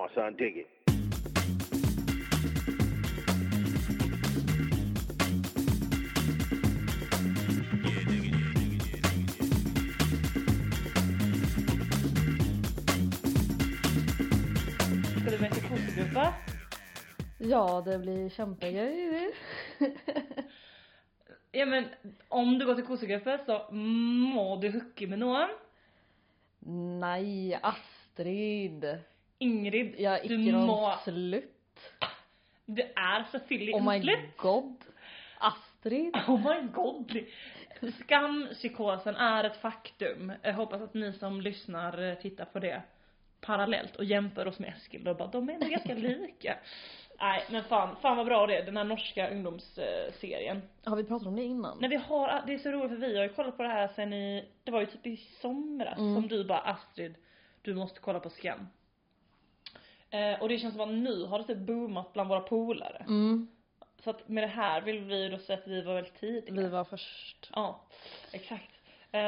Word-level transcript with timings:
smart, 0.00 0.10
son. 0.14 0.36
Dig 0.36 0.58
it. 0.60 0.66
Ska 15.20 15.30
du 15.30 15.38
med 15.38 15.52
till 15.52 15.62
kosegrupp 15.62 16.34
Ja, 17.38 17.82
det 17.86 17.98
blir 17.98 18.28
kämpegrejer. 18.28 19.30
Ja 21.52 21.66
men 21.66 21.84
om 22.28 22.58
du 22.58 22.66
går 22.66 22.74
till 22.74 22.84
kosegruppen 22.84 23.38
så 23.46 23.72
må 23.72 24.56
du 24.56 24.70
hooka 24.70 25.06
med 25.06 25.18
någon. 25.18 25.48
Nej, 27.00 27.60
Astrid. 27.62 29.00
Ingrid, 29.40 29.94
Jag 29.98 30.28
du 30.28 30.38
någon 30.52 30.66
må, 30.66 30.94
slut. 31.04 31.54
du 32.66 32.82
är 32.82 33.24
så 33.32 33.38
fyllig 33.40 33.74
Oh 33.74 33.90
my 33.90 33.96
utsläpp. 33.98 34.36
god. 34.36 34.76
Astrid. 35.38 36.16
Oh 36.28 36.54
my 36.54 36.68
god. 36.72 37.18
Skampsykosen 38.04 39.16
är 39.16 39.44
ett 39.44 39.56
faktum. 39.56 40.32
Jag 40.42 40.52
hoppas 40.54 40.82
att 40.82 40.94
ni 40.94 41.12
som 41.12 41.40
lyssnar 41.40 42.02
eh, 42.10 42.14
tittar 42.14 42.44
på 42.44 42.58
det 42.58 42.82
parallellt 43.40 43.96
och 43.96 44.04
jämför 44.04 44.46
oss 44.46 44.58
med 44.58 44.68
Eskil 44.76 45.08
och 45.08 45.16
bara 45.16 45.28
de 45.28 45.48
är 45.48 45.54
ändå 45.54 45.66
ganska 45.66 45.94
lika. 46.08 46.56
Nej 47.20 47.44
men 47.50 47.64
fan, 47.64 47.96
fan 48.02 48.16
vad 48.16 48.26
bra 48.26 48.46
det 48.46 48.56
är, 48.56 48.64
den 48.66 48.76
här 48.76 48.84
norska 48.84 49.30
ungdomsserien. 49.30 50.62
Har 50.84 50.96
vi 50.96 51.04
pratat 51.04 51.28
om 51.28 51.36
det 51.36 51.42
innan? 51.44 51.78
Nej 51.80 51.90
vi 51.90 51.96
har, 51.96 52.42
det 52.46 52.54
är 52.54 52.58
så 52.58 52.70
roligt 52.70 52.90
för 52.90 52.96
vi 52.96 53.16
har 53.16 53.22
ju 53.24 53.28
kollat 53.32 53.56
på 53.56 53.62
det 53.62 53.68
här 53.68 53.88
sen 53.88 54.12
i, 54.12 54.44
det 54.64 54.70
var 54.70 54.80
ju 54.80 54.86
typ 54.86 55.06
i 55.06 55.16
somras 55.16 55.98
Mm. 55.98 56.14
som 56.14 56.28
du 56.28 56.44
bara 56.44 56.58
Astrid, 56.60 57.14
du 57.62 57.74
måste 57.74 58.00
kolla 58.00 58.20
på 58.20 58.30
Skam. 58.30 58.66
Eh, 60.10 60.40
och 60.42 60.48
det 60.48 60.58
känns 60.58 60.74
som 60.74 60.80
att 60.90 60.94
nu 60.96 61.24
har 61.24 61.38
det 61.38 61.44
typ 61.44 61.58
boomat 61.58 62.12
bland 62.12 62.28
våra 62.28 62.40
polare. 62.40 63.04
Mm, 63.08 63.48
Så 64.04 64.10
att 64.10 64.28
med 64.28 64.42
det 64.42 64.48
här 64.48 64.80
vill 64.80 65.00
vi 65.00 65.22
ju 65.22 65.28
då 65.28 65.38
säga 65.38 65.58
att 65.58 65.68
vi 65.68 65.82
var 65.82 65.94
väldigt 65.94 66.20
tidiga. 66.20 66.54
vi 66.62 66.68
var 66.68 66.84
först. 66.84 67.50
Ja, 67.54 67.80
exakt. 68.32 68.70
Eh, 69.12 69.20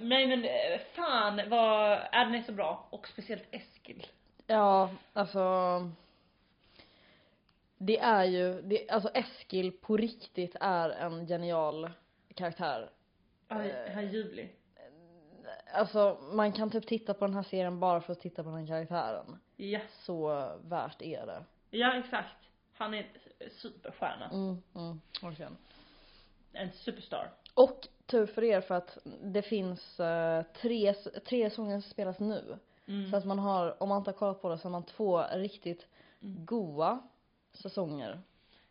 nej 0.00 0.26
men 0.26 0.44
eh, 0.44 0.80
fan 0.94 1.40
vad, 1.48 1.90
är 2.12 2.24
den 2.24 2.34
är 2.34 2.42
så 2.42 2.52
bra. 2.52 2.86
Och 2.90 3.08
speciellt 3.08 3.44
Eskil. 3.50 4.06
Ja, 4.46 4.90
alltså. 5.12 5.40
Det 7.78 7.98
är 7.98 8.24
ju, 8.24 8.62
det, 8.62 8.90
alltså 8.90 9.08
Eskil 9.14 9.72
på 9.72 9.96
riktigt 9.96 10.56
är 10.60 10.90
en 10.90 11.26
genial 11.26 11.90
karaktär. 12.34 12.90
Han 13.48 13.58
han 13.60 14.04
är 14.04 14.12
ljuvlig. 14.12 14.54
Alltså 15.72 16.18
man 16.32 16.52
kan 16.52 16.70
typ 16.70 16.86
titta 16.86 17.14
på 17.14 17.26
den 17.26 17.34
här 17.34 17.42
serien 17.42 17.80
bara 17.80 18.00
för 18.00 18.12
att 18.12 18.20
titta 18.20 18.44
på 18.44 18.50
den 18.50 18.66
karaktären. 18.66 19.38
Ja. 19.56 19.80
Så 19.90 20.28
värt 20.62 21.02
är 21.02 21.26
det. 21.26 21.44
Ja 21.70 21.98
exakt. 21.98 22.36
Han 22.74 22.94
är 22.94 23.06
superstjärna. 23.50 24.30
Mm, 24.30 24.62
mm, 24.74 25.00
verkligen. 25.22 25.56
En 26.52 26.72
superstar. 26.72 27.30
Och 27.54 27.88
tur 28.06 28.26
för 28.26 28.44
er 28.44 28.60
för 28.60 28.74
att 28.74 28.98
det 29.22 29.42
finns 29.42 30.00
eh, 30.00 30.42
tre, 30.42 30.94
tre 31.28 31.50
sånger 31.50 31.80
som 31.80 31.90
spelas 31.90 32.20
nu. 32.20 32.58
Mm. 32.86 33.10
Så 33.10 33.16
att 33.16 33.24
man 33.24 33.38
har, 33.38 33.82
om 33.82 33.88
man 33.88 33.98
inte 33.98 34.10
har 34.10 34.18
kollat 34.18 34.42
på 34.42 34.48
det 34.48 34.58
så 34.58 34.64
har 34.64 34.70
man 34.70 34.84
två 34.84 35.22
riktigt 35.22 35.86
goa 36.20 37.02
säsonger. 37.52 38.20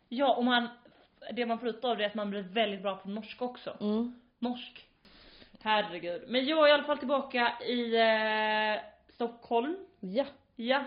Ja 0.08 0.36
och 0.36 0.44
man, 0.44 0.68
det 1.32 1.46
man 1.46 1.58
får 1.58 1.68
ut 1.68 1.84
av 1.84 1.96
det 1.96 2.04
är 2.04 2.08
att 2.08 2.14
man 2.14 2.30
blir 2.30 2.42
väldigt 2.42 2.82
bra 2.82 2.96
på 2.96 3.08
norska 3.08 3.44
också. 3.44 3.76
Mm. 3.80 4.20
Norsk. 4.38 4.89
Herregud. 5.62 6.22
Men 6.28 6.46
jag 6.46 6.64
är 6.64 6.68
i 6.68 6.72
alla 6.72 6.82
fall 6.82 6.98
tillbaka 6.98 7.52
i 7.66 7.96
eh, 7.96 8.82
Stockholm. 9.08 9.76
Ja. 10.00 10.26
Ja. 10.56 10.84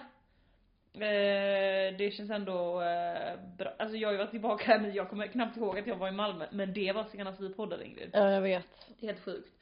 Eh, 0.94 1.98
det 1.98 2.14
känns 2.14 2.32
ändå 2.32 2.82
eh, 2.82 3.40
bra. 3.58 3.74
Alltså 3.80 3.98
jag 3.98 4.08
har 4.08 4.14
ju 4.14 4.18
varit 4.18 4.32
tillbaka 4.32 4.64
här 4.66 4.80
men 4.80 4.94
jag 4.94 5.10
kommer 5.10 5.28
knappt 5.28 5.58
ihåg 5.58 5.80
att 5.80 5.88
jag 5.88 5.96
var 5.96 6.08
i 6.08 6.12
Malmö. 6.12 6.48
Men 6.52 6.74
det 6.74 6.92
var 6.92 7.04
senast 7.04 7.40
vi 7.40 7.54
poddade 7.54 7.86
Ingrid. 7.86 8.10
Ja, 8.14 8.32
jag 8.32 8.42
vet. 8.42 8.88
Helt 9.02 9.20
sjukt. 9.20 9.54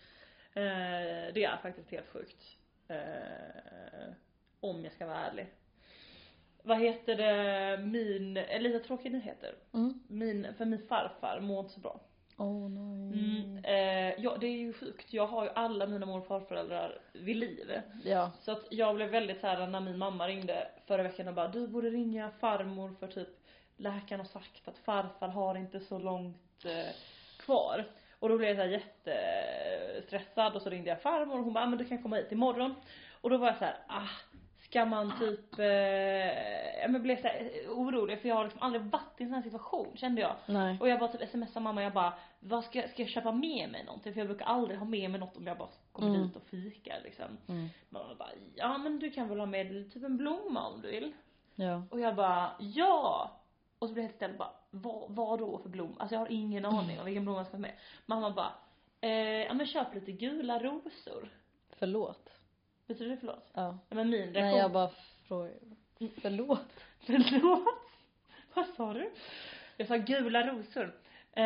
Eh, 0.54 1.34
det 1.34 1.44
är 1.44 1.58
faktiskt 1.62 1.92
helt 1.92 2.10
sjukt. 2.10 2.58
Eh, 2.88 4.14
om 4.60 4.84
jag 4.84 4.94
ska 4.94 5.06
vara 5.06 5.18
ärlig. 5.18 5.48
Vad 6.64 6.80
heter 6.80 7.16
det, 7.16 7.78
min, 7.84 8.34
lite 8.34 8.80
tråkiga 8.80 9.12
nyheter. 9.12 9.56
Mm. 9.74 10.04
Min, 10.08 10.54
för 10.58 10.66
min 10.66 10.88
farfar 10.88 11.40
mår 11.40 11.60
inte 11.60 11.74
så 11.74 11.80
bra. 11.80 12.02
Åh 12.41 12.69
nej. 12.69 12.91
Mm, 13.13 13.66
eh, 13.66 14.24
ja 14.24 14.38
det 14.40 14.47
är 14.47 14.57
ju 14.57 14.74
sjukt. 14.74 15.13
Jag 15.13 15.28
har 15.28 15.44
ju 15.44 15.50
alla 15.56 15.88
mina 15.88 16.06
mor 16.06 16.19
och 16.19 16.28
farföräldrar 16.28 17.00
vid 17.13 17.35
liv. 17.35 17.81
Ja. 18.03 18.31
Så 18.41 18.52
att 18.52 18.68
jag 18.69 18.96
blev 18.96 19.09
väldigt 19.09 19.41
så 19.41 19.47
här 19.47 19.68
när 19.68 19.79
min 19.79 19.97
mamma 19.97 20.28
ringde 20.28 20.68
förra 20.85 21.03
veckan 21.03 21.28
och 21.28 21.34
bara 21.34 21.47
du 21.47 21.68
borde 21.68 21.90
ringa 21.90 22.31
farmor 22.40 22.96
för 23.00 23.07
typ 23.07 23.29
läkaren 23.78 24.19
har 24.19 24.28
sagt 24.28 24.68
att 24.68 24.78
farfar 24.78 25.28
har 25.28 25.56
inte 25.56 25.79
så 25.79 26.00
långt 26.00 26.66
eh, 26.66 26.94
kvar. 27.40 27.85
Och 28.19 28.29
då 28.29 28.38
blev 28.38 28.50
jag 28.50 28.58
så 28.58 28.63
här 28.63 28.69
jättestressad 28.69 30.56
och 30.56 30.62
så 30.62 30.69
ringde 30.69 30.90
jag 30.90 31.02
farmor 31.02 31.38
och 31.38 31.44
hon 31.44 31.53
bara 31.53 31.63
ah, 31.63 31.68
men 31.68 31.79
du 31.79 31.85
kan 31.85 32.02
komma 32.03 32.16
hit 32.16 32.31
imorgon. 32.31 32.75
Och 33.22 33.29
då 33.29 33.38
var 33.38 33.47
jag 33.47 33.58
så 33.58 33.66
här 33.66 33.78
ah 33.88 34.09
ska 34.72 34.86
man 34.86 35.14
typ, 35.20 35.59
eh, 35.59 35.66
ja 36.82 36.88
men 36.88 37.02
blev 37.02 37.22
så 37.22 37.28
här 37.28 37.52
orolig 37.70 38.20
för 38.22 38.30
jag 38.30 38.36
har 38.36 38.44
liksom 38.44 38.62
aldrig 38.62 38.82
varit 38.84 39.22
i 39.22 39.24
en 39.24 39.30
sån 39.30 39.36
här 39.36 39.42
situation 39.44 39.98
kände 39.98 40.22
jag. 40.22 40.36
Nej. 40.46 40.78
Och 40.80 40.90
jag 40.90 41.00
bara 41.00 41.12
typ 41.12 41.30
smsade 41.30 41.59
mamma 41.64 41.84
jag 41.84 41.94
bara, 41.94 42.14
vad 42.40 42.64
ska, 42.64 42.88
ska 42.88 43.02
jag 43.02 43.09
köpa 43.09 43.32
med 43.32 43.70
mig 43.70 43.84
någonting? 43.86 44.14
För 44.14 44.20
jag 44.20 44.28
brukar 44.28 44.46
aldrig 44.46 44.80
ha 44.80 44.86
med 44.86 45.09
mig 45.12 45.20
något 45.20 45.38
om 45.38 45.48
jag 45.48 45.58
bara 45.58 45.70
kommer 45.92 46.09
Mm. 46.09 46.22
dit 46.28 46.36
och 46.36 46.42
fikar 46.44 47.00
liksom. 47.04 47.26
Mm. 47.48 47.68
Mamma 47.90 48.16
bara, 48.16 48.30
ja 48.56 48.78
men 48.78 49.00
du 49.00 49.12
kan 49.12 49.30
väl 49.30 49.40
ha 49.40 49.46
med 49.46 49.94
typ 49.94 50.04
en 50.04 50.18
blomma 50.18 50.68
om 50.68 50.82
du 50.82 50.88
vill. 50.92 51.12
Ja. 51.56 51.84
Och 51.90 52.00
jag 52.00 52.16
bara, 52.16 52.52
ja! 52.59 53.32
Och 53.80 53.88
så 53.88 53.94
blev 53.94 54.03
jag 54.03 54.08
helt 54.09 54.16
ställd 54.18 54.38
bara, 54.38 54.52
vad, 54.70 55.03
vad 55.08 55.40
då 55.40 55.58
för 55.58 55.70
blomma? 55.70 55.96
Alltså 56.00 56.16
jag 56.16 56.20
har 56.20 56.32
ingen 56.32 56.66
aning 56.66 57.00
om 57.00 57.06
vilken 57.06 57.24
blomma 57.24 57.40
jag 57.40 57.48
ska 57.48 57.58
ha 57.58 57.62
med. 57.62 57.74
Mamma 58.06 58.32
bara, 58.32 58.53
eh, 59.02 59.12
ja 59.44 59.53
men 59.53 59.66
köp 59.68 59.94
lite 59.96 60.12
gula 60.12 60.59
rosor. 60.59 61.30
Förlåt. 61.80 62.30
Betyder 62.91 63.12
det 63.12 63.18
förlåt? 63.18 63.50
Ja. 63.53 63.78
Ja, 63.90 63.96
men 63.96 64.09
min 64.09 64.22
reaktion. 64.22 64.44
Nej 64.44 64.57
jag 64.57 64.72
bara 64.72 64.90
frågar. 65.28 65.53
Förlåt. 66.22 66.84
Förlåt? 67.06 67.68
Vad 68.53 68.66
sa 68.68 68.94
du? 68.94 69.12
Jag 69.78 69.88
sa 69.88 69.97
gula 69.97 70.47
rosor. 70.47 70.84
Eh, 71.34 71.44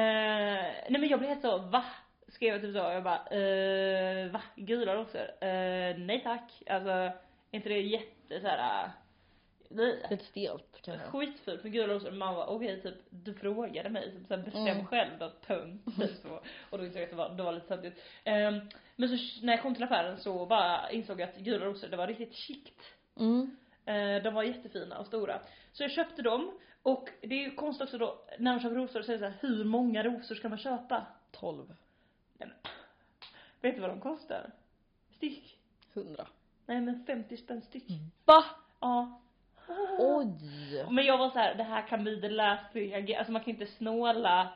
nej 0.89 0.97
men 0.99 1.07
jag 1.07 1.19
blev 1.19 1.29
helt 1.29 1.41
så, 1.41 1.57
va? 1.57 1.85
Skrev 2.27 2.53
jag 2.53 2.61
typ 2.61 2.71
så, 2.73 2.77
jag 2.77 3.03
bara, 3.03 3.25
eh, 3.27 4.31
va? 4.31 4.41
Gula 4.55 4.95
rosor? 4.95 5.43
Eh, 5.43 5.97
nej 5.97 6.21
tack. 6.23 6.63
Alltså, 6.69 6.89
är 6.89 7.11
inte 7.51 7.69
det 7.69 7.81
jätte 7.81 8.41
såhär, 8.41 8.89
nej. 9.69 10.07
Lite 10.09 10.25
stelt 10.25 10.81
kanske. 10.81 11.07
Skitfult 11.07 11.63
med 11.63 11.71
gula 11.71 11.93
rosor. 11.93 12.11
Mamma 12.11 12.33
bara, 12.35 12.47
okej 12.47 12.81
typ, 12.81 12.95
du 13.09 13.33
frågade 13.33 13.89
mig, 13.89 14.11
typ 14.11 14.27
såhär, 14.27 14.43
bestäm 14.43 14.67
Mm. 14.67 14.85
själv 14.85 15.11
då, 15.19 15.31
punkt. 15.47 15.85
Typ 15.97 16.15
så. 16.21 16.41
Och 16.69 16.77
då 16.77 16.85
insåg 16.85 17.01
jag 17.01 17.03
att 17.03 17.09
det 17.09 17.15
var, 17.15 17.29
det 17.29 17.43
var 17.43 17.51
lite 17.53 17.67
töntigt. 17.67 18.01
Ehm, 18.23 18.59
men 18.95 19.09
så 19.09 19.45
när 19.45 19.53
jag 19.53 19.61
kom 19.61 19.75
till 19.75 19.83
affären 19.83 20.17
så 20.17 20.45
bara 20.45 20.91
insåg 20.91 21.19
jag 21.19 21.29
att 21.29 21.37
gula 21.37 21.65
rosor, 21.65 21.87
det 21.87 21.97
var 21.97 22.07
riktigt 22.07 22.33
chict. 22.33 22.79
Mm. 23.19 23.55
Eh, 23.85 24.23
de 24.23 24.33
var 24.33 24.43
jättefina 24.43 24.97
och 24.99 25.07
stora. 25.07 25.41
Så 25.73 25.83
jag 25.83 25.91
köpte 25.91 26.21
dem 26.21 26.59
och 26.83 27.09
det 27.21 27.35
är 27.35 27.49
ju 27.49 27.55
konstigt 27.55 27.83
också 27.83 27.97
då 27.97 28.19
när 28.39 28.51
man 28.51 28.59
köper 28.61 28.75
rosor 28.75 29.01
så 29.01 29.11
är 29.11 29.13
det 29.13 29.19
så 29.19 29.25
här, 29.25 29.37
hur 29.39 29.63
många 29.63 30.03
rosor 30.03 30.35
ska 30.35 30.49
man 30.49 30.57
köpa? 30.57 31.05
12. 31.31 31.67
Nej, 31.67 31.75
men, 32.37 32.49
vet 33.61 33.75
du 33.75 33.81
vad 33.81 33.89
de 33.89 34.01
kostar? 34.01 34.51
Styck? 35.15 35.57
100. 35.93 36.27
Nej 36.65 36.81
men 36.81 37.05
50 37.05 37.37
spänn 37.37 37.61
styck. 37.61 37.83
Va? 38.25 38.43
Ja. 38.79 39.21
Oj! 39.97 40.85
Men 40.89 41.05
jag 41.05 41.17
var 41.17 41.29
så 41.29 41.39
här, 41.39 41.55
det 41.55 41.63
här 41.63 41.87
kan 41.87 42.03
bli 42.03 42.21
the 42.21 42.29
last 42.29 42.73
thing 42.73 42.93
I 42.93 43.01
get. 43.01 43.17
Alltså 43.17 43.31
man 43.31 43.41
kan 43.41 43.53
inte 43.53 43.65
snåla 43.65 44.49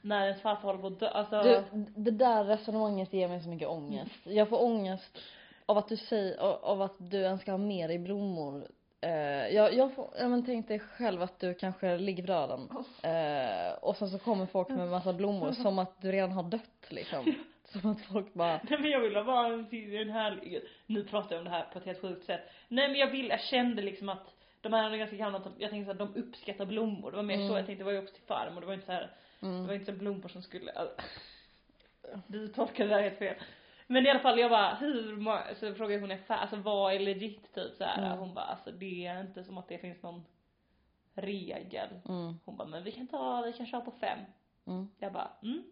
när 0.00 0.26
ens 0.26 0.42
farfar 0.42 0.62
håller 0.62 0.80
på 0.80 0.86
att 0.86 1.00
dö. 1.00 1.08
Alltså. 1.08 1.42
Du, 1.42 1.84
det 1.96 2.10
där 2.10 2.44
resonemanget 2.44 3.12
ger 3.12 3.28
mig 3.28 3.40
så 3.40 3.48
mycket 3.48 3.68
ångest. 3.68 4.20
Jag 4.24 4.48
får 4.48 4.62
ångest 4.62 5.18
av 5.66 5.78
att 5.78 5.88
du 5.88 5.96
säger, 5.96 6.38
av 6.64 6.82
att 6.82 6.94
du 6.98 7.18
ens 7.18 7.40
ska 7.40 7.50
ha 7.50 7.58
med 7.58 7.90
dig 7.90 7.98
blommor. 7.98 8.68
Eh, 9.00 9.54
jag, 9.54 9.74
jag 9.74 9.94
får, 9.94 10.08
ja 10.18 10.28
men 10.28 10.44
tänk 10.44 10.68
dig 10.68 10.78
själv 10.78 11.22
att 11.22 11.40
du 11.40 11.54
kanske 11.54 11.96
ligger 11.96 12.22
på 12.22 12.32
döden. 12.32 12.68
Eh, 13.02 13.72
och 13.80 13.96
sen 13.96 14.10
så 14.10 14.18
kommer 14.18 14.46
folk 14.46 14.68
med 14.68 14.88
massa 14.88 15.12
blommor 15.12 15.52
som 15.52 15.78
att 15.78 16.02
du 16.02 16.12
redan 16.12 16.32
har 16.32 16.42
dött 16.42 16.86
liksom. 16.88 17.34
Som 17.80 17.90
att 17.90 18.00
folk 18.00 18.34
bara, 18.34 18.60
Nej 18.70 18.78
men 18.80 18.90
jag 18.90 19.00
ville 19.00 19.22
vara 19.22 19.46
en, 19.46 19.74
en 19.74 20.10
härlig, 20.10 20.60
nu 20.86 21.04
pratar 21.04 21.30
jag 21.32 21.38
om 21.38 21.44
det 21.44 21.50
här 21.50 21.64
på 21.72 21.78
ett 21.78 21.84
helt 21.84 22.00
sjukt 22.00 22.24
sätt. 22.26 22.50
Nej 22.68 22.88
men 22.88 22.98
jag 23.00 23.10
vill, 23.10 23.28
jag 23.28 23.40
kände 23.40 23.82
liksom 23.82 24.08
att 24.08 24.34
de 24.60 24.72
här 24.72 24.90
är 24.90 24.96
ganska 24.96 25.16
gamla, 25.16 25.42
jag 25.58 25.70
tänkte 25.70 25.84
så 25.84 25.90
att 26.02 26.12
de 26.12 26.20
uppskattar 26.22 26.66
blommor. 26.66 27.10
Det 27.10 27.16
var 27.16 27.24
mer 27.24 27.36
så, 27.36 27.42
Mm. 27.42 27.56
jag 27.56 27.66
tänkte 27.66 27.80
det 27.80 27.84
var 27.84 27.92
ju 27.92 27.98
också 28.02 28.14
till 28.14 28.26
farmor, 28.26 28.60
det 28.60 28.66
var 28.66 28.74
inte 28.74 28.86
så 28.86 28.92
här, 28.92 29.10
det 29.40 29.46
mm, 29.46 29.66
var 29.66 29.74
inte 29.74 29.92
så 29.92 29.98
blommor 29.98 30.28
som 30.28 30.42
skulle, 30.42 30.72
alltså, 30.72 30.96
du 32.26 32.48
tolkade 32.48 32.88
det 32.88 32.94
där 32.94 33.02
helt 33.02 33.18
fel. 33.18 33.34
Men 33.86 34.06
i 34.06 34.10
alla 34.10 34.20
fall 34.20 34.38
jag 34.38 34.50
bara, 34.50 34.74
hur 34.74 35.16
många, 35.16 35.42
så 35.54 35.74
frågade 35.74 36.00
hon 36.00 36.10
ungefär, 36.10 36.36
alltså 36.36 36.56
vad 36.56 36.94
är 36.94 36.98
legit 36.98 37.54
typ 37.54 37.72
så 37.76 37.84
här. 37.84 38.06
Mm. 38.06 38.18
Hon 38.18 38.34
bara, 38.34 38.44
alltså 38.44 38.70
det 38.72 39.06
är 39.06 39.20
inte 39.20 39.44
som 39.44 39.58
att 39.58 39.68
det 39.68 39.78
finns 39.78 40.02
någon 40.02 40.24
regel. 41.14 41.88
mm, 42.08 42.34
Hon 42.44 42.56
bara, 42.56 42.68
men 42.68 42.82
vi 42.84 42.92
kan 42.92 43.06
ta, 43.06 43.42
vi 43.42 43.52
kan 43.52 43.66
köra 43.66 43.80
på 43.80 43.90
fem. 43.90 44.18
mm. 44.66 44.88
Jag 44.98 45.12
bara, 45.12 45.30
mm. 45.42 45.62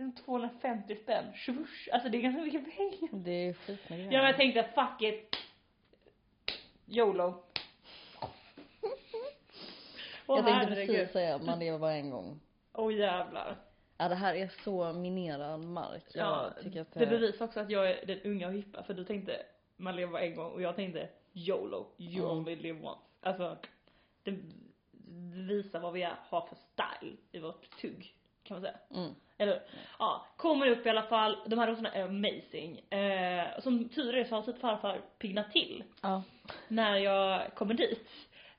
Det 0.00 0.04
är 0.04 0.12
250 0.24 0.96
spänn, 0.96 1.32
shush. 1.34 1.88
Alltså 1.92 2.08
det 2.08 2.18
är 2.18 2.22
ganska 2.22 2.42
mycket 2.42 2.76
pengar. 2.76 3.08
Det 3.24 3.30
är 3.30 3.52
skitmycket 3.52 4.12
Ja 4.12 4.18
men 4.18 4.26
jag 4.26 4.36
tänkte 4.36 4.62
fuck 4.74 5.02
it. 5.02 5.36
YOLO. 6.86 7.42
Åh, 10.26 10.36
jag 10.36 10.44
tänkte 10.44 10.50
herregud. 10.66 10.96
precis 10.96 11.12
säga, 11.12 11.38
man 11.38 11.58
lever 11.58 11.78
bara 11.78 11.92
en 11.94 12.10
gång. 12.10 12.40
Åh 12.72 12.94
jävlar. 12.94 13.56
Ja 13.98 14.08
det 14.08 14.14
här 14.14 14.34
är 14.34 14.48
så 14.64 14.92
minerad 14.92 15.64
mark. 15.64 16.04
Jag 16.14 16.26
Ja, 16.26 16.50
tycker 16.62 16.80
att 16.80 16.92
det 16.94 17.06
bevisar 17.06 17.44
också 17.44 17.60
att 17.60 17.70
jag 17.70 17.90
är 17.90 18.06
den 18.06 18.20
unga 18.20 18.46
och 18.48 18.52
hippa 18.54 18.82
för 18.82 18.94
du 18.94 19.04
tänkte 19.04 19.42
man 19.76 19.96
lever 19.96 20.12
bara 20.12 20.22
en 20.22 20.34
gång 20.34 20.52
och 20.52 20.62
jag 20.62 20.76
tänkte 20.76 21.08
YOLO, 21.32 21.86
you 21.98 22.24
Mm. 22.24 22.38
only 22.38 22.56
live 22.56 22.80
once. 22.86 23.00
Alltså, 23.20 23.56
det, 24.22 24.30
det 24.30 25.42
visar 25.42 25.80
vad 25.80 25.92
vi 25.92 26.02
är, 26.02 26.14
har 26.28 26.40
för 26.46 26.56
style 26.56 27.16
i 27.32 27.38
vårt 27.38 27.80
tugg, 27.80 28.14
kan 28.54 28.62
man 28.62 28.72
säga. 28.72 29.00
Mm. 29.02 29.14
Eller? 29.38 29.62
Ja, 29.98 30.26
kommer 30.36 30.66
upp 30.66 30.86
i 30.86 30.90
alla 30.90 31.02
fall, 31.02 31.36
de 31.46 31.58
här 31.58 31.66
rosorna 31.66 31.92
är 31.92 32.04
amazing. 32.04 32.78
Eh, 32.90 33.60
som 33.60 33.88
tur 33.88 34.14
är 34.14 34.24
så 34.24 34.34
har 34.34 34.42
typ 34.42 34.60
farfar 34.60 35.00
piggnat 35.18 35.52
till 35.52 35.84
Ja. 36.02 36.22
när 36.68 36.96
jag 36.96 37.54
kommer 37.54 37.74
dit. 37.74 38.08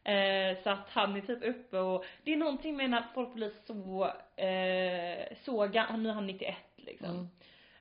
Eh, 0.03 0.63
så 0.63 0.69
att 0.69 0.89
han 0.89 1.15
är 1.15 1.21
typ 1.21 1.43
uppe 1.43 1.77
och 1.79 2.05
det 2.23 2.33
är 2.33 2.38
någonting 2.38 2.75
med 2.77 2.89
när 2.89 3.03
folk 3.13 3.33
blir 3.33 3.51
så, 3.65 4.05
eh, 4.43 5.38
så 5.45 5.67
gamla, 5.67 5.97
nu 5.97 6.09
är 6.09 6.13
han 6.13 6.27
91 6.27 6.55
liksom. 6.75 7.29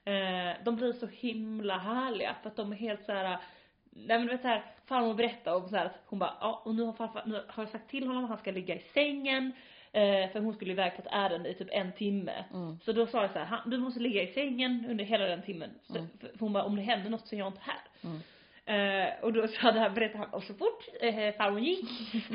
Mm. 0.04 0.50
Eh, 0.50 0.56
de 0.64 0.76
blir 0.76 0.92
så 0.92 1.06
himla 1.06 1.78
härliga 1.78 2.36
för 2.42 2.50
att 2.50 2.56
de 2.56 2.72
är 2.72 2.76
helt 2.76 3.04
så 3.04 3.12
här. 3.12 3.38
Nej 3.90 4.18
men 4.18 4.26
du 4.26 4.32
vet 4.32 4.42
såhär, 4.42 4.64
farmor 4.86 5.14
berättade 5.14 5.56
om 5.56 5.68
så 5.68 5.76
här, 5.76 5.86
att 5.86 5.98
hon 6.06 6.18
bara, 6.18 6.34
ja 6.40 6.62
och 6.64 6.74
nu 6.74 6.82
har 6.82 6.92
farfar, 6.92 7.22
nu 7.26 7.44
har 7.48 7.62
jag 7.62 7.68
sagt 7.70 7.90
till 7.90 8.06
honom 8.06 8.24
att 8.24 8.30
han 8.30 8.38
ska 8.38 8.50
ligga 8.50 8.74
i 8.74 8.78
sängen. 8.94 9.52
Eh, 9.92 10.30
för 10.32 10.40
hon 10.40 10.54
skulle 10.54 10.72
iväg 10.72 10.96
på 10.96 11.02
ett 11.02 11.08
ärende 11.10 11.48
i 11.48 11.54
typ 11.54 11.68
en 11.70 11.92
timme. 11.92 12.44
Mm. 12.54 12.78
Så 12.82 12.92
då 12.92 13.06
sa 13.06 13.22
jag 13.22 13.30
så 13.30 13.38
här, 13.38 13.60
du 13.66 13.78
måste 13.78 14.00
ligga 14.00 14.22
i 14.22 14.26
sängen 14.26 14.86
under 14.90 15.04
hela 15.04 15.24
den 15.24 15.42
timmen. 15.42 15.70
Mm. 15.90 16.08
för, 16.20 16.28
för 16.28 16.38
hon 16.38 16.52
bara, 16.52 16.64
om 16.64 16.76
det 16.76 16.82
händer 16.82 17.10
något 17.10 17.28
så 17.28 17.34
är 17.34 17.38
jag 17.38 17.48
inte 17.48 17.60
här. 17.60 17.80
Mm. 18.04 18.20
Eh, 18.70 19.24
och 19.24 19.32
då 19.32 19.48
så 19.48 19.60
hade 19.60 19.80
han 19.80 19.94
berättat 19.94 20.18
han, 20.18 20.28
och 20.28 20.42
så 20.42 20.54
fort 20.54 20.88
eh, 21.00 21.34
farmor 21.34 21.60
gick, 21.60 21.88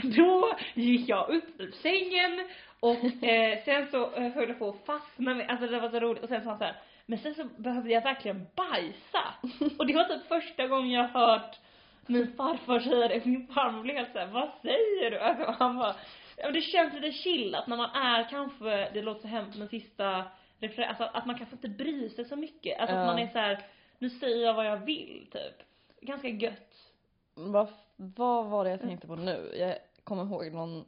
då 0.18 0.56
gick 0.74 1.10
jag 1.10 1.30
upp 1.30 1.62
ur 1.62 1.72
sängen 1.72 2.48
och 2.80 3.24
eh, 3.24 3.64
sen 3.66 3.88
så 3.92 4.16
eh, 4.16 4.32
höll 4.34 4.50
jag 4.50 4.60
på 4.60 4.70
att 4.70 4.86
fastna 4.86 5.34
med, 5.34 5.50
alltså 5.50 5.68
det 5.68 5.80
var 5.80 5.90
så 5.90 6.00
roligt 6.00 6.24
och 6.24 6.30
sen 6.30 6.44
sa 6.44 6.50
han 6.50 6.58
så 6.58 6.64
här, 6.64 6.76
men 7.06 7.20
sen 7.20 7.36
så 7.36 7.44
behövde 7.58 7.90
jag 7.90 8.02
verkligen 8.02 8.48
bajsa. 8.56 9.24
Och 9.78 9.88
det 9.88 9.94
var 9.94 10.04
typ 10.04 10.28
första 10.28 10.68
gången 10.68 10.92
jag 10.92 11.08
hört 11.08 11.60
min 12.08 12.34
farfar 12.38 12.80
säga 12.80 13.08
det, 13.08 13.26
min 13.26 13.48
farmor 13.48 13.82
blev 13.82 13.96
helt 13.96 14.12
såhär, 14.14 14.28
vad 14.28 14.50
säger 14.62 15.12
du? 15.12 15.20
Alltså 15.26 15.56
han 15.60 15.78
bara, 15.78 15.96
ja 16.36 16.46
men 16.46 16.54
det 16.54 16.62
känns 16.62 16.94
lite 16.94 17.12
chillat 17.12 17.68
när 17.68 17.78
man 17.78 17.90
är 17.90 18.30
kanske, 18.30 18.90
det 18.94 19.02
låter 19.02 19.22
så 19.22 19.28
hemskt 19.28 19.58
men 19.58 19.68
sista 19.68 20.26
refer- 20.60 20.88
alltså 20.88 21.04
att 21.04 21.26
man 21.26 21.38
kanske 21.38 21.56
inte 21.56 21.70
bryr 21.70 22.10
sig 22.10 22.26
så 22.26 22.36
mycket. 22.36 22.80
Alltså 22.80 22.96
att 22.96 23.06
man 23.06 23.20
är 23.20 23.28
så 23.28 23.40
här, 23.40 23.66
nu 24.00 24.10
säger 24.10 24.46
jag 24.46 24.54
vad 24.54 24.66
jag 24.66 24.78
vill 24.78 25.28
typ. 25.32 25.68
Ganska 26.02 26.28
gött. 26.28 26.92
Vad, 27.34 27.68
vad 27.96 28.46
var 28.46 28.64
det 28.64 28.70
jag 28.70 28.82
tänkte 28.82 29.08
på 29.08 29.16
nu? 29.16 29.52
Jag 29.56 29.78
kommer 30.04 30.24
ihåg 30.24 30.52
någon 30.54 30.86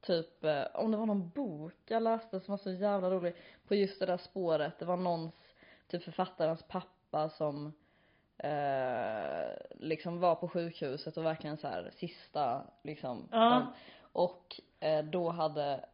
typ, 0.00 0.44
eh, 0.44 0.62
om 0.74 0.90
det 0.90 0.96
var 0.96 1.06
någon 1.06 1.28
bok 1.28 1.74
jag 1.86 2.02
läste 2.02 2.40
som 2.40 2.52
var 2.52 2.58
så 2.58 2.70
jävla 2.70 3.10
rolig 3.10 3.34
på 3.68 3.74
just 3.74 4.00
det 4.00 4.06
där 4.06 4.16
spåret. 4.16 4.78
Det 4.78 4.84
var 4.84 4.96
någons, 4.96 5.34
typ 5.88 6.02
författarens 6.02 6.62
pappa 6.62 7.28
som 7.28 7.72
eh, 8.38 9.50
liksom 9.78 10.20
var 10.20 10.34
på 10.34 10.48
sjukhuset 10.48 11.16
och 11.16 11.24
verkligen 11.24 11.56
så 11.56 11.68
här 11.68 11.90
sista 11.96 12.62
liksom. 12.82 13.28
Ja. 13.30 13.66
Och 14.18 14.60
eh, 14.80 15.04
då 15.04 15.30
hade 15.30 15.84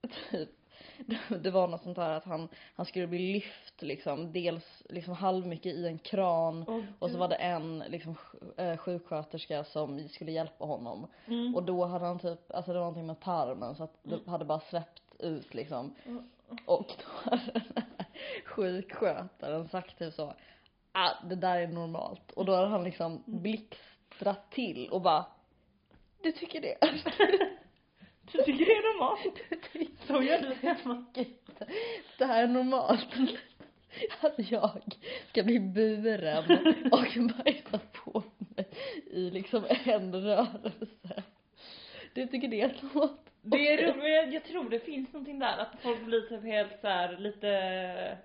typ 0.30 0.50
det 1.42 1.50
var 1.50 1.68
något 1.68 1.82
sånt 1.82 1.96
där 1.96 2.10
att 2.10 2.24
han, 2.24 2.48
han 2.74 2.86
skulle 2.86 3.06
bli 3.06 3.32
lyft 3.32 3.82
liksom, 3.82 4.32
dels 4.32 4.82
liksom 4.88 5.14
halvmycket 5.14 5.74
i 5.74 5.86
en 5.86 5.98
kran 5.98 6.64
Åh, 6.68 6.80
och 6.98 7.10
så 7.10 7.18
var 7.18 7.28
det 7.28 7.34
en 7.34 7.78
liksom 7.78 8.16
eh, 8.56 8.76
sjuksköterska 8.76 9.64
som 9.64 10.08
skulle 10.08 10.32
hjälpa 10.32 10.64
honom. 10.64 11.06
Mm. 11.26 11.54
Och 11.54 11.62
då 11.62 11.84
hade 11.84 12.06
han 12.06 12.18
typ, 12.18 12.52
alltså 12.54 12.72
det 12.72 12.78
var 12.78 12.84
någonting 12.84 13.06
med 13.06 13.20
tarmen 13.20 13.74
så 13.74 13.84
att 13.84 13.98
det 14.02 14.30
hade 14.30 14.44
bara 14.44 14.60
släppt 14.60 15.02
ut 15.18 15.54
liksom. 15.54 15.94
Och 16.66 16.86
då 16.98 17.30
hade 17.30 17.52
den 17.52 17.62
här 17.96 18.06
sjukskötaren 18.44 19.68
sagt 19.68 19.98
typ 19.98 20.14
så, 20.14 20.34
ah 20.92 21.10
det 21.28 21.36
där 21.36 21.58
är 21.58 21.68
normalt. 21.68 22.32
Och 22.32 22.44
då 22.44 22.54
hade 22.54 22.68
han 22.68 22.84
liksom 22.84 23.22
blixtrat 23.26 24.50
till 24.50 24.88
och 24.88 25.00
bara, 25.00 25.26
du 26.22 26.32
tycker 26.32 26.60
det? 26.60 26.78
Du 28.32 28.42
tycker 28.42 28.64
det 28.64 28.72
är 28.72 28.92
normalt? 28.92 29.38
Så 30.06 30.22
gör 30.22 30.38
du 30.38 30.68
hemma. 30.68 31.04
Det 32.18 32.24
här 32.24 32.42
är 32.42 32.48
normalt. 32.48 33.08
Att 34.20 34.50
jag 34.50 34.82
ska 35.28 35.42
bli 35.42 35.60
buren 35.60 36.44
och 36.92 37.36
bajsa 37.44 37.80
på 37.92 38.22
mig 38.38 38.66
i 39.10 39.30
liksom 39.30 39.64
en 39.84 40.14
rörelse. 40.14 41.22
Du 42.14 42.26
tycker 42.26 42.48
det 42.48 42.60
är 42.60 42.76
normalt? 42.82 43.20
Det 43.42 43.72
är 43.72 43.92
roligt, 43.92 44.34
jag, 44.34 44.44
tror 44.44 44.70
det 44.70 44.80
finns 44.80 45.12
någonting 45.12 45.38
där 45.38 45.58
att 45.58 45.82
folk 45.82 46.04
blir 46.04 46.20
typ 46.20 46.42
helt 46.42 46.80
så 46.80 46.88
här 46.88 47.16
lite 47.18 48.18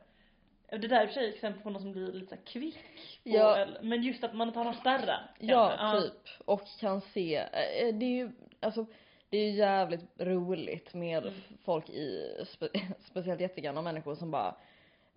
det 0.71 0.87
där 0.87 0.97
är 0.97 1.03
i 1.03 1.05
och 1.05 1.09
för 1.09 1.13
sig 1.13 1.29
exempel 1.29 1.63
på 1.63 1.69
någon 1.69 1.81
som 1.81 1.91
blir 1.91 2.11
lite 2.13 2.29
så 2.29 2.35
här 2.35 2.41
kvick 2.45 2.75
på, 3.23 3.29
Ja. 3.29 3.55
eller, 3.55 3.81
men 3.81 4.03
just 4.03 4.23
att 4.23 4.33
man 4.33 4.47
inte 4.47 4.59
har 4.59 4.63
någon 4.65 4.73
spärrar. 4.73 5.31
Ja, 5.39 5.75
kanske. 5.77 6.09
typ. 6.09 6.45
Och 6.45 6.61
kan 6.79 7.01
se, 7.01 7.35
eh, 7.35 7.95
det 7.95 8.05
är 8.05 8.17
ju, 8.17 8.31
alltså 8.59 8.85
det 9.29 9.37
är 9.37 9.43
ju 9.51 9.57
jävligt 9.57 10.05
roligt 10.17 10.93
med 10.93 11.23
Mm. 11.23 11.33
folk 11.65 11.89
i, 11.89 12.35
spe, 12.47 12.67
speciellt 12.99 13.41
jättegamla 13.41 13.81
människor 13.81 14.15
som 14.15 14.31
bara 14.31 14.55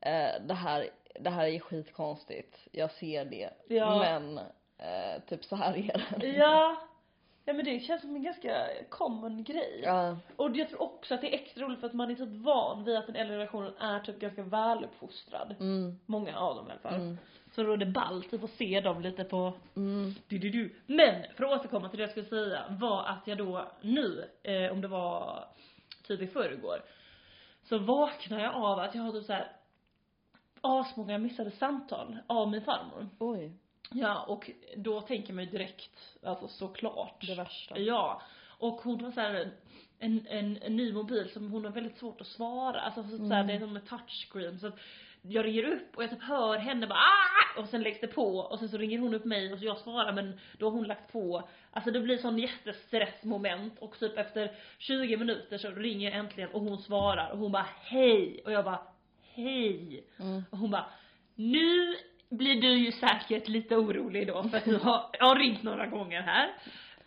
eh, 0.00 0.43
det 0.47 0.55
här, 0.55 0.88
det 1.20 1.31
här 1.31 1.47
är 1.47 1.59
skitkonstigt, 1.59 2.69
jag 2.73 2.91
ser 2.91 3.25
det, 3.25 3.50
Ja. 3.69 3.99
men 3.99 4.38
eh, 4.79 5.23
typ 5.29 5.44
så 5.44 5.56
här 5.56 5.76
är 5.76 6.17
det. 6.19 6.26
Ja. 6.26 6.76
Ja 7.44 7.53
men 7.53 7.64
det 7.64 7.81
känns 7.81 8.00
som 8.03 8.17
en 8.17 8.23
ganska 8.23 8.67
common 8.88 9.44
grej. 9.44 9.81
Ja. 9.85 10.17
Och 10.37 10.56
jag 10.56 10.69
tror 10.69 10.82
också 10.82 11.14
att 11.14 11.20
det 11.20 11.29
är 11.35 11.38
extra 11.38 11.64
roligt 11.64 11.81
för 11.81 11.87
att 11.87 11.93
man 11.93 12.11
är 12.11 12.14
typ 12.14 12.29
van 12.44 12.85
vid 12.85 12.97
att 12.97 13.06
den 13.06 13.17
äldre 13.17 13.35
generationen 13.35 13.76
är 13.76 14.00
typ 14.00 14.19
ganska 14.19 14.43
väluppfostrad. 14.43 15.55
Mm. 15.61 15.99
Många 16.06 16.38
av 16.38 16.56
dem 16.56 16.69
i 16.69 16.70
alla 16.70 16.81
fall. 16.81 16.94
Mm. 16.94 17.19
Så 17.54 17.62
då 17.62 17.72
är 17.72 17.76
det 17.76 17.87
ballt 17.87 18.32
att 18.34 18.50
se 18.50 18.81
dem 18.81 19.00
lite 19.02 19.25
på 19.25 19.52
Mm. 19.76 20.14
du, 20.28 20.38
du, 20.38 20.50
du. 20.50 20.75
Men 20.87 21.22
för 21.37 21.44
att 21.44 21.60
återkomma 21.60 21.88
till 21.88 21.99
det 21.99 22.02
jag 22.02 22.10
skulle 22.10 22.26
säga 22.26 22.64
var 22.70 23.04
att 23.04 23.26
jag 23.26 23.38
då 23.38 23.69
nu, 23.81 24.28
eh, 24.43 24.72
om 24.72 24.81
det 24.81 24.88
var 24.88 25.44
typ 26.06 26.20
i 26.20 26.26
förrgår, 26.26 26.82
så 27.62 27.78
vaknade 27.78 28.43
jag 28.43 28.54
av 28.54 28.78
att 28.78 28.94
jag 28.94 29.02
har 29.02 29.12
typ 29.12 29.25
såhär 29.25 29.52
asmånga 30.60 31.19
missade 31.19 31.50
samtal 31.50 32.16
av 32.26 32.50
min 32.50 32.62
farmor. 32.62 33.08
Oj, 33.19 33.52
Ja, 33.94 34.22
och 34.22 34.50
då 34.76 35.00
tänker 35.00 35.32
man 35.32 35.44
ju 35.44 35.50
direkt, 35.50 36.19
alltså 36.22 36.49
såklart. 36.49 37.26
det 37.26 37.34
värsta. 37.34 37.78
Ja. 37.78 38.22
Och 38.58 38.81
hon 38.82 39.04
har 39.04 39.12
så 39.12 39.20
här 39.20 39.50
en, 39.99 40.26
en, 40.28 40.59
en 40.62 40.76
ny 40.76 40.92
mobil 40.92 41.30
som 41.32 41.50
hon 41.52 41.64
har 41.64 41.73
väldigt 41.73 41.99
svårt 41.99 42.21
att 42.21 42.26
svara. 42.26 42.80
Alltså 42.80 43.02
så, 43.02 43.16
Mm. 43.25 43.47
det 43.47 43.52
är 43.52 43.59
som 43.61 43.76
en 43.76 43.82
touchscreen. 43.87 44.59
Så 44.59 44.66
att 44.66 44.78
jag 45.23 45.45
ringer 45.45 45.64
upp 45.64 45.97
och 45.97 46.02
jag 46.02 46.11
typ 46.11 46.23
hör 46.23 46.59
henne 46.59 46.87
bara 46.87 46.99
ah! 46.99 47.61
Och 47.61 47.69
sen 47.69 47.83
läggs 47.83 48.00
det 48.00 48.07
på 48.07 48.38
och 48.38 48.59
sen 48.59 48.69
så 48.69 48.79
ringer 48.79 48.99
hon 48.99 49.14
upp 49.14 49.25
mig 49.25 49.52
och 49.52 49.59
så 49.59 49.64
jag 49.64 49.79
svarar 49.79 50.12
men 50.12 50.41
då 50.59 50.67
har 50.67 50.71
hon 50.71 50.85
lagt 50.85 51.12
på. 51.12 51.49
Alltså 51.71 51.91
det 51.91 52.00
blir 52.00 52.19
sån 52.19 52.38
jättestressmoment 52.38 53.79
och 53.79 53.99
typ 53.99 54.19
efter 54.19 54.52
20 54.79 55.17
minuter 55.17 55.59
så 55.59 55.71
ringer 55.71 56.11
jag 56.11 56.19
äntligen 56.19 56.50
och 56.50 56.61
hon 56.61 56.79
svarar 56.79 57.31
och 57.31 57.38
hon 57.38 57.52
bara 57.52 57.67
hej 57.81 58.43
och 58.45 58.52
jag 58.52 58.64
bara 58.64 58.81
hej. 59.35 60.05
Mm. 60.19 60.45
Och 60.50 60.59
hon 60.59 60.71
bara, 60.71 60.87
nu 61.35 61.97
blir 62.31 62.61
du 62.61 62.79
ju 62.79 62.93
säkert 62.93 63.49
lite 63.49 63.76
orolig 63.76 64.26
då 64.26 64.43
för 64.43 64.57
att 64.57 64.64
du 64.64 64.76
har, 64.76 65.11
jag 65.19 65.26
har 65.26 65.37
ringt 65.37 65.62
några 65.62 65.87
gånger 65.87 66.23
här. 66.23 66.50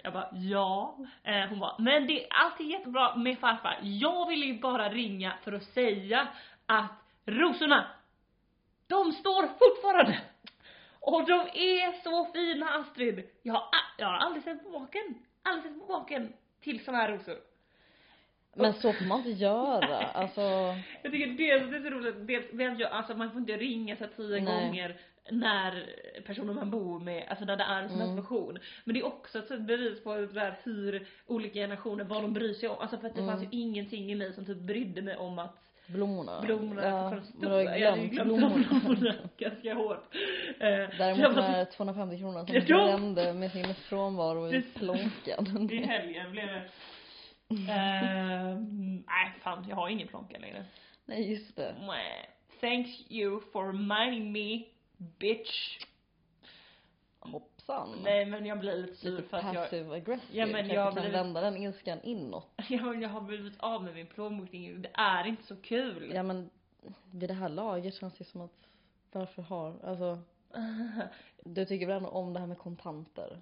Jag 0.04 0.14
bara, 0.14 0.30
ja. 0.34 0.98
Eh, 1.24 1.50
hon 1.50 1.60
bara, 1.60 1.76
men 1.80 2.08
det 2.08 2.24
är 2.24 2.28
alltid 2.30 2.68
jättebra 2.68 3.16
med 3.16 3.40
farfar. 3.40 3.80
Jag 3.82 4.30
ville 4.30 4.46
ju 4.46 4.60
bara 4.60 4.90
ringa 4.90 5.34
för 5.44 5.54
att 5.54 5.64
säga 5.64 6.28
att 6.66 6.92
rosorna, 7.26 7.88
de 8.88 9.12
står 9.12 9.42
fortfarande. 9.48 10.20
Och 11.00 11.25
de 11.25 11.39
är 11.54 12.04
så 12.04 12.25
fina 12.34 12.70
Astrid. 12.70 13.24
Jag 13.42 13.54
har, 13.54 13.63
jag 13.98 14.08
har 14.08 14.13
aldrig 14.18 14.44
sett 14.44 14.63
på 14.63 14.70
baken, 14.70 15.15
aldrig 15.44 15.63
sett 15.74 15.80
på 15.82 15.86
baken 15.88 16.34
till 16.62 16.86
såna 16.86 16.98
här 16.98 17.12
rosor. 17.12 17.38
Men 18.58 18.74
så 18.74 18.94
får 18.94 19.06
man 19.06 19.18
inte 19.18 19.30
göra, 19.32 19.98
alltså. 20.13 20.42
Jag 21.04 21.12
tycker 21.12 21.27
dels 21.27 21.72
det 21.72 21.77
är 21.77 21.82
så 21.82 21.89
roligt, 21.89 22.27
dels 22.58 22.80
jag, 22.80 22.92
alltså 22.92 23.13
man 23.15 23.32
får 23.32 23.39
inte 23.39 23.58
ringa 23.58 23.96
så 23.96 24.06
tio 24.15 24.42
Nej. 24.42 24.46
gånger 24.46 25.00
när 25.32 25.89
personen 26.25 26.56
man 26.56 26.72
bor 26.72 27.00
med, 27.00 27.27
alltså 27.30 27.46
när 27.46 27.56
det 27.58 27.63
är 27.63 27.82
en 27.82 27.89
sån 27.89 27.98
här 28.00 28.06
Mm. 28.06 28.18
situation. 28.24 28.60
Men 28.84 28.94
det 28.94 29.00
är 29.00 29.06
också 29.06 29.39
ett 29.39 29.62
bevis 29.62 30.04
på 30.04 30.15
där 30.15 30.60
hur 30.63 31.08
olika 31.27 31.54
generationer, 31.60 32.04
vad 32.04 32.22
de 32.22 32.34
bryr 32.34 32.54
sig 32.54 32.70
om. 32.70 32.77
Alltså 32.80 32.98
för 32.98 33.08
att 33.08 33.15
det 33.15 33.22
Mm. 33.22 33.32
fanns 33.36 33.44
ju 33.54 33.60
ingenting 33.60 34.12
i 34.12 34.15
mig 34.15 34.34
som 34.34 34.46
typ 34.46 34.58
brydde 34.58 35.01
mig 35.01 35.15
om 35.18 35.39
att 35.39 35.62
Blommorna. 35.88 36.42
blommorna 36.42 36.84
ja, 36.84 37.10
du 37.10 37.15
har 37.15 37.22
stora. 37.22 37.77
Jag 37.77 37.89
hade 37.92 38.01
ju 38.01 38.08
glömt 38.08 38.27
blommorna. 38.27 38.65
blommorna 38.82 39.15
ganska 39.38 39.74
hårt. 39.74 40.15
Eh, 40.60 40.68
Däremot 40.98 41.20
jag 41.20 41.36
de 41.36 41.42
här 41.42 41.65
250 41.65 42.18
kronorna 42.18 42.46
som 42.46 42.56
brände 42.65 43.34
med 43.34 43.51
sin 43.51 43.75
frånvaro 43.75 44.54
i 44.54 44.62
plånkan. 44.62 45.70
I 45.72 45.77
helgen 45.86 46.32
blev 46.32 46.48
det 46.48 46.62
Eh, 47.50 48.58
nej 49.08 49.34
fan, 49.44 49.65
jag 49.70 49.75
har 49.75 49.89
ingen 49.89 50.08
plånka 50.08 50.38
längre. 50.39 50.65
Nej 51.06 51.32
just 51.32 51.56
det. 51.56 51.75
Mwah. 51.80 51.98
Thank 52.62 52.88
you 53.12 53.42
for 53.54 53.68
reminding 53.68 54.32
me, 54.32 54.65
bitch. 55.20 55.80
Sann. 57.66 57.90
Nej 58.04 58.26
men 58.26 58.46
jag 58.46 58.60
blir 58.60 58.78
lite 58.78 58.96
sur 58.96 59.12
Lite 59.12 59.30
för 59.30 59.38
att 59.38 59.54
jag, 59.54 59.64
passive 59.64 59.96
aggressive. 59.96 60.40
Ja, 60.40 60.46
men 60.46 60.56
Kanske 60.56 60.76
jag 60.76 60.94
kan 60.94 61.02
blir- 61.04 61.12
vända 61.12 61.42
den 61.42 61.58
ilskan 61.58 62.00
inåt. 62.04 62.48
ja, 62.70 62.84
men 62.84 63.02
jag 63.02 63.10
har 63.10 63.22
blivit 63.22 63.54
av 63.60 63.84
med 63.84 63.94
min 63.94 64.08
plånbokning. 64.08 64.82
Det 64.82 64.90
är 64.94 65.28
inte 65.28 65.44
så 65.44 65.56
kul. 65.56 66.12
Ja 66.16 66.24
men 66.24 66.50
vid 67.12 67.30
det 67.30 67.34
här 67.34 67.50
laget 67.50 67.94
känns 67.96 68.18
det 68.18 68.24
som 68.24 68.42
att 68.42 68.68
varför 69.12 69.42
har, 69.42 69.74
alltså 69.84 70.20
du 71.44 71.66
tycker 71.66 71.88
väl 71.88 71.98
ändå 71.98 72.10
om 72.10 72.34
det 72.34 72.40
här 72.40 72.48
med 72.48 72.58
kontanter? 72.58 73.42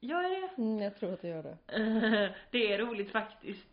Gör 0.00 0.22
jag 0.22 0.30
det? 0.30 0.62
Mm, 0.62 0.78
jag 0.82 0.96
tror 0.96 1.12
att 1.12 1.22
du 1.22 1.28
gör 1.28 1.42
det. 1.42 1.56
det 2.50 2.72
är 2.72 2.78
roligt 2.78 3.10
faktiskt. 3.10 3.68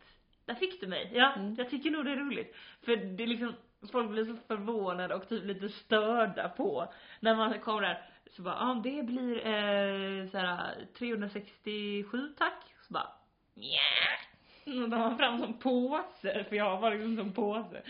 Där 0.46 0.56
fick 0.56 0.82
du 0.82 0.88
mig. 0.88 1.12
Ja, 1.14 1.34
Mm. 1.34 1.56
jag 1.56 1.70
tycker 1.70 1.92
nog 1.92 2.06
det 2.06 2.12
är 2.12 2.16
roligt. 2.16 2.56
För 2.82 2.96
det 2.96 3.24
är 3.24 3.28
liksom, 3.28 3.54
folk 3.92 4.10
blir 4.10 4.26
så 4.26 4.36
förvånade 4.48 5.16
och 5.16 5.30
typ 5.30 5.44
lite 5.46 5.70
störda 5.70 6.50
på 6.50 6.94
när 7.20 7.36
man 7.36 7.60
kommer 7.60 7.82
där 7.82 8.10
så 8.32 8.42
bara, 8.42 8.56
ja 8.56 8.72
ah, 8.72 8.74
det 8.84 9.04
blir 9.04 9.38
eh, 9.38 10.30
såhär 10.30 10.88
367 10.98 12.34
tack. 12.38 12.64
Så 12.88 12.94
bara, 12.94 13.10
nja. 13.54 14.82
Och 14.84 14.90
de 14.90 14.94
har 15.02 15.16
fram 15.16 15.40
som 15.40 15.60
påse, 15.60 16.46
för 16.50 16.56
jag 16.56 16.80
var 16.80 16.92
liksom 16.92 17.18
som 17.18 17.34
påse. 17.34 17.82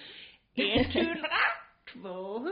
100, 0.55 1.29
200, 1.93 2.51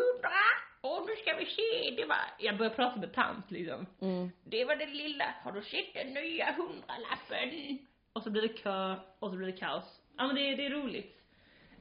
och 0.82 1.06
nu 1.08 1.16
ska 1.16 1.38
vi 1.38 1.46
se, 1.46 1.96
det 2.02 2.06
var, 2.06 2.18
jag 2.40 2.58
började 2.58 2.76
prata 2.76 3.00
med 3.00 3.14
tant 3.14 3.52
liksom. 3.52 3.86
Mm. 4.02 4.30
Det 4.44 4.66
var 4.66 4.76
det 4.76 4.86
lilla. 4.86 5.26
Har 5.44 5.52
du 5.52 5.62
sett 5.62 5.94
den 5.94 6.14
nya 6.14 6.46
hundralappen? 6.52 7.80
Och 8.14 8.24
så 8.24 8.30
blir 8.30 8.42
det 8.42 8.48
kö 8.48 8.96
och 9.20 9.30
så 9.32 9.36
blir 9.38 9.48
det 9.48 9.58
kaos. 9.58 10.02
Ja 10.18 10.28
men 10.28 10.36
det 10.36 10.42
är, 10.42 10.58
det 10.58 10.66
är 10.66 10.70
roligt. 10.70 11.16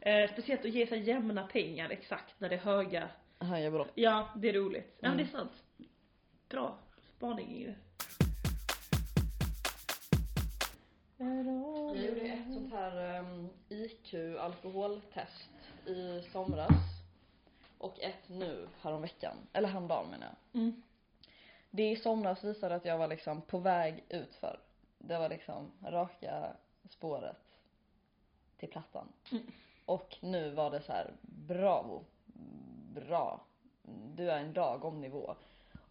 Eh, 0.01 0.31
speciellt 0.33 0.65
att 0.65 0.71
ge 0.71 0.87
sig 0.87 1.01
jämna 1.01 1.47
pengar 1.47 1.91
exakt 1.91 2.41
när 2.41 2.49
det 2.49 2.55
är 2.55 2.61
höga. 2.61 3.09
Höja 3.41 3.71
belopp. 3.71 3.91
Ja, 3.95 4.29
det 4.37 4.49
är 4.49 4.53
roligt. 4.53 4.99
Ja 5.01 5.09
men 5.09 5.17
det 5.17 5.23
är 5.23 5.29
Mm. 5.29 5.33
sant. 5.41 5.53
Bra 6.49 6.79
spaning 7.17 7.59
ju. 7.59 7.75
Jag 11.17 11.97
gjorde 11.97 12.21
ett 12.21 12.55
sånt 12.55 12.73
här 12.73 13.19
um, 13.21 13.49
IQ 13.69 14.15
alkoholtest 14.41 15.51
i 15.87 16.23
somras. 16.33 16.71
Och 17.79 18.01
ett 18.01 18.29
nu 18.29 18.69
häromveckan. 18.81 19.37
Eller 19.53 19.69
häromdagen 19.69 20.11
menar 20.11 20.27
jag. 20.27 20.61
Mm. 20.61 20.83
Det 21.71 21.91
i 21.91 21.97
somras 21.97 22.45
visade 22.45 22.75
att 22.75 22.85
jag 22.85 22.99
var 22.99 23.09
liksom 23.09 23.41
på 23.41 23.59
väg 23.59 24.05
utför. 24.09 24.61
Det 24.99 25.19
var 25.19 25.29
liksom 25.29 25.73
raka 25.85 26.57
spåret 26.91 27.59
till 28.57 28.69
plattan. 28.69 29.09
Mm. 29.33 29.53
Och 29.85 30.17
nu 30.21 30.51
var 30.51 30.71
det 30.71 30.83
så 30.83 30.93
här, 30.93 31.13
bravo, 31.21 32.05
bra, 32.95 33.41
du 34.15 34.31
är 34.31 34.39
en 34.39 34.53
lagom 34.53 35.01
nivå. 35.01 35.35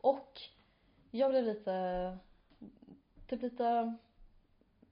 Och 0.08 0.42
jag 1.12 1.32
blev 1.32 1.44
lite, 1.44 2.18
typ 3.28 3.42
lite, 3.42 3.96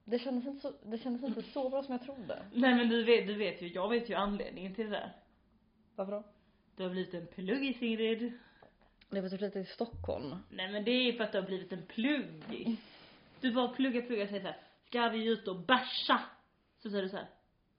det 0.03 0.19
kändes 0.19 0.47
inte 0.47 0.61
så, 0.61 0.73
det 0.83 0.97
kändes 0.97 1.23
inte 1.23 1.41
så 1.41 1.69
bra 1.69 1.83
som 1.83 1.91
jag 1.91 2.03
trodde. 2.03 2.45
Nej 2.53 2.75
men 2.75 2.89
du 2.89 3.03
vet, 3.03 3.27
du 3.27 3.35
vet 3.35 3.61
ju, 3.61 3.67
jag 3.67 3.89
vet 3.89 4.09
ju 4.09 4.13
anledningen 4.13 4.75
till 4.75 4.85
det 4.85 4.91
där. 4.91 5.13
Varför 5.95 6.11
då? 6.11 6.23
Du 6.75 6.83
har 6.83 6.89
blivit 6.89 7.13
en 7.13 7.27
pluggis 7.27 7.81
Ingrid. 7.81 8.33
Det 9.09 9.21
var 9.21 9.29
typ 9.29 9.41
lite 9.41 9.59
i 9.59 9.65
Stockholm. 9.65 10.35
Nej 10.49 10.71
men 10.71 10.83
det 10.83 10.91
är 10.91 11.13
för 11.13 11.23
att 11.23 11.31
du 11.31 11.37
har 11.37 11.47
blivit 11.47 11.73
en 11.73 11.85
pluggis. 11.85 12.79
Du 13.41 13.51
bara 13.51 13.67
pluggar, 13.67 14.01
pluggar, 14.01 14.27
säger 14.27 14.41
såhär, 14.41 14.57
ska 14.85 15.09
vi 15.09 15.25
ut 15.25 15.47
och 15.47 15.59
bärsa? 15.59 16.21
Så 16.79 16.89
säger 16.89 17.03
du 17.03 17.09
såhär, 17.09 17.29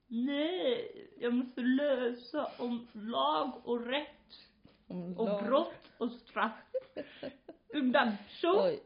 nej, 0.07 0.91
jag 1.19 1.33
måste 1.33 1.61
lösa 1.61 2.51
om 2.57 2.87
lag 2.93 3.61
och 3.63 3.85
rätt 3.85 4.46
Om 4.87 5.17
och 5.17 5.43
brott 5.43 5.91
och 5.97 6.11
straff. 6.11 6.51
Undan, 7.73 8.11
så. 8.29 8.65
Oj. 8.67 8.79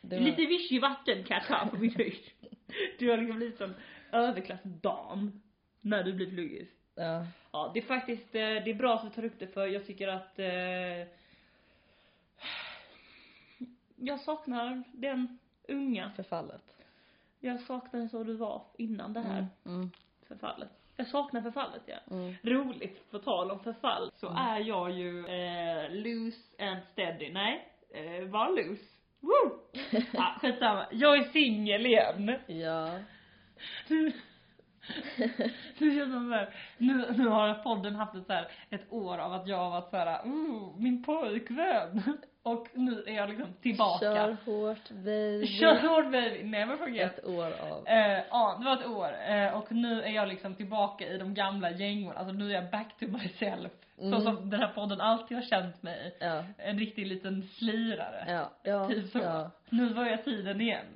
Det 0.00 0.16
var, 0.16 0.22
Lite 0.24 0.46
vichy 0.46 0.80
vatten 0.80 1.24
kan 1.24 1.36
jag 1.36 1.46
ta 1.46 1.66
på 1.70 1.76
min 1.76 1.94
höjd. 1.94 2.14
Du 2.98 3.10
har 3.10 3.16
liksom 3.16 3.36
blivit 3.36 3.58
sån 3.58 3.74
överklassdam 4.12 5.42
när 5.80 6.02
du 6.04 6.12
blir 6.12 6.30
pluggis. 6.30 6.68
ja. 6.94 7.26
Ja, 7.52 7.70
det 7.74 7.80
är 7.80 7.84
faktiskt, 7.84 8.34
eh, 8.34 8.40
det 8.40 8.70
är 8.70 8.74
bra 8.74 8.94
att 8.94 9.02
du 9.02 9.10
tar 9.10 9.24
upp 9.24 9.38
det 9.38 9.46
för 9.46 9.66
jag 9.66 9.86
tycker 9.86 10.08
att 10.08 10.38
eh, 10.38 11.08
jag 13.96 14.20
saknar 14.20 14.82
den 14.92 15.38
unga. 15.68 16.10
Förfallet. 16.16 16.76
Jag 17.40 17.60
saknar 17.60 18.08
så 18.08 18.24
du 18.24 18.34
var 18.34 18.62
innan 18.78 19.12
det 19.12 19.20
här 19.20 19.38
Mm. 19.64 19.76
Mm. 19.76 19.90
förfallet. 20.28 20.70
Jag 20.96 21.06
saknar 21.06 21.40
förfallet 21.40 21.82
ja. 21.86 21.96
Mm. 22.10 22.34
Roligt, 22.42 23.10
på 23.10 23.18
tal 23.18 23.50
om 23.50 23.60
förfall, 23.60 24.10
så 24.14 24.28
är 24.36 24.60
jag 24.60 24.90
ju 24.90 25.26
eh, 25.26 25.90
loose 25.90 26.38
and 26.58 26.80
steady. 26.92 27.32
Nej, 27.32 27.68
eh, 27.94 28.28
var 28.28 28.48
loose. 28.48 28.84
Woo! 29.20 29.60
Ja, 30.12 30.36
skitsamma. 30.40 30.86
Jag 30.90 31.18
är 31.18 31.22
singel 31.22 31.86
igen. 31.86 32.38
Ja. 32.46 32.98
Nu, 35.16 35.28
nu 35.78 35.96
känns 35.96 36.08
det 36.08 36.12
som 36.12 36.28
såhär, 36.30 36.54
nu, 36.78 37.06
nu 37.16 37.28
har 37.28 37.54
podden 37.54 37.94
haft 37.94 38.14
ett, 38.14 38.26
så 38.26 38.32
här, 38.32 38.46
ett 38.70 38.92
år 38.92 39.18
av 39.18 39.32
att 39.32 39.46
jag 39.48 39.56
har 39.56 39.70
varit 39.70 39.90
såhär, 39.90 40.18
oh, 40.24 40.80
min 40.80 41.02
pojkvän. 41.04 42.02
Och 42.42 42.68
nu 42.74 43.04
är 43.06 43.12
jag 43.12 43.28
liksom 43.28 43.52
tillbaka. 43.62 43.98
Kör 44.04 44.36
hårt 44.44 44.90
baby. 44.90 45.46
Kör 45.46 45.88
hårt 45.88 46.12
baby, 46.12 46.42
never 46.42 46.76
forget. 46.76 47.18
Ett 47.18 47.24
år 47.24 47.46
av. 47.46 47.86
Eh, 47.88 48.22
ja, 48.30 48.56
det 48.58 48.64
var 48.64 48.76
ett 48.80 48.86
år. 48.86 49.12
Eh, 49.34 49.54
och 49.58 49.72
nu 49.72 50.02
är 50.02 50.10
jag 50.10 50.28
liksom 50.28 50.54
tillbaka 50.54 51.06
i 51.06 51.18
de 51.18 51.34
gamla 51.34 51.70
gängorna. 51.70 52.18
Alltså 52.18 52.32
nu 52.34 52.50
är 52.50 52.54
jag 52.54 52.70
back 52.70 52.98
to 52.98 53.06
myself. 53.06 53.72
Så 53.96 54.04
Mm. 54.06 54.20
som 54.20 54.50
den 54.50 54.60
här 54.60 54.68
podden 54.74 55.00
alltid 55.00 55.36
har 55.36 55.44
känt 55.44 55.82
mig. 55.82 56.16
Ja. 56.20 56.44
En 56.58 56.78
riktig 56.78 57.06
liten 57.06 57.42
slirare. 57.42 58.24
Ja. 58.28 58.50
Ja. 58.62 58.88
Typ 58.88 59.06
så. 59.10 59.18
ja. 59.18 59.50
Nu 59.70 59.92
var 59.92 60.04
jag 60.06 60.24
tiden 60.24 60.60
igen. 60.60 60.86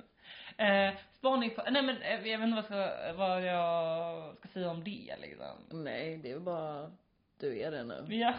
Eh, 0.57 0.93
spaning 1.19 1.55
på, 1.55 1.63
nej 1.71 1.81
men 1.81 2.01
eh, 2.01 2.11
jag 2.11 2.39
vet 2.39 2.47
inte 2.47 2.55
vad, 2.55 2.65
ska, 2.65 3.13
vad 3.13 3.43
jag 3.43 4.37
ska 4.37 4.47
säga 4.47 4.69
om 4.69 4.83
det 4.83 5.15
liksom. 5.21 5.83
Nej, 5.83 6.17
det 6.17 6.31
är 6.31 6.39
bara, 6.39 6.91
du 7.39 7.59
är 7.59 7.71
det 7.71 7.83
nu. 7.83 8.15
Ja. 8.15 8.33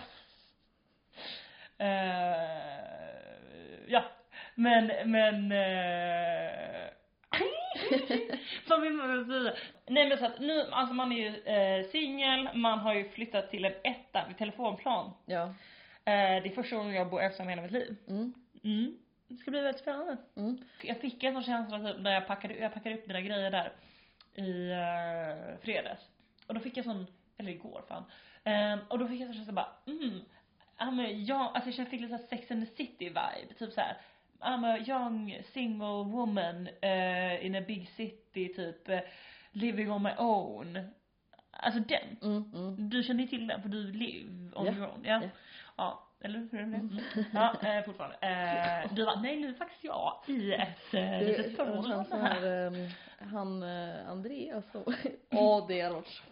Eh, 1.78 3.84
ja. 3.88 4.04
Men, 4.54 5.10
men 5.10 5.52
eh, 5.52 6.90
Vad 8.68 8.80
vill 8.80 8.92
man 8.92 9.26
säga? 9.26 9.54
Nej 9.86 10.08
men 10.08 10.18
så 10.18 10.26
att 10.26 10.40
nu, 10.40 10.60
alltså 10.70 10.94
man 10.94 11.12
är 11.12 11.16
ju 11.16 11.36
eh, 11.36 11.90
singel, 11.90 12.48
man 12.54 12.78
har 12.78 12.94
ju 12.94 13.08
flyttat 13.08 13.50
till 13.50 13.64
en 13.64 13.72
etta 13.84 14.24
vid 14.28 14.38
telefonplan. 14.38 15.12
Ja. 15.26 15.42
Eh, 16.04 16.42
det 16.42 16.48
är 16.48 16.54
första 16.54 16.76
gången 16.76 16.94
jag 16.94 17.10
bor 17.10 17.20
ensam 17.20 17.48
hela 17.48 17.62
mitt 17.62 17.70
liv. 17.70 17.96
Mm. 18.08 18.34
Mm. 18.64 18.96
Det 19.30 19.36
ska 19.36 19.50
bli 19.50 19.60
väldigt 19.60 19.82
spännande. 19.82 20.16
Mm. 20.36 20.58
Jag 20.82 21.00
fick 21.00 21.24
en 21.24 21.32
sån 21.34 21.42
känsla 21.42 21.78
typ 21.78 22.00
när 22.00 22.10
jag 22.14 22.26
packade, 22.26 22.54
jag 22.54 22.74
packade 22.74 22.94
upp 22.94 23.06
mina 23.06 23.20
grejer 23.20 23.50
där 23.50 23.72
i 24.34 24.70
uh, 24.70 25.58
fredags. 25.62 26.02
Och 26.46 26.54
då 26.54 26.60
fick 26.60 26.76
jag 26.76 26.84
sån, 26.84 27.06
eller 27.36 27.50
igår 27.52 27.82
fan. 27.88 28.04
Ehm, 28.44 28.78
och 28.88 28.98
då 28.98 29.08
fick 29.08 29.20
jag 29.20 29.26
sån 29.28 29.34
känsla 29.36 29.52
bara, 29.52 29.68
mm, 29.86 30.20
ja 30.78 30.90
men 30.90 31.24
jag, 31.24 31.40
alltså 31.40 31.68
jag 31.68 31.74
kände- 31.74 31.90
fick 31.90 32.00
lite 32.00 32.18
såhär 32.18 32.28
Sex 32.28 32.50
and 32.50 32.68
the 32.68 32.74
City 32.76 33.08
vibe, 33.08 33.54
typ 33.58 33.72
såhär 33.72 33.96
I'm 34.40 34.66
a 34.66 34.78
young 34.88 35.42
single 35.52 36.04
woman 36.04 36.68
eh, 36.80 37.46
in 37.46 37.54
a 37.56 37.60
big 37.66 37.88
city 37.88 38.48
typ, 38.54 38.88
eh, 38.88 39.00
living 39.52 39.90
on 39.90 40.02
my 40.02 40.12
own. 40.18 40.90
Alltså 41.50 41.80
den. 41.80 42.16
Mm. 42.22 42.50
Mm. 42.54 42.88
Du 42.90 43.02
känner 43.02 43.22
ju 43.22 43.28
till 43.28 43.46
den 43.46 43.62
för 43.62 43.68
du 43.68 43.92
live 43.92 44.50
on 44.54 44.66
Ja. 44.66 44.72
your 44.72 44.88
own, 44.88 45.04
ja. 45.04 45.20
Ja. 45.22 45.28
Ja, 45.76 46.06
eller 46.20 46.38
hur? 46.52 46.60
Mm. 46.60 46.98
Ja, 47.32 47.54
eh, 47.62 47.84
fortfarande. 47.84 48.16
Eh, 48.20 48.94
du 48.94 49.04
bara, 49.04 49.20
nej 49.20 49.36
nu 49.36 49.48
är 49.48 49.54
faktiskt 49.54 49.84
jag 49.84 50.16
i 50.26 50.52
ett 50.52 50.94
eh, 50.94 51.20
litet 51.22 51.56
förhållande 51.56 52.04
så 52.04 52.16
här. 52.16 52.66
um, 52.66 52.88
han 53.32 53.62
uh, 53.62 54.10
Andreas 54.10 54.64
och, 55.30 55.70
något. 55.70 56.22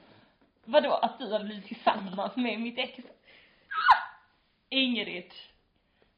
Vadå, 0.64 0.92
att 0.92 1.18
du 1.18 1.32
hade 1.32 1.44
blivit 1.44 1.66
tillsammans 1.66 2.36
med 2.36 2.60
mitt 2.60 2.78
ex? 2.78 2.98
Ah! 2.98 4.18
Ingrid. 4.68 5.32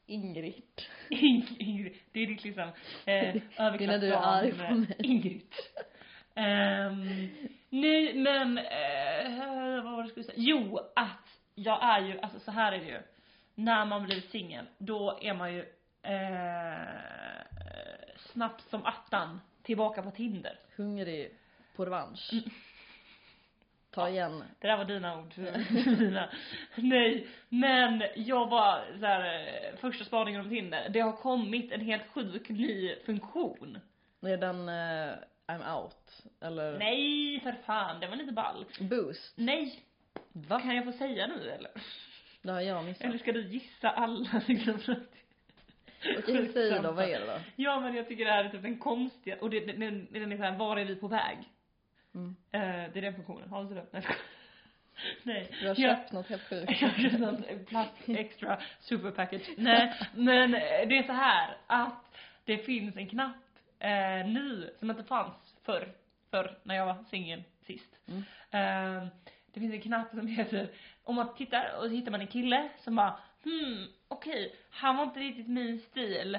Ingrid. 0.07 0.63
Ing- 1.09 1.57
Ingrid. 1.59 1.99
Det 2.13 2.21
är 2.21 2.27
ditt 2.27 2.45
liksom, 2.45 2.63
eh, 2.69 2.73
Det 3.05 3.41
är 3.57 3.87
när 3.87 3.99
du 3.99 4.13
är 4.13 4.17
arg 4.17 4.53
på 4.53 4.63
överklassbarn, 4.63 4.81
mig. 4.81 4.97
Ingrid. 4.99 5.55
Ehm, 6.35 7.29
nej 7.71 8.15
men, 8.15 8.59
eh, 8.59 9.85
vad 9.85 9.93
var 9.93 9.97
det 9.97 10.03
jag 10.03 10.11
skulle 10.11 10.25
säga? 10.25 10.35
Jo, 10.39 10.79
att 10.97 11.29
jag 11.55 11.83
är 11.85 12.01
ju, 12.01 12.21
alltså 12.21 12.41
så 12.41 12.51
här 12.51 12.73
är 12.73 12.79
det 12.79 12.85
ju. 12.85 13.01
När 13.65 13.85
man 13.85 14.03
blir 14.05 14.21
singel, 14.21 14.67
då 14.79 15.19
är 15.23 15.35
man 15.35 15.53
ju 15.55 15.61
eh, 16.03 17.43
snabbt 18.17 18.71
som 18.71 18.87
attan 18.87 19.41
tillbaka 19.63 20.03
på 20.03 20.11
Tinder. 20.11 20.59
Hungrig 20.77 21.35
på 21.77 21.85
revansch. 21.85 22.29
Mm. 22.33 22.45
Ta 23.91 24.09
igen. 24.09 24.45
Det 24.61 24.69
där 24.69 24.77
var 24.77 24.85
dina 24.85 25.19
ord, 25.19 25.35
dina. 25.99 26.31
Nej, 26.75 27.27
men 27.49 28.03
jag 28.17 28.49
var 28.49 28.85
så 29.01 29.07
här, 29.07 29.45
eh, 29.71 29.77
första 29.77 30.05
spaningen 30.05 30.41
om 30.41 30.49
Tinder, 30.49 30.89
det 30.89 31.01
har 31.01 31.13
kommit 31.13 31.73
en 31.73 31.81
helt 31.81 32.07
sjuk 32.15 32.49
ny 32.49 32.95
funktion. 33.07 33.79
Det 34.21 34.31
är 34.31 34.37
den 34.37 34.69
eh, 34.69 35.15
I'm 35.47 35.77
out. 35.83 36.23
Eller 36.41 36.79
Nej, 36.79 37.41
för 37.41 37.53
fan, 37.53 38.01
det 38.01 38.07
var 38.07 38.17
lite 38.17 38.33
ball. 38.33 38.65
boost. 38.81 39.33
Nej, 39.37 39.83
Va? 40.33 40.61
kan 40.61 40.77
jag 40.77 40.85
få 40.85 40.93
säga 40.93 41.27
nu 41.27 41.51
eller? 41.51 41.71
Det 42.43 42.53
har 42.53 42.61
jag 42.61 42.85
missat. 42.85 43.05
Eller 43.05 43.19
ska 43.19 43.33
du 43.33 43.43
gissa 43.47 43.91
alla 43.91 44.43
liksom? 44.47 44.81
Okej, 46.19 46.51
säg 46.53 46.71
då, 46.83 46.93
vad 46.93 47.05
är 47.05 47.21
det 47.21 47.27
då? 47.27 47.39
Ja 47.57 47.81
men 47.81 47.95
jag 47.95 48.09
tycker 48.09 48.25
det 48.25 48.31
här 48.31 48.45
är 48.45 48.49
typ 48.49 48.63
den 48.63 48.79
konstiga, 48.79 49.37
och 49.41 49.51
det, 49.51 49.61
den, 49.61 50.07
den, 50.11 50.33
är 50.33 50.37
såhär, 50.37 50.57
var 50.59 50.77
är 50.77 50.85
vi 50.85 50.97
på 50.97 51.09
väg? 51.09 51.39
Mm. 52.15 52.37
Eh, 52.53 52.93
det 52.93 52.99
är 52.99 53.03
den 53.03 53.15
funktionen, 53.15 53.49
har 53.49 53.65
du 53.65 53.79
inte 53.81 53.97
det? 54.01 54.05
Nej, 55.23 55.49
jag. 55.51 55.77
Du 55.77 55.83
har 55.83 55.89
jag- 55.89 55.99
köpt 55.99 56.13
något 56.13 56.27
helt 56.29 56.43
sjukt. 56.49 56.81
Jag 56.81 56.89
har 56.89 57.03
köpt 57.11 57.19
något 57.19 57.67
plast 57.67 57.93
extra 58.09 58.59
super 58.81 59.11
package. 59.11 59.49
Nej, 59.57 59.95
men 60.15 60.51
det 60.51 60.99
är 60.99 61.03
så 61.03 61.13
här 61.13 61.57
att 61.67 62.17
det 62.45 62.59
finns 62.59 62.97
en 62.97 63.07
knapp 63.07 63.37
eh, 63.79 64.27
nu 64.29 64.75
som 64.79 64.91
inte 64.91 65.05
fanns 65.05 65.57
förr, 65.65 65.89
förr 66.31 66.59
när 66.63 66.75
jag 66.75 66.87
var 66.87 67.05
singel 67.11 67.43
sist. 67.67 67.97
Mm. 68.09 68.23
Eh, 68.51 69.09
det 69.53 69.61
finns 69.61 69.75
en 69.75 69.81
knapp 69.81 70.11
som 70.11 70.27
heter, 70.27 70.69
om 71.05 71.15
man 71.15 71.35
tittar 71.35 71.77
och 71.77 71.83
så 71.83 71.89
hittar 71.89 72.11
man 72.11 72.21
en 72.21 72.27
kille 72.27 72.69
som 72.79 72.97
bara 72.97 73.19
hmm, 73.45 73.87
okej, 74.09 74.57
han 74.71 74.97
var 74.97 75.05
inte 75.05 75.21
riktigt 75.21 75.49
min 75.49 75.79
stil. 75.79 76.35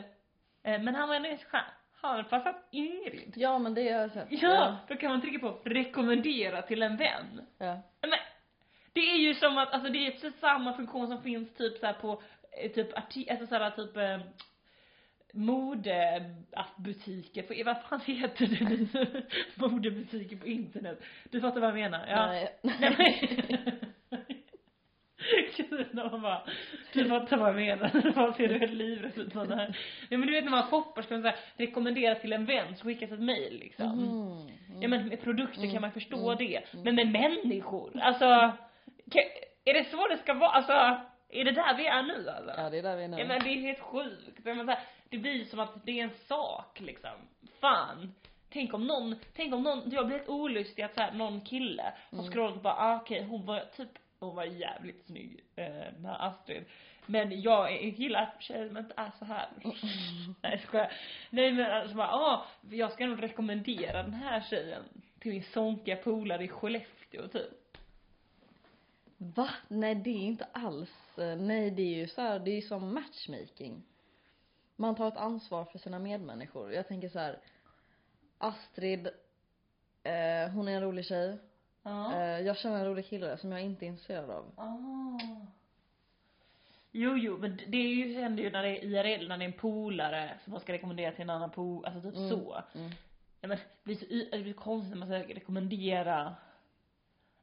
Eh, 0.64 0.82
men 0.82 0.96
han 0.96 1.08
var 1.08 1.16
ändå 1.16 1.30
ganska 1.30 1.48
skön. 1.48 1.62
Han 2.02 2.12
hade 2.12 2.24
passat 2.24 2.68
Ingrid. 2.72 3.34
Ja 3.36 3.60
men 3.60 3.74
det 3.74 3.92
har 3.92 4.02
jag 4.02 4.12
sett. 4.12 4.28
Ja, 4.30 4.78
då 4.88 4.96
kan 4.96 5.12
man 5.12 5.22
trycka 5.22 5.40
på 5.40 5.60
rekommendera 5.64 6.62
till 6.62 6.82
en 6.82 6.98
vän. 6.98 7.42
Ja. 7.58 7.80
Men 8.02 8.12
det 8.94 9.00
är 9.00 9.18
ju 9.18 9.34
som 9.34 9.58
att, 9.58 9.74
alltså 9.74 9.92
det 9.92 10.08
är 10.08 10.12
precis 10.12 10.40
samma 10.40 10.74
funktion 10.74 11.08
som 11.08 11.22
finns 11.22 11.54
typ 11.54 11.78
så 11.78 11.86
här 11.86 11.94
på, 11.94 12.22
eh, 12.52 12.72
typ 12.72 12.98
arti, 12.98 13.28
alltså 13.30 13.48
såhär 13.48 13.72
typ 13.72 13.98
eh, 13.98 14.20
modebutiker 15.34 17.42
på, 17.42 17.54
vad 17.66 17.82
fan 17.82 18.02
heter 18.06 18.48
det 18.48 18.70
nu? 18.70 18.88
Modebutiker 19.70 20.36
på 20.36 20.48
internet. 20.48 21.02
Du 21.30 21.42
fattar 21.42 21.60
vad 21.62 21.70
jag 21.70 21.76
menar? 21.76 22.08
Ja. 22.08 22.26
Nej. 22.28 22.50
Nej. 22.80 23.40
Kul 25.56 25.86
när 25.92 26.10
man 26.10 26.22
bara, 26.22 26.42
du 26.94 27.06
fattar 27.10 27.38
vad 27.38 27.50
jag 27.50 27.56
menar. 27.56 28.12
Man 28.16 28.34
ser 28.34 28.48
du 28.48 28.58
helt 28.60 28.74
livrädd 28.74 29.18
ut 29.18 29.34
sån 29.34 29.52
här. 29.52 29.78
Nej 30.10 30.18
men 30.20 30.28
du 30.28 30.34
vet 30.34 30.44
när 30.44 30.52
man 30.52 30.64
shoppar 30.64 31.02
ska 31.02 31.14
man 31.14 31.22
säga 31.22 31.36
rekommendera 31.58 32.16
till 32.16 32.34
en 32.34 32.46
vän 32.46 32.76
så 32.76 32.84
skickas 32.84 33.12
ett 33.12 33.20
mail 33.20 33.60
liksom. 33.60 34.00
Mm. 34.00 34.48
Ja 34.82 34.88
men 34.88 35.08
med 35.08 35.22
produkter 35.22 35.60
Mm. 35.60 35.72
kan 35.72 35.82
man 35.82 35.92
förstå 35.92 36.32
Mm. 36.32 36.38
det. 36.38 36.62
Men 36.84 36.96
med 36.96 37.08
människor, 37.08 38.00
alltså. 38.02 38.26
ka- 38.26 39.30
Är 39.66 39.74
det 39.74 39.86
så 39.92 40.08
det 40.08 40.18
ska 40.18 40.34
vara? 40.34 40.50
Alltså, 40.50 41.02
är 41.32 41.46
det 41.46 41.52
där 41.52 41.78
vi 41.78 41.86
är 41.88 42.04
nu 42.04 42.30
alltså? 42.30 42.54
Ja 42.58 42.70
det 42.70 42.78
är 42.78 42.84
där 42.84 42.98
vi 42.98 43.04
är 43.04 43.08
nu. 43.08 43.20
Ja 43.20 43.26
men 43.26 43.44
det 43.44 43.50
är 43.50 43.62
helt 43.62 43.80
sjukt. 43.80 44.46
Menar, 44.46 44.64
så 44.66 44.72
här, 44.72 44.80
det 45.10 45.18
blir 45.18 45.46
som 45.46 45.60
att 45.60 45.86
det 45.86 46.00
är 46.00 46.04
en 46.04 46.16
sak 46.28 46.80
liksom. 46.80 47.12
Fan. 47.60 48.14
Tänk 48.50 48.74
om 48.74 48.88
någon, 48.88 49.16
tänk 49.36 49.54
om 49.54 49.64
någon, 49.64 49.92
jag 49.92 50.08
blir 50.08 50.18
helt 50.18 50.30
olustig 50.30 50.84
att 50.84 50.94
så 50.96 51.02
här, 51.02 51.12
någon 51.12 51.42
kille 51.42 51.94
har 52.12 52.20
Mm. 52.20 52.32
scrollat 52.32 52.56
och 52.56 52.62
bara, 52.62 52.76
ah, 52.76 52.96
okej 52.96 53.24
hon 53.24 53.46
var 53.46 53.60
typ, 53.78 53.90
hon 54.20 54.36
var 54.36 54.44
jävligt 54.44 55.06
snygg, 55.06 55.40
eh, 55.56 55.66
den 55.66 56.06
här 56.06 56.28
Astrid. 56.28 56.66
Men 57.06 57.42
jag 57.42 57.84
gillar 57.86 58.34
tjejer 58.40 58.68
som 58.68 58.78
inte 58.78 58.94
är 58.98 59.12
så 59.20 59.26
här. 59.26 59.48
Nej 60.42 60.52
jag 60.52 60.60
skojar. 60.62 60.92
Nej 61.30 61.52
men 61.52 61.72
alltså 61.72 61.96
bara, 61.96 62.08
ah, 62.12 62.46
jag 62.70 62.92
ska 62.92 63.06
nog 63.08 63.24
rekommendera 63.24 64.04
den 64.04 64.14
här 64.14 64.42
tjejen 64.50 64.84
till 65.20 65.32
min 65.32 65.44
sonkiga 65.44 65.96
polare 65.96 66.44
i 66.44 66.48
Skellefteå 66.48 67.28
typ. 67.28 67.78
Va? 69.18 69.50
Nej 69.68 69.96
det 69.96 70.10
är 70.10 70.24
inte 70.26 70.48
alls, 70.52 71.01
nej 71.18 71.72
det 71.72 71.82
är 71.82 71.96
ju 71.98 72.08
så 72.08 72.22
här, 72.22 72.40
det 72.40 72.52
är 72.52 72.56
ju 72.56 72.62
som 72.62 72.94
matchmaking. 72.94 73.84
Man 74.76 74.96
tar 74.96 75.08
ett 75.08 75.18
ansvar 75.18 75.66
för 75.66 75.80
sina 75.80 76.00
medmänniskor. 76.00 76.74
Jag 76.74 76.88
tänker 76.88 77.10
så 77.10 77.20
här. 77.20 77.40
Astrid, 78.38 79.08
eh, 80.04 80.50
hon 80.54 80.68
är 80.68 80.76
en 80.76 80.82
rolig 80.82 81.06
tjej. 81.06 81.38
Ja. 81.84 82.16
Eh, 82.16 82.40
jag 82.40 82.58
känner 82.58 82.80
en 82.80 82.86
rolig 82.86 83.06
kille 83.06 83.38
som 83.38 83.52
jag 83.52 83.62
inte 83.62 83.86
är 83.86 83.88
intresserad 83.88 84.30
av. 84.30 84.52
Ah. 84.56 85.20
Jo, 86.92 87.18
jo, 87.18 87.38
men 87.38 87.60
det 87.68 87.78
är 87.78 87.88
ju, 87.96 88.22
händer 88.22 88.44
ju 88.44 88.52
när 88.52 88.64
det 88.64 88.70
är 88.70 88.84
IRL, 88.84 89.28
när 89.28 89.38
det 89.38 89.44
är 89.44 89.48
en 89.48 89.54
polare 89.54 90.40
som 90.44 90.52
man 90.52 90.62
ska 90.62 90.74
rekommendera 90.74 91.12
till 91.12 91.22
en 91.22 91.30
annan 91.30 91.52
polare, 91.52 91.94
alltså 91.94 92.12
typ 92.12 92.18
Mm. 92.20 92.30
så. 92.30 92.62
Mm. 92.76 92.92
Ja, 93.42 93.48
men 93.48 93.58
det 93.58 93.64
blir 93.84 93.96
så 93.96 94.06
det 94.38 94.44
blir 94.44 94.54
konstigt 94.54 94.90
när 94.98 95.08
man 95.08 95.08
ska 95.24 95.34
rekommendera 95.36 96.36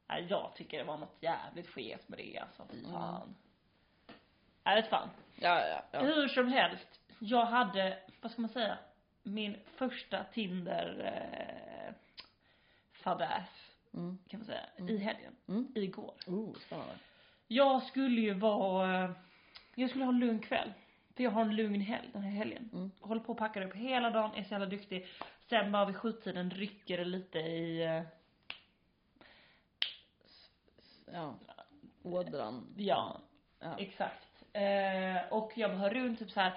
Nej, 0.07 0.27
jag 0.29 0.51
tycker 0.55 0.77
det 0.77 0.83
var 0.83 0.97
något 0.97 1.17
jävligt 1.19 1.67
skevt 1.67 2.09
med 2.09 2.19
det 2.19 2.37
alltså, 2.39 2.65
fy 2.71 2.79
Mm. 2.79 3.35
Jag 4.69 4.75
vet 4.81 4.89
fan. 4.89 5.09
Ja, 5.35 5.67
ja, 5.67 5.81
ja. 5.91 5.99
Hur 5.99 6.27
som 6.27 6.47
helst, 6.47 6.99
jag 7.19 7.45
hade, 7.45 7.97
vad 8.21 8.31
ska 8.31 8.41
man 8.41 8.49
säga, 8.49 8.77
min 9.23 9.57
första 9.75 10.23
Tinder 10.23 11.01
eh, 11.05 11.93
fadäs, 12.93 13.49
Mm. 13.93 14.17
kan 14.27 14.39
man 14.39 14.47
säga, 14.47 14.65
Mm. 14.77 14.89
i 14.95 14.97
helgen. 14.97 15.35
Mm. 15.47 15.67
Igår. 15.75 16.13
Oh, 16.27 16.53
spännande. 16.55 16.93
Jag 17.47 17.83
skulle 17.83 18.21
ju 18.21 18.33
vara, 18.33 19.03
eh, 19.03 19.11
jag 19.75 19.89
skulle 19.89 20.05
ha 20.05 20.11
en 20.11 20.19
lugn 20.19 20.39
kväll. 20.39 20.73
För 21.15 21.23
jag 21.23 21.31
har 21.31 21.41
en 21.41 21.55
lugn 21.55 21.81
helg 21.81 22.09
den 22.13 22.21
här 22.21 22.31
helgen. 22.31 22.69
Mm. 22.73 22.91
Håller 23.01 23.21
på 23.21 23.31
och 23.31 23.37
packar 23.37 23.61
upp 23.61 23.75
hela 23.75 24.09
dagen, 24.09 24.31
är 24.35 24.43
så 24.43 24.51
jävla 24.53 24.65
duktig. 24.65 25.07
Sen 25.49 25.71
bara 25.71 25.85
vid 25.85 25.95
sjutiden 25.97 26.51
rycker 26.51 26.97
det 26.97 27.05
lite 27.05 27.39
i, 27.39 27.83
eh, 27.85 28.03
Ja. 31.13 31.35
Ådran. 32.03 32.67
ja, 32.77 33.19
Ja. 33.59 33.75
exakt. 33.77 34.28
Eh, 34.53 35.33
och 35.33 35.51
jag 35.55 35.71
bara 35.71 35.79
hör 35.79 35.89
runt 35.89 36.19
typ 36.19 36.31
så 36.31 36.39
här. 36.39 36.53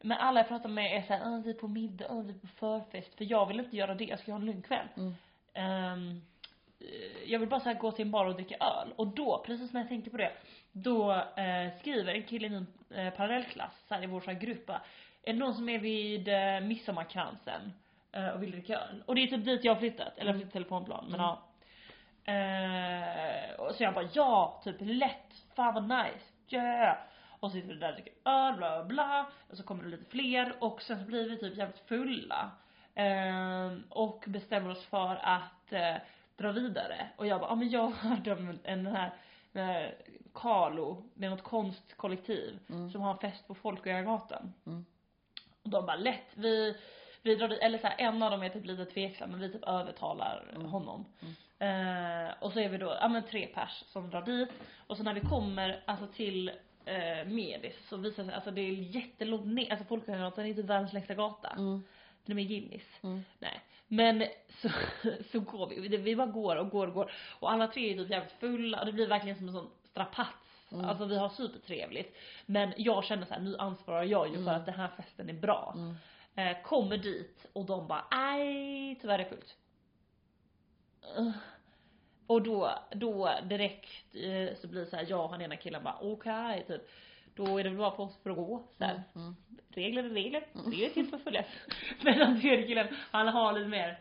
Men 0.00 0.18
alla 0.18 0.40
jag 0.40 0.48
pratar 0.48 0.68
med 0.68 0.96
är 0.96 1.02
såhär, 1.02 1.20
ah, 1.24 1.42
vi 1.44 1.50
är 1.50 1.54
på 1.54 1.68
middag, 1.68 2.06
ah, 2.08 2.20
vi 2.20 2.32
är 2.32 2.38
på 2.38 2.46
förfest. 2.46 3.14
För 3.14 3.24
jag 3.30 3.46
vill 3.46 3.60
inte 3.60 3.76
göra 3.76 3.94
det, 3.94 4.04
jag 4.04 4.18
ska 4.18 4.32
ha 4.32 4.38
en 4.38 4.46
lugn 4.46 4.62
kväll. 4.62 4.86
Mm. 4.96 5.14
Eh, 5.54 6.16
jag 7.26 7.38
vill 7.38 7.48
bara 7.48 7.60
så 7.60 7.68
här 7.68 7.78
gå 7.78 7.92
till 7.92 8.04
en 8.04 8.10
bar 8.10 8.24
och 8.26 8.34
dricka 8.34 8.56
öl. 8.56 8.92
Och 8.96 9.06
då, 9.06 9.42
precis 9.46 9.72
när 9.72 9.80
jag 9.80 9.88
tänkte 9.88 10.10
på 10.10 10.16
det, 10.16 10.32
då 10.72 11.12
eh, 11.12 11.78
skriver 11.80 12.14
en 12.14 12.22
kille 12.22 12.46
i 12.46 12.50
min 12.50 12.66
eh, 12.94 13.10
parallellklass, 13.14 13.84
så 13.88 13.94
här, 13.94 14.02
i 14.02 14.06
vår 14.06 14.20
så 14.20 14.30
här 14.30 14.38
grupp 14.38 14.70
är 15.22 15.32
det 15.32 15.38
någon 15.38 15.54
som 15.54 15.68
är 15.68 15.78
vid 15.78 16.28
eh, 16.28 16.60
midsommarkransen 16.60 17.72
eh, 18.12 18.28
och 18.28 18.42
vill 18.42 18.50
dricka 18.50 18.78
öl? 18.78 19.02
Och 19.06 19.14
det 19.14 19.22
är 19.22 19.26
typ 19.26 19.44
dit 19.44 19.64
jag 19.64 19.74
har 19.74 19.80
flyttat, 19.80 20.18
eller 20.18 20.26
jag 20.26 20.32
har 20.34 20.38
flyttat 20.38 20.52
till 20.52 20.62
telefonplan, 20.62 21.04
men 21.10 21.20
Mm. 21.20 21.26
ja. 21.26 21.42
Eh, 22.32 23.60
och 23.60 23.74
så 23.74 23.82
jag 23.82 23.94
bara, 23.94 24.08
ja, 24.12 24.60
typ 24.64 24.76
lätt, 24.80 25.34
fan 25.56 25.74
vad 25.74 25.82
nice, 25.88 26.24
yeah! 26.50 26.96
Och 27.40 27.50
så 27.50 27.54
sitter 27.56 27.68
vi 27.68 27.74
där 27.74 27.88
och 27.88 27.94
dricker 27.94 28.12
öl, 28.24 28.56
bla 28.56 28.76
bla 28.76 28.84
bla. 28.84 29.26
Och 29.50 29.56
så 29.56 29.62
kommer 29.62 29.82
det 29.84 29.88
lite 29.90 30.04
fler 30.10 30.54
och 30.60 30.82
sen 30.82 30.98
så 30.98 31.04
blir 31.06 31.28
vi 31.30 31.36
typ 31.38 31.56
jävligt 31.56 31.78
fulla. 31.88 32.50
Ehm, 32.94 33.82
och 33.88 34.24
bestämmer 34.26 34.70
oss 34.70 34.84
för 34.86 35.18
att 35.22 35.72
eh, 35.72 35.94
dra 36.36 36.52
vidare. 36.52 37.08
Och 37.16 37.26
jag 37.26 37.40
bara, 37.40 37.50
ja 37.50 37.54
men 37.54 37.68
jag 37.70 37.90
hörde 37.90 38.32
om 38.32 38.48
en, 38.48 38.58
en 38.64 38.84
den 38.84 38.96
här 38.96 39.14
eh, 39.52 39.90
Carlo, 40.34 41.04
det 41.14 41.26
är 41.26 41.30
något 41.30 41.42
konstkollektiv 41.42 42.58
Mm. 42.68 42.90
som 42.90 43.00
har 43.00 43.12
en 43.12 43.18
fest 43.18 43.46
på 43.46 43.54
Folkungagatan. 43.54 44.52
Mm. 44.66 44.84
Och 45.62 45.70
de 45.70 45.86
bara 45.86 45.96
lätt, 45.96 46.26
vi, 46.34 46.76
vi 47.22 47.34
drar 47.34 47.48
dit, 47.48 47.58
eller 47.60 47.78
så 47.78 47.86
här, 47.86 47.94
en 47.98 48.22
av 48.22 48.30
dem 48.30 48.42
är 48.42 48.48
typ 48.48 48.64
lite 48.66 48.84
tveksam 48.84 49.30
men 49.30 49.40
vi 49.40 49.52
typ 49.52 49.64
övertalar 49.64 50.44
Mm. 50.54 50.66
honom. 50.66 51.04
Eh, 51.58 52.34
och 52.40 52.52
så 52.52 52.60
är 52.60 52.68
vi 52.68 52.78
då, 52.78 52.96
ja 53.00 53.08
men 53.08 53.22
tre 53.22 53.46
pers 53.46 53.84
som 53.86 54.10
drar 54.10 54.22
dit. 54.22 54.48
Och 54.86 54.96
så 54.96 55.02
när 55.02 55.14
vi 55.14 55.20
kommer 55.20 55.82
alltså 55.86 56.06
till 56.06 56.50
eh, 56.88 57.26
Medis 57.26 57.88
så 57.88 57.96
visar 57.96 58.24
sig, 58.24 58.34
alltså 58.34 58.50
det 58.50 58.60
är 58.60 58.72
jättelångt 58.72 59.46
ner, 59.46 59.70
alltså 59.70 59.86
Folkungagatan 59.86 60.44
är 60.44 60.48
inte 60.48 60.62
världens 60.62 60.92
längsta 60.92 61.14
gata. 61.14 61.48
Mm. 61.48 61.82
Den 62.24 62.32
är 62.32 62.34
med 62.34 62.48
Guinness. 62.48 63.00
Mm. 63.02 63.22
Nej. 63.38 63.60
Men 63.88 64.24
så, 64.62 64.68
så 65.32 65.40
går 65.40 65.66
vi, 65.66 65.96
vi 65.96 66.16
bara 66.16 66.26
går 66.26 66.56
och 66.56 66.70
går 66.70 66.86
och 66.86 66.94
går. 66.94 67.12
Och 67.40 67.52
alla 67.52 67.68
tre 67.68 67.92
är 67.92 67.96
typ 67.96 68.10
jävligt 68.10 68.32
fulla 68.32 68.80
och 68.80 68.86
det 68.86 68.92
blir 68.92 69.06
verkligen 69.06 69.36
som 69.38 69.48
en 69.48 69.54
sån 69.54 69.70
strapats. 69.84 70.68
Mm. 70.72 70.84
Alltså 70.84 71.04
vi 71.04 71.16
har 71.18 71.28
supertrevligt. 71.28 72.16
Men 72.46 72.72
jag 72.76 73.04
känner 73.04 73.26
så 73.26 73.34
här, 73.34 73.40
nu 73.40 73.56
ansvarar 73.56 74.02
jag 74.02 74.28
ju 74.28 74.34
för 74.34 74.40
Mm. 74.40 74.54
att 74.54 74.66
den 74.66 74.74
här 74.74 74.88
festen 74.96 75.28
är 75.28 75.34
bra. 75.34 75.74
Mm. 75.76 75.94
Eh, 76.34 76.62
kommer 76.62 76.96
dit 76.96 77.46
och 77.52 77.64
de 77.66 77.86
bara, 77.86 78.04
aj 78.10 78.98
tyvärr 79.00 79.14
är 79.14 79.18
det 79.18 79.28
fullt. 79.28 79.56
Eh, 81.16 81.30
Och 82.28 82.42
då, 82.42 82.78
då 82.90 83.30
direkt 83.42 84.14
eh, 84.14 84.56
så 84.60 84.68
blir 84.68 84.80
det 84.80 84.86
så 84.86 84.96
här, 84.96 85.06
jag 85.08 85.24
och 85.24 85.32
den 85.32 85.42
ena 85.42 85.56
killen 85.56 85.82
bara 85.84 85.98
okej 86.00 86.64
typ. 86.66 86.90
Då 87.34 87.58
är 87.58 87.64
det 87.64 87.70
väl 87.70 87.78
bara 87.78 87.90
på 87.90 88.02
oss 88.02 88.22
för 88.22 88.30
att 88.30 88.36
gå. 88.36 88.62
Så 88.78 88.84
här. 88.84 89.02
Mm. 89.14 89.26
Mm. 89.26 89.36
Regler 89.68 90.04
är 90.04 90.08
regler, 90.08 90.44
regler 90.54 90.86
är 90.86 90.90
till 90.90 91.06
för 91.06 91.16
att 91.16 91.22
följas. 91.22 91.46
Men 92.02 92.18
den 92.18 92.40
tredje 92.40 92.66
killen, 92.66 92.86
han 93.10 93.28
har 93.28 93.52
lite 93.52 93.68
mer 93.68 93.98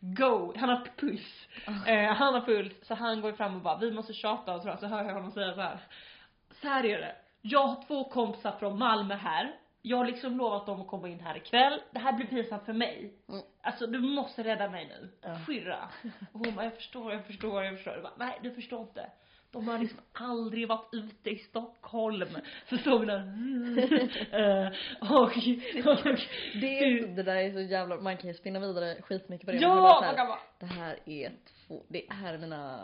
go, 0.00 0.54
han 0.56 0.68
har 0.68 0.88
puls. 0.96 1.48
Eh, 1.86 2.12
han 2.12 2.34
har 2.34 2.40
puls, 2.40 2.72
så 2.82 2.94
han 2.94 3.20
går 3.20 3.32
fram 3.32 3.56
och 3.56 3.62
bara, 3.62 3.78
vi 3.78 3.90
måste 3.90 4.12
tjata 4.12 4.54
och 4.54 4.62
så, 4.62 4.76
så 4.76 4.86
hör 4.86 5.04
jag 5.04 5.14
honom 5.14 5.32
säga 5.32 5.54
så 5.54 5.60
här. 5.60 5.78
Så 6.50 6.68
här 6.68 6.84
är 6.84 6.98
det. 6.98 7.16
Jag 7.40 7.66
har 7.66 7.84
två 7.86 8.04
kompisar 8.04 8.52
från 8.58 8.78
Malmö 8.78 9.14
här. 9.14 9.52
Jag 9.82 9.96
har 9.96 10.04
liksom 10.04 10.36
lovat 10.36 10.66
dem 10.66 10.80
att 10.80 10.86
komma 10.86 11.08
in 11.08 11.20
här 11.20 11.36
ikväll. 11.36 11.80
Det 11.90 11.98
här 11.98 12.12
blir 12.12 12.26
pinsamt 12.26 12.64
för 12.64 12.72
mig. 12.72 13.14
Mm. 13.28 13.42
Alltså 13.62 13.86
du 13.86 13.98
måste 14.00 14.44
rädda 14.44 14.70
mig 14.70 14.88
nu. 14.88 15.08
Ja. 15.20 15.38
Skyrra. 15.46 15.88
Och 16.32 16.46
hon 16.46 16.54
bara, 16.54 16.64
jag 16.64 16.74
förstår, 16.74 17.12
jag 17.12 17.26
förstår, 17.26 17.64
jag 17.64 17.74
förstår. 17.74 17.94
Jag 17.94 18.02
bara, 18.02 18.12
Nej 18.16 18.38
du 18.42 18.50
förstår 18.50 18.80
inte. 18.80 19.10
De 19.50 19.68
har 19.68 19.78
liksom 19.78 19.98
aldrig 20.12 20.68
varit 20.68 20.88
ute 20.92 21.30
i 21.30 21.38
Stockholm. 21.38 22.28
Så 22.68 22.76
står 22.78 22.98
vi 22.98 23.06
där. 23.06 23.22
Eh, 24.32 24.66
och, 25.10 25.22
och 25.22 26.18
Det, 26.60 27.06
det 27.06 27.22
där 27.22 27.36
är 27.36 27.52
så 27.52 27.60
jävla, 27.60 28.00
man 28.00 28.16
kan 28.16 28.28
ju 28.28 28.34
spinna 28.34 28.60
vidare 28.60 29.02
skitmycket 29.02 29.46
på 29.46 29.52
det. 29.52 29.58
Ja, 29.58 29.68
bara 29.68 29.94
man 29.94 30.04
här, 30.04 30.16
kan 30.16 30.26
bara 30.26 30.38
Det 30.58 30.66
här 30.66 30.98
är 31.06 31.32
två, 31.66 31.82
det 31.88 32.06
är 32.08 32.38
mina 32.38 32.78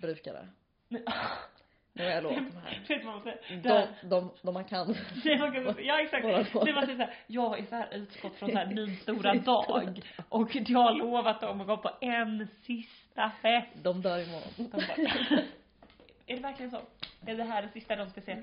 brukare. 0.00 0.48
Men, 0.88 1.02
Nu 1.94 2.04
har 2.04 2.10
jag 2.10 2.22
lovat 2.22 2.38
de 2.52 2.56
här. 2.56 2.82
Vet 2.88 3.04
man? 3.04 3.20
Det 3.24 3.56
De, 3.62 3.86
de, 4.08 4.30
de 4.42 4.54
man 4.54 4.64
kan. 4.64 4.94
Nej, 5.24 5.38
man 5.38 5.52
kan- 5.52 5.84
Ja 5.84 6.00
exakt, 6.00 6.26
det 6.26 6.32
var 6.72 6.86
så 6.86 6.92
här, 6.92 7.14
jag 7.26 7.58
är 7.58 7.64
så 7.64 7.74
här 7.76 7.94
utskott 7.94 8.34
från 8.36 8.50
så 8.50 8.56
här 8.56 8.66
min 8.74 8.96
stora 8.96 9.34
dag 9.34 10.00
och 10.28 10.54
jag 10.54 10.78
har 10.78 10.94
lovat 10.94 11.40
dem 11.40 11.60
att 11.60 11.66
gå 11.66 11.76
på 11.76 11.90
en 12.00 12.48
sista 12.62 13.30
fest. 13.42 13.68
De 13.74 14.02
dör 14.02 14.18
imorgon. 14.18 14.52
De 14.56 14.68
bara, 14.70 14.82
är 16.26 16.36
det 16.36 16.42
verkligen 16.42 16.70
så? 16.70 16.80
Är 17.26 17.36
det 17.36 17.44
här 17.44 17.62
det 17.62 17.68
sista 17.68 17.96
de 17.96 18.10
ska 18.10 18.20
se? 18.20 18.42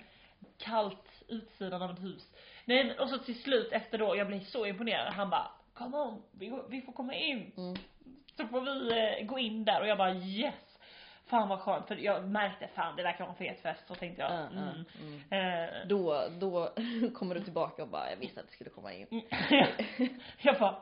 Kallt 0.57 1.23
utsidan 1.27 1.81
av 1.81 1.91
ett 1.91 2.03
hus. 2.03 2.33
Nej 2.65 2.97
och 2.99 3.09
så 3.09 3.17
till 3.17 3.41
slut 3.41 3.71
efter 3.71 3.97
då, 3.97 4.15
jag 4.15 4.27
blev 4.27 4.39
så 4.39 4.65
imponerad, 4.65 5.13
han 5.13 5.29
bara 5.29 5.51
Come 5.73 5.97
on, 5.97 6.23
vi, 6.31 6.59
vi 6.69 6.81
får 6.81 6.91
komma 6.91 7.13
in. 7.15 7.51
Mm. 7.57 7.75
Så 8.37 8.47
får 8.47 8.61
vi 8.61 8.91
eh, 9.19 9.25
gå 9.25 9.39
in 9.39 9.65
där 9.65 9.81
och 9.81 9.87
jag 9.87 9.97
bara 9.97 10.13
yes. 10.13 10.53
Fan 11.29 11.49
vad 11.49 11.59
skönt 11.59 11.87
för 11.87 11.95
jag 11.95 12.27
märkte 12.29 12.67
fan 12.67 12.95
det 12.95 13.03
verkar 13.03 13.19
vara 13.19 13.29
en 13.31 13.35
fet 13.37 13.61
fest 13.61 13.87
så 13.87 13.95
tänkte 13.95 14.21
jag. 14.21 14.31
Ja, 14.31 14.47
ja, 14.55 14.61
Mm. 14.61 14.85
mm. 15.31 15.63
Eh, 15.69 15.87
Då, 15.87 16.23
då 16.39 16.73
kommer 17.13 17.35
du 17.35 17.41
tillbaka 17.41 17.83
och 17.83 17.89
bara, 17.89 18.09
jag 18.09 18.17
visste 18.17 18.39
att 18.39 18.47
det 18.47 18.53
skulle 18.53 18.69
komma 18.69 18.93
in. 18.93 19.07
Mm. 19.11 19.25
jag 20.41 20.59
bara, 20.59 20.81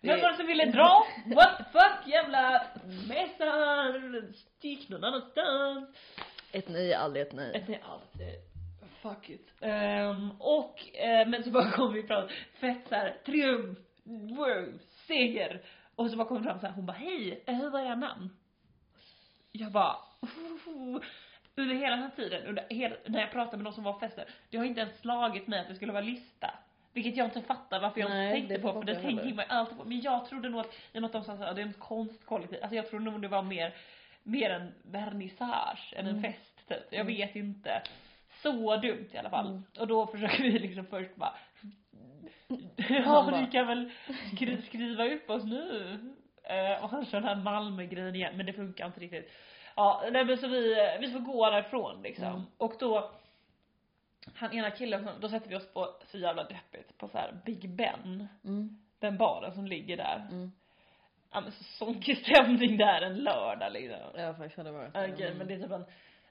vem 0.00 0.20
var 0.20 0.30
det 0.30 0.36
som 0.36 0.46
ville 0.46 0.64
dra? 0.66 1.06
What 1.36 1.58
the 1.58 1.64
fuck 1.64 2.06
jävla 2.06 2.62
mesar, 3.08 4.32
stick 4.32 4.88
någon 4.88 5.04
annanstans. 5.04 5.88
Ett 6.52 6.68
nej 6.68 6.92
är 6.92 6.98
aldrig 6.98 7.26
ett 7.26 7.32
nej. 7.32 7.52
Ett 7.54 7.68
nej 7.68 7.82
alltid, 7.88 8.34
fuck 9.02 9.30
it. 9.30 9.48
Ehm, 9.60 10.30
och, 10.40 10.96
eh, 10.96 11.28
men 11.28 11.44
så 11.44 11.50
bara 11.50 11.70
kom 11.76 11.92
vi 11.92 12.02
fram, 12.02 12.28
fett 12.60 12.88
såhär, 12.88 13.16
triumf, 13.26 13.78
wow, 14.38 14.78
seger. 15.06 15.62
Och 15.96 16.10
så 16.10 16.16
bara 16.16 16.28
kom 16.28 16.36
vi 16.38 16.44
fram 16.44 16.60
såhär, 16.60 16.74
hon 16.74 16.86
bara 16.86 16.96
hej, 16.96 17.44
eh, 17.46 17.70
vad 17.70 17.80
är 17.82 17.86
era 17.86 17.94
namn? 17.94 18.30
Jag 19.52 19.72
bara, 19.72 19.96
under 21.56 21.74
hela 21.74 21.90
den 21.96 22.02
här 22.02 22.10
tiden, 22.16 22.46
under 22.46 22.66
hela, 22.70 22.96
när 23.06 23.20
jag 23.20 23.30
pratade 23.30 23.56
med 23.56 23.66
de 23.66 23.72
som 23.72 23.84
var 23.84 23.92
på 23.92 23.98
festen, 23.98 24.24
det 24.50 24.56
har 24.56 24.64
inte 24.64 24.80
ens 24.80 24.98
slagit 25.00 25.46
mig 25.46 25.60
att 25.60 25.68
det 25.68 25.74
skulle 25.74 25.92
vara 25.92 26.04
lista. 26.04 26.54
Vilket 26.92 27.16
jag 27.16 27.26
inte 27.26 27.42
fattar 27.42 27.80
varför 27.80 28.00
jag 28.00 28.10
Nej, 28.10 28.38
inte 28.38 28.48
tänkte 28.48 28.68
på, 28.68 28.72
för 28.72 28.86
det 28.86 28.94
tänker 29.00 29.34
man 29.34 29.44
alltid 29.48 29.78
på. 29.78 29.84
Men 29.84 30.00
jag 30.00 30.26
trodde 30.28 30.48
nog 30.48 30.60
att, 30.60 30.74
i 30.92 30.98
och 30.98 31.02
med 31.02 31.04
att 31.04 31.12
de 31.12 31.24
sa 31.24 31.36
såhär, 31.36 31.54
det 31.54 31.60
är 31.62 31.66
en 31.66 31.72
konstkollektiv, 31.72 32.58
alltså 32.62 32.76
jag 32.76 32.90
trodde 32.90 33.04
nog 33.04 33.22
det 33.22 33.28
var 33.28 33.42
mer, 33.42 33.74
mer 34.22 34.50
en 34.50 34.74
vernissage 34.82 35.94
än 35.96 36.06
en 36.06 36.18
Mm. 36.18 36.22
fest 36.22 36.68
typ. 36.68 36.82
Jag 36.90 37.00
Mm. 37.00 37.06
vet 37.06 37.36
inte. 37.36 37.82
Så 38.42 38.76
dumt 38.76 39.08
i 39.12 39.18
alla 39.18 39.30
fall. 39.30 39.46
Mm. 39.46 39.62
Och 39.78 39.86
då 39.86 40.06
försöker 40.06 40.42
vi 40.42 40.58
liksom 40.58 40.86
först 40.86 41.16
bara 41.16 41.34
Ja 42.88 43.40
ni 43.40 43.46
kan 43.52 43.66
väl 43.66 43.90
skri 44.34 44.62
skriva 44.62 45.04
upp 45.08 45.30
oss 45.30 45.44
nu? 45.44 45.98
Eh, 46.50 46.84
och 46.84 46.90
han 46.90 47.06
kör 47.06 47.20
den 47.20 47.28
här 47.28 47.36
Malmö-grejen 47.36 48.14
igen 48.14 48.36
men 48.36 48.46
det 48.46 48.52
funkar 48.52 48.86
inte 48.86 49.00
riktigt. 49.00 49.30
Ja, 49.76 50.02
nej 50.12 50.24
men 50.24 50.38
så 50.38 50.48
vi, 50.48 50.96
vi 51.00 51.12
får 51.12 51.20
gå 51.20 51.50
därifrån 51.50 52.02
liksom. 52.02 52.24
Mm. 52.24 52.46
Och 52.58 52.74
då 52.78 53.10
han 54.34 54.52
ena 54.52 54.70
killen, 54.70 55.08
då 55.20 55.28
sätter 55.28 55.48
vi 55.48 55.56
oss 55.56 55.72
på, 55.72 55.94
så 56.06 56.18
jävla 56.18 56.44
deppigt, 56.44 56.98
på 56.98 57.08
så 57.08 57.18
här 57.18 57.40
Big 57.44 57.70
Ben. 57.70 58.28
Mm. 58.44 58.78
Den 58.98 59.16
baren 59.16 59.54
som 59.54 59.66
ligger 59.66 59.96
där. 59.96 60.28
Mm. 60.30 60.52
Ja 61.32 61.40
men 61.40 61.52
så 61.52 61.64
sånkig 61.64 62.18
stämning 62.18 62.76
där 62.76 63.02
en 63.02 63.16
lördag 63.16 63.72
liksom. 63.72 63.98
Ja 64.16 64.34
faktiskt 64.34 64.56
hade 64.56 64.70
varit 64.70 64.88
Okej, 64.88 65.34
men 65.34 65.46
det 65.46 65.54
är 65.54 65.58
typ 65.58 65.70
en 65.70 65.86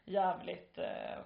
jävligt, 0.06 0.78
eh, 0.78 1.20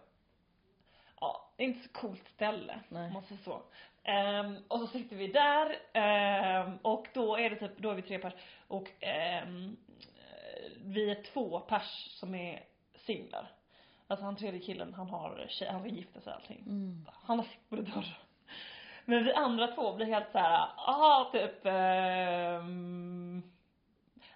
ja, 1.20 1.50
inte 1.58 1.88
så 1.88 1.94
coolt 1.94 2.28
ställe. 2.28 2.80
Nej. 2.90 3.08
Om 3.08 3.14
man 3.14 3.24
säger 3.24 3.42
så. 3.42 3.62
Ehm, 4.04 4.58
och 4.68 4.80
så 4.80 4.88
sitter 4.88 5.16
vi 5.16 5.28
där, 5.28 5.76
ehm, 5.94 6.78
och 6.82 7.08
då 7.14 7.38
är 7.38 7.50
det 7.50 7.56
typ, 7.56 7.78
då 7.78 7.90
är 7.90 7.96
vi 7.96 8.02
tre 8.02 8.20
pers, 8.20 8.34
och 8.68 9.04
eh, 9.04 9.48
vi 10.86 11.12
är 11.12 11.24
två 11.24 11.60
pers 11.60 12.08
som 12.10 12.36
är 12.36 12.64
singlar. 12.96 13.52
Alltså 14.08 14.26
han 14.26 14.36
tredje 14.36 14.60
killen, 14.60 14.94
han 14.94 15.10
har 15.10 15.46
tjej, 15.50 15.70
han 15.72 15.84
vill 15.84 15.98
gifta 15.98 16.22
sig 16.22 16.34
och 16.34 16.40
allting. 16.40 16.64
Mm. 16.68 17.06
Han 17.24 17.40
har 17.40 17.46
sitt 17.46 17.70
på 17.70 17.76
dörr. 17.76 18.18
Men 19.06 19.24
vi 19.24 19.34
andra 19.34 19.68
två 19.68 19.94
blir 19.94 20.06
helt 20.06 20.32
såhär, 20.32 20.68
aha 20.78 21.30
typ 21.32 21.66
ehm, 21.66 23.44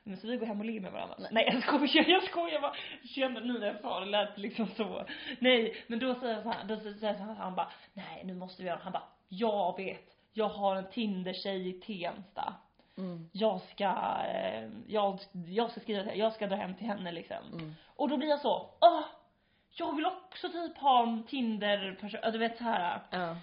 men 0.03 0.17
så 0.17 0.27
vi 0.27 0.37
går 0.37 0.45
hem 0.45 0.59
och 0.59 0.65
ligger 0.65 0.81
med 0.81 0.91
varandra. 0.91 1.15
Nej, 1.31 1.49
jag 1.53 1.63
skojar, 1.63 2.09
jag 2.09 2.23
skojar 2.23 2.61
bara. 2.61 2.73
Känner 3.03 3.41
nu 3.41 3.59
när 3.59 3.67
jag 3.67 3.81
sa 3.81 3.99
det 3.99 4.05
lät 4.05 4.37
liksom 4.37 4.67
så. 4.67 5.05
Nej, 5.39 5.83
men 5.87 5.99
då 5.99 6.15
säger 6.15 6.33
jag 6.33 6.43
så 6.43 6.49
här, 6.49 6.63
då 6.63 6.79
säger 6.79 7.13
han, 7.13 7.35
han 7.35 7.55
bara, 7.55 7.71
nej 7.93 8.21
nu 8.25 8.33
måste 8.33 8.61
vi 8.61 8.67
göra, 8.67 8.79
han 8.83 8.91
bara, 8.91 9.03
jag 9.27 9.77
vet, 9.77 10.17
jag 10.33 10.49
har 10.49 10.75
en 10.75 10.89
Tinder-tjej 10.89 11.69
i 11.69 11.73
Tensta. 11.73 12.53
Mm. 12.97 13.29
Jag 13.33 13.61
ska, 13.61 13.85
eh, 14.33 14.69
jag, 14.87 15.19
jag 15.47 15.71
ska 15.71 15.79
skriva 15.79 16.03
till 16.03 16.19
jag 16.19 16.33
ska 16.33 16.47
dra 16.47 16.55
hem 16.55 16.75
till 16.75 16.87
henne 16.87 17.11
liksom. 17.11 17.37
Mm. 17.53 17.75
Och 17.95 18.09
då 18.09 18.17
blir 18.17 18.27
jag 18.27 18.39
så, 18.39 18.69
åh! 18.81 19.03
Jag 19.79 19.95
vill 19.95 20.05
också 20.05 20.49
typ 20.49 20.77
ha 20.77 21.03
en 21.03 21.23
Tinder-person, 21.23 22.19
ja, 22.23 22.31
du 22.31 22.37
vet 22.37 22.57
så 22.57 22.63
här. 22.63 23.01
Ja. 23.09 23.35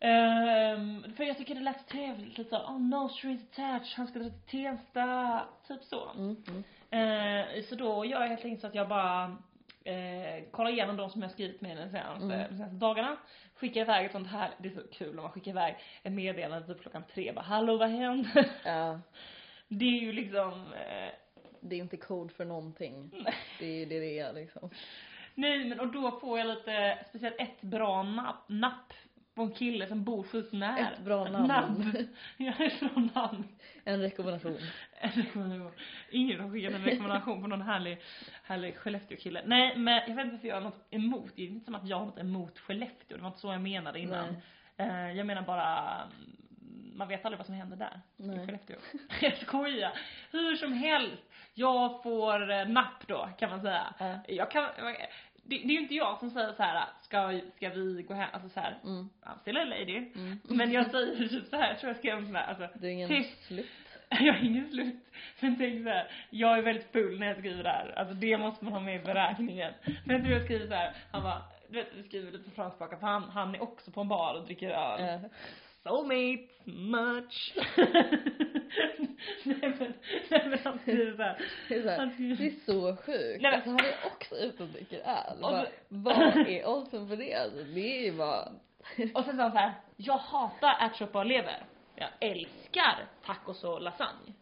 Ehm, 0.00 1.12
för 1.16 1.24
jag 1.24 1.38
tycker 1.38 1.54
det 1.54 1.60
lät 1.60 1.88
trevligt, 1.88 2.38
lite 2.38 2.50
så, 2.50 2.56
oh 2.56 2.80
no 2.80 3.08
strings 3.08 3.42
attached, 3.42 3.96
han 3.96 4.06
ska 4.06 4.18
dra 4.18 4.30
till 4.30 4.40
Tensta, 4.46 5.40
typ 5.68 5.84
så. 5.84 6.10
Mm. 6.10 6.64
Eh, 6.90 7.62
så 7.64 7.74
då 7.74 8.04
gör 8.04 8.20
jag 8.20 8.28
helt 8.28 8.44
enkelt 8.44 8.60
så 8.60 8.66
att 8.66 8.74
jag 8.74 8.88
bara 8.88 9.36
eh, 9.84 10.44
kollar 10.50 10.70
igenom 10.70 10.96
de 10.96 11.10
som 11.10 11.22
jag 11.22 11.30
skrivit 11.30 11.60
med 11.60 11.76
den 11.76 11.90
senaste, 11.90 12.24
Mm. 12.24 12.38
de 12.50 12.56
senaste 12.56 12.76
dagarna. 12.76 13.16
Skickar 13.54 13.80
iväg 13.80 14.06
ett 14.06 14.12
sånt 14.12 14.28
här, 14.28 14.50
det 14.58 14.68
är 14.68 14.72
så 14.72 14.88
kul 14.92 15.18
om 15.18 15.22
man 15.22 15.32
skickar 15.32 15.50
iväg 15.50 15.76
ett 16.02 16.12
meddelande 16.12 16.66
typ 16.66 16.82
klockan 16.82 17.02
tre 17.14 17.32
bara, 17.32 17.44
hallå 17.44 17.76
vad 17.76 17.88
hände? 17.90 18.48
Ja. 18.64 19.00
det 19.68 19.84
är 19.84 20.00
ju 20.00 20.12
liksom, 20.12 20.72
eh, 20.72 21.12
Det 21.60 21.76
är 21.76 21.80
inte 21.80 21.96
kod 21.96 22.32
för 22.32 22.44
någonting. 22.44 23.10
Det 23.58 23.82
är 23.82 23.86
det 23.86 24.00
det 24.00 24.18
är 24.18 24.32
liksom. 24.32 24.70
nej 25.34 25.64
men 25.64 25.80
och 25.80 25.92
då 25.92 26.10
får 26.20 26.38
jag 26.38 26.46
lite, 26.46 26.98
speciellt 27.08 27.40
ett 27.40 27.60
bra 27.62 28.02
napp, 28.02 28.44
napp 28.48 28.92
på 29.34 29.42
en 29.42 29.50
kille 29.50 29.86
som 29.86 30.04
bor 30.04 30.22
sjukt 30.22 30.52
nära. 30.52 30.78
Ett 30.90 30.98
bra 30.98 31.28
namn. 31.28 31.48
Namn. 31.48 32.08
Ja, 32.36 32.52
ett 32.58 32.80
bra 32.80 33.08
namn. 33.14 33.48
En 33.84 34.00
rekommendation. 34.00 34.58
En 35.00 35.10
rekommendation. 35.10 35.72
Ingen 36.10 36.40
har 36.40 36.50
skickat 36.50 36.74
en 36.74 36.84
rekommendation 36.84 37.42
på 37.42 37.48
någon 37.48 37.62
härlig, 37.62 37.98
härlig 38.44 38.76
Skellefteå-kille. 38.76 39.42
Nej, 39.46 39.76
men 39.76 39.94
jag 39.94 40.14
vet 40.14 40.24
inte 40.24 40.32
varför 40.34 40.48
jag 40.48 40.54
har 40.54 40.60
något 40.62 40.86
emot, 40.90 41.32
det 41.36 41.42
är 41.42 41.46
inte 41.46 41.64
som 41.64 41.74
att 41.74 41.88
jag 41.88 41.98
har 41.98 42.06
något 42.06 42.18
emot 42.18 42.58
Skellefteå, 42.58 43.16
det 43.16 43.22
var 43.22 43.28
inte 43.28 43.40
så 43.40 43.52
jag 43.52 43.60
menade 43.60 44.00
innan. 44.00 44.36
Eh, 44.76 45.12
jag 45.12 45.26
menar 45.26 45.42
bara, 45.42 45.94
mm, 46.02 46.36
man 46.96 47.08
vet 47.08 47.24
aldrig 47.24 47.38
vad 47.38 47.46
som 47.46 47.54
händer 47.54 47.76
där. 47.76 48.00
I 48.16 48.26
Nej. 48.26 48.46
Skellefteå. 48.46 48.76
Jag 49.20 49.36
skojar. 49.36 49.92
Hur 50.30 50.56
som 50.56 50.72
helst, 50.72 51.22
jag 51.54 52.02
får 52.02 52.50
eh, 52.50 52.66
napp 52.68 53.06
då, 53.06 53.28
kan 53.38 53.50
man 53.50 53.60
säga. 53.60 53.94
Ja. 53.98 54.18
Jag 54.28 54.50
kan, 54.50 54.68
det, 55.46 55.56
det 55.58 55.64
är 55.64 55.72
ju 55.72 55.80
inte 55.80 55.94
jag 55.94 56.18
som 56.18 56.30
säger 56.30 56.52
så 56.52 56.62
här, 56.62 56.84
ska, 57.02 57.40
ska 57.56 57.68
vi 57.68 58.02
gå 58.08 58.14
hem, 58.14 58.28
alltså 58.32 58.48
så 58.48 58.60
här, 58.60 58.78
Mm. 58.84 59.08
I'm 59.22 59.38
still 59.40 59.56
a 59.56 59.64
lady. 59.64 59.96
Mm. 59.96 60.40
Men 60.44 60.72
jag 60.72 60.90
säger 60.90 61.28
typ 61.28 61.46
så 61.46 61.56
här, 61.56 61.74
tror 61.74 61.90
jag 61.90 61.96
skrev 61.96 62.18
en 62.18 62.26
sån 62.26 62.34
här, 62.36 62.46
alltså, 62.46 62.68
Du 62.78 62.86
är 62.86 62.90
ingen 62.92 63.08
Tyst. 63.08 63.44
slut. 63.46 63.66
jag 64.10 64.32
har 64.34 64.44
ingen 64.44 64.70
slut. 64.70 64.94
Men 65.40 65.56
tänk 65.58 65.82
så 65.82 65.88
här, 65.88 66.10
jag 66.30 66.58
är 66.58 66.62
väldigt 66.62 66.92
full 66.92 67.18
när 67.18 67.26
jag 67.26 67.38
skriver 67.38 67.62
det 67.62 67.68
här. 67.68 67.98
Alltså 67.98 68.14
det 68.14 68.38
måste 68.38 68.64
man 68.64 68.72
ha 68.72 68.80
med 68.80 69.00
i 69.00 69.04
beräkningen. 69.04 69.72
Men 70.04 70.16
jag 70.16 70.24
tror 70.24 70.36
jag 70.36 70.44
skriver 70.44 70.66
så 70.66 70.74
här, 70.74 70.94
han 71.12 71.22
bara, 71.22 71.42
du 71.68 71.74
vet 71.74 71.88
vi 71.96 72.02
skriver 72.02 72.32
lite 72.32 72.50
tillbaka 72.50 72.96
för 72.96 73.06
han, 73.06 73.22
han 73.22 73.54
är 73.54 73.62
också 73.62 73.90
på 73.90 74.00
en 74.00 74.08
bar 74.08 74.34
och 74.34 74.44
dricker 74.44 74.70
öl. 74.70 75.00
Ja. 75.22 75.28
Soulmate, 75.82 76.48
much. 76.64 77.54
nej 79.44 79.74
men, 79.78 79.94
nej 80.28 80.48
men 80.48 80.58
han 80.64 80.78
skriver 80.78 81.16
så 81.16 81.22
här. 81.22 81.38
Det 81.68 81.74
är, 81.74 81.82
så 81.82 81.88
här, 81.88 82.36
det 82.38 82.46
är 82.46 82.64
så 82.66 82.96
sjukt. 82.96 83.42
Nej, 83.42 83.50
men- 83.50 83.54
Alltså 83.54 83.70
han 83.70 83.80
är 83.80 83.94
också 84.12 84.36
ute 84.36 84.62
och 84.62 84.68
dricker 84.68 84.98
öl. 84.98 85.38
Bara, 85.40 85.66
vad 85.88 86.36
är 86.48 86.66
oddsen 86.68 87.08
för 87.08 87.16
det? 87.16 87.34
Alltså, 87.34 87.62
det 87.64 87.98
är 87.98 88.02
ju 88.04 88.12
bara... 88.12 88.48
Och 89.14 89.24
sen 89.24 89.36
sa 89.36 89.42
han 89.42 89.52
så 89.52 89.58
här, 89.58 89.72
jag 89.96 90.18
hatar 90.18 90.76
ärtsoppa 90.80 91.18
och 91.18 91.26
lever. 91.26 91.64
Jag 91.96 92.08
älskar 92.20 93.06
tacos 93.26 93.64
och 93.64 93.82
lasagne. 93.82 94.32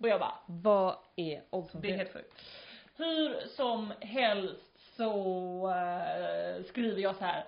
Och 0.00 0.08
jag 0.08 0.20
bara, 0.20 0.34
vad 0.46 0.96
är 1.16 1.42
oddsen 1.50 1.80
Det 1.80 1.90
är 1.90 1.96
helt 1.96 2.12
sjukt. 2.12 2.34
Hur 2.96 3.46
som 3.46 3.92
helst 4.00 4.96
så 4.96 5.10
eh, 5.70 6.64
skriver 6.64 7.02
jag 7.02 7.16
så 7.16 7.24
här 7.24 7.44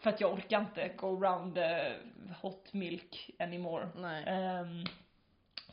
för 0.00 0.10
att 0.10 0.20
jag 0.20 0.32
orkar 0.32 0.60
inte 0.60 0.88
go 0.96 1.24
around 1.24 1.58
uh, 1.58 1.64
hot 2.42 2.72
milk 2.72 3.30
anymore. 3.38 3.88
Nej. 3.96 4.24
Um, 4.60 4.84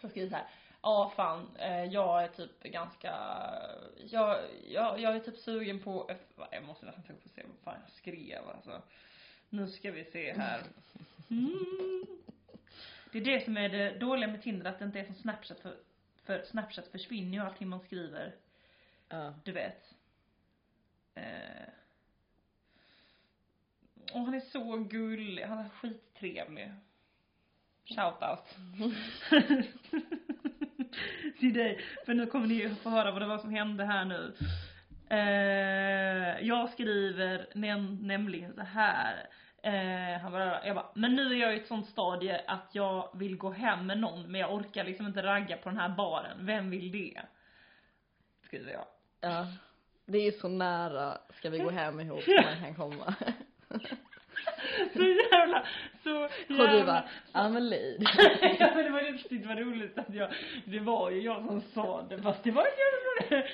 så 0.01 0.09
skriver 0.09 0.29
så 0.29 0.35
här. 0.35 0.45
Ja 0.81 1.11
fan, 1.15 1.47
eh, 1.59 1.83
jag 1.83 2.23
är 2.23 2.27
typ 2.27 2.63
ganska, 2.63 3.11
jag, 4.09 4.37
jag, 4.69 4.99
jag 4.99 5.15
är 5.15 5.19
typ 5.19 5.37
sugen 5.37 5.79
på, 5.79 6.11
jag 6.51 6.63
måste 6.63 6.85
nästan 6.85 7.03
att 7.25 7.31
se 7.31 7.43
vad 7.43 7.57
fan 7.73 7.81
jag 7.85 7.91
skrev 7.91 8.49
alltså. 8.49 8.81
Nu 9.49 9.67
ska 9.67 9.91
vi 9.91 10.03
se 10.05 10.33
här. 10.33 10.63
Mm. 11.29 12.05
Det 13.11 13.17
är 13.17 13.25
det 13.25 13.45
som 13.45 13.57
är 13.57 13.69
det 13.69 13.99
dåliga 13.99 14.29
med 14.29 14.41
Tinder, 14.41 14.65
att 14.65 14.79
det 14.79 14.85
inte 14.85 14.99
är 14.99 15.05
som 15.05 15.15
Snapchat 15.15 15.59
för, 15.59 15.75
för 16.23 16.43
Snapchat 16.43 16.87
försvinner 16.87 17.37
ju 17.37 17.43
allting 17.43 17.67
man 17.67 17.79
skriver, 17.79 18.35
Ja. 19.09 19.33
du 19.43 19.51
vet. 19.51 19.93
Eh. 21.15 21.67
Och 24.13 24.19
han 24.19 24.33
är 24.33 24.39
så 24.39 24.77
gullig, 24.77 25.43
han 25.43 25.59
är 25.59 25.69
skittrevlig. 25.69 26.71
Shout 27.95 28.21
out. 28.21 28.57
till 31.39 31.53
dig, 31.53 31.79
för 32.05 32.13
nu 32.13 32.25
kommer 32.25 32.47
ni 32.47 32.53
ju 32.53 32.75
få 32.75 32.89
höra 32.89 33.11
vad 33.11 33.21
det 33.21 33.27
var 33.27 33.37
som 33.37 33.49
hände 33.49 33.85
här 33.85 34.05
nu. 34.05 34.33
Eh, 35.09 36.47
jag 36.47 36.69
skriver 36.69 37.47
näm- 37.53 38.01
nämligen 38.01 38.53
så 38.53 38.61
här. 38.61 39.27
Eh, 39.63 40.21
han 40.21 40.31
bara, 40.31 40.67
jag 40.67 40.75
bara, 40.75 40.91
men 40.95 41.15
nu 41.15 41.21
är 41.33 41.35
jag 41.39 41.53
i 41.53 41.59
ett 41.59 41.67
sånt 41.67 41.87
stadie 41.87 42.41
att 42.47 42.69
jag 42.71 43.09
vill 43.13 43.37
gå 43.37 43.51
hem 43.51 43.87
med 43.87 43.97
någon 43.99 44.31
men 44.31 44.41
jag 44.41 44.53
orkar 44.53 44.83
liksom 44.83 45.07
inte 45.07 45.23
ragga 45.23 45.57
på 45.57 45.69
den 45.69 45.77
här 45.77 45.89
baren. 45.89 46.45
Vem 46.45 46.69
vill 46.69 46.91
det? 46.91 47.21
Skriver 48.45 48.71
jag. 48.71 48.85
Ja. 49.21 49.47
Det 50.05 50.17
är 50.17 50.25
ju 50.25 50.31
så 50.31 50.47
nära 50.47 51.17
ska 51.29 51.49
vi 51.49 51.59
gå 51.59 51.69
hem 51.69 51.99
ihop 51.99 52.23
man 52.43 52.59
kan 52.63 52.75
komma. 52.75 53.15
Så 54.93 55.03
jävla, 55.03 55.65
så 56.03 56.29
jävla. 56.47 56.63
Och 56.63 56.79
du 56.79 56.85
bara, 56.85 57.03
Amelie. 57.31 57.97
ja 58.59 58.71
men 58.75 58.83
det 58.85 58.89
var 58.89 59.11
riktigt 59.11 59.45
vad 59.45 59.59
roligt 59.59 59.97
att 59.97 60.13
jag, 60.13 60.29
det 60.65 60.79
var 60.79 61.11
ju 61.11 61.21
jag 61.21 61.45
som 61.45 61.61
sa 61.61 62.01
det 62.09 62.21
fast 62.21 62.43
det 62.43 62.51
var 62.51 62.61
inte 62.61 62.77
jag 62.81 63.39
roligt. 63.39 63.47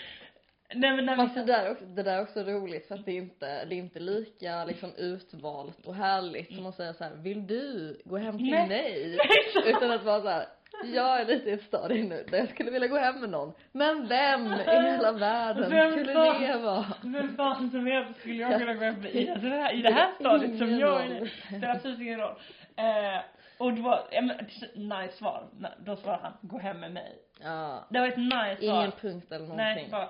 Nej 0.75 0.95
men 0.95 1.05
när 1.05 1.15
vi 1.15 1.21
Fast 1.21 1.35
det 1.35 1.43
där, 1.43 1.65
är 1.65 1.71
också, 1.71 1.85
det 1.85 2.03
där 2.03 2.17
är 2.17 2.21
också 2.21 2.39
roligt 2.43 2.87
för 2.87 2.95
att 2.95 3.05
det 3.05 3.11
är 3.11 3.15
inte, 3.17 3.65
det 3.65 3.75
är 3.75 3.77
inte 3.77 3.99
lika 3.99 4.65
liksom 4.65 4.91
utvalt 4.97 5.85
och 5.85 5.95
härligt 5.95 6.55
som 6.55 6.65
att 6.65 6.75
säga 6.75 6.93
så 6.93 7.03
här, 7.03 7.15
vill 7.15 7.47
du 7.47 7.97
gå 8.05 8.17
hem 8.17 8.37
till 8.37 8.49
Nej. 8.49 8.67
mig? 8.67 9.17
Nej, 9.55 9.73
Utan 9.73 9.91
att 9.91 10.03
vara 10.03 10.21
så 10.21 10.27
här, 10.29 10.45
jag 10.83 11.21
är 11.21 11.25
lite 11.25 11.49
i 11.49 11.53
ett 11.53 11.63
stadie 11.63 12.03
nu 12.03 12.25
där 12.31 12.37
jag 12.37 12.49
skulle 12.49 12.71
vilja 12.71 12.87
gå 12.87 12.97
hem 12.97 13.19
med 13.19 13.29
någon. 13.29 13.53
Men 13.71 14.07
vem 14.07 14.45
i 14.53 14.63
hela 14.63 15.11
världen 15.11 15.69
Vem 15.71 15.91
skulle 15.91 16.13
fan? 16.13 16.41
det 16.41 16.57
vara? 16.57 16.85
Men 17.01 17.35
fan 17.35 17.69
som 17.71 17.87
helst 17.87 18.19
skulle 18.19 18.35
jag 18.35 18.59
kunna 18.59 18.73
gå 18.73 18.83
hem 18.83 19.05
i, 19.05 19.29
alltså 19.29 19.47
det 19.47 19.55
här, 19.55 19.73
i 19.73 19.81
det 19.81 19.93
här 19.93 20.11
stadiet 20.19 20.57
som 20.57 20.79
jag 20.79 21.01
är 21.01 21.15
i. 21.15 21.19
Det 21.19 21.27
spelar 21.57 21.75
absolut 21.75 21.99
ingen 21.99 22.19
roll. 22.19 22.35
Eh, 22.75 23.19
och 23.57 23.73
det 23.73 23.81
var, 23.81 24.07
ja 24.11 24.21
men, 24.21 24.37
nice 24.75 25.17
svar. 25.17 25.43
Då 25.79 25.95
svarade 25.95 26.23
han, 26.23 26.33
gå 26.41 26.59
hem 26.59 26.79
med 26.79 26.91
mig. 26.91 27.15
Ja. 27.43 27.87
Det 27.89 27.99
var 27.99 28.07
ett 28.07 28.17
nice 28.17 28.67
svar. 28.67 28.77
Ingen 28.79 28.91
punkt 28.91 29.31
eller 29.31 29.47
någonting. 29.47 29.57
Nej, 29.65 29.87
bara, 29.91 30.09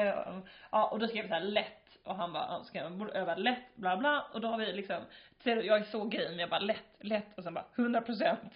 eh, 0.00 0.38
ja 0.70 0.86
och 0.86 0.98
då 0.98 1.06
skrev 1.06 1.24
jag 1.24 1.28
så 1.28 1.34
här 1.34 1.40
lätt 1.40 1.81
och 2.04 2.16
han 2.16 2.32
bara, 2.32 2.46
ja, 2.48 2.64
ska 2.64 2.78
jag 2.78 3.16
öva 3.16 3.34
lätt, 3.34 3.76
bla 3.76 3.96
bla 3.96 4.24
och 4.32 4.40
då 4.40 4.48
har 4.48 4.58
vi 4.58 4.72
liksom, 4.72 5.02
ser 5.42 5.56
jag 5.62 5.78
är 5.78 5.82
så 5.84 6.04
grym, 6.04 6.38
jag 6.38 6.50
bara 6.50 6.60
lätt, 6.60 6.84
lätt 7.00 7.38
och 7.38 7.44
sen 7.44 7.54
bara 7.54 7.64
100 7.76 8.00
procent. 8.00 8.52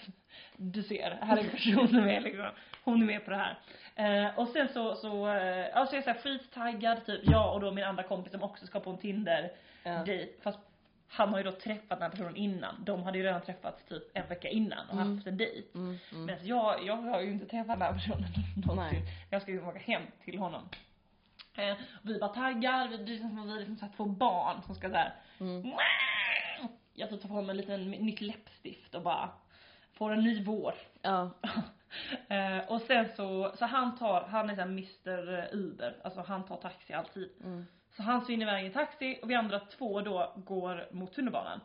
Du 0.57 0.83
ser, 0.83 1.19
här 1.23 1.37
är 1.37 1.43
personen 1.51 2.05
med 2.05 2.23
liksom, 2.23 2.47
hon 2.85 3.03
är 3.03 3.07
med 3.07 3.25
på 3.25 3.31
det 3.31 3.37
här. 3.37 3.59
Eh, 3.97 4.39
och 4.39 4.49
sen 4.49 4.69
så, 4.69 4.95
så, 4.95 5.29
eh, 5.29 5.69
ja 5.75 5.87
så 5.87 5.93
är 5.93 5.97
jag 5.97 6.05
så 6.05 6.11
här 6.11 6.19
skittaggad 6.19 7.07
typ, 7.07 7.21
jag 7.25 7.55
och 7.55 7.61
då 7.61 7.71
min 7.73 7.85
andra 7.85 8.03
kompis 8.03 8.33
som 8.33 8.43
också 8.43 8.67
ska 8.67 8.81
på 8.81 8.91
en 8.91 8.99
Tinder 8.99 9.53
Ja. 9.83 10.05
dejt, 10.05 10.33
fast 10.43 10.59
han 11.09 11.29
har 11.29 11.39
ju 11.39 11.45
då 11.45 11.53
träffat 11.53 11.89
den 11.89 12.03
här 12.03 12.11
personen 12.11 12.37
innan, 12.37 12.85
de 12.85 13.03
hade 13.03 13.19
ju 13.19 13.25
redan 13.25 13.41
träffats 13.43 13.85
typ 13.85 14.03
en 14.15 14.27
vecka 14.29 14.49
innan 14.49 14.87
och 14.89 14.95
Mm. 14.97 15.15
haft 15.17 15.27
en 15.27 15.37
dejt. 15.37 15.69
Mm, 15.75 15.99
mm. 16.13 16.25
Men 16.27 16.47
jag, 16.47 16.87
jag 16.87 16.97
har 16.97 17.21
ju 17.21 17.31
inte 17.31 17.47
träffat 17.47 17.79
den 17.79 17.83
här 17.83 17.93
personen 17.93 18.29
någonsin. 18.67 18.99
Nej. 19.03 19.13
Jag 19.31 19.43
ska 19.43 19.51
ju 19.51 19.67
åka 19.69 19.79
hem 19.79 20.03
till 20.25 20.39
honom. 20.39 20.69
Eh, 21.59 21.77
vi 22.03 22.19
bara 22.19 22.35
taggar, 22.35 22.89
vi, 22.89 22.97
det 22.97 23.15
är 23.15 23.19
som 23.19 23.39
att 23.39 23.47
vi 23.47 23.53
är 23.53 23.59
liksom 23.59 23.77
så 23.77 23.85
här 23.85 23.93
två 23.97 24.05
barn 24.05 24.63
som 24.63 24.75
ska 24.75 24.89
såhär 24.89 25.13
Mm. 25.41 25.73
Jag 26.95 27.11
får 27.11 27.17
ta 27.17 27.29
på 27.29 27.43
mig 27.43 27.51
en 27.51 27.57
liten 27.57 27.91
nytt 27.91 28.21
läppstift 28.21 28.95
och 28.95 29.03
bara 29.03 29.31
får 29.93 30.11
en 30.11 30.25
ny 30.25 30.45
vår. 30.45 30.75
Ja. 31.03 31.31
eh, 32.29 32.59
och 32.69 32.81
sen 32.81 33.09
så, 33.17 33.53
så 33.59 33.65
han 33.65 33.99
tar, 33.99 34.21
han 34.21 34.51
är 34.51 34.55
såhär 34.55 34.69
Mr 34.69 35.49
Uber, 35.53 35.97
alltså 36.05 36.21
han 36.21 36.45
tar 36.45 36.57
taxi 36.57 36.93
alltid. 36.93 37.31
Mm. 37.45 37.67
Så 37.97 38.03
han 38.03 38.21
svinner 38.21 38.47
iväg 38.47 38.67
i 38.67 38.71
taxi 38.71 39.19
och 39.23 39.31
vi 39.31 39.35
andra 39.35 39.61
två 39.61 40.01
då 40.01 40.33
går 40.37 40.89
mot 40.91 41.13
tunnelbanan. 41.13 41.61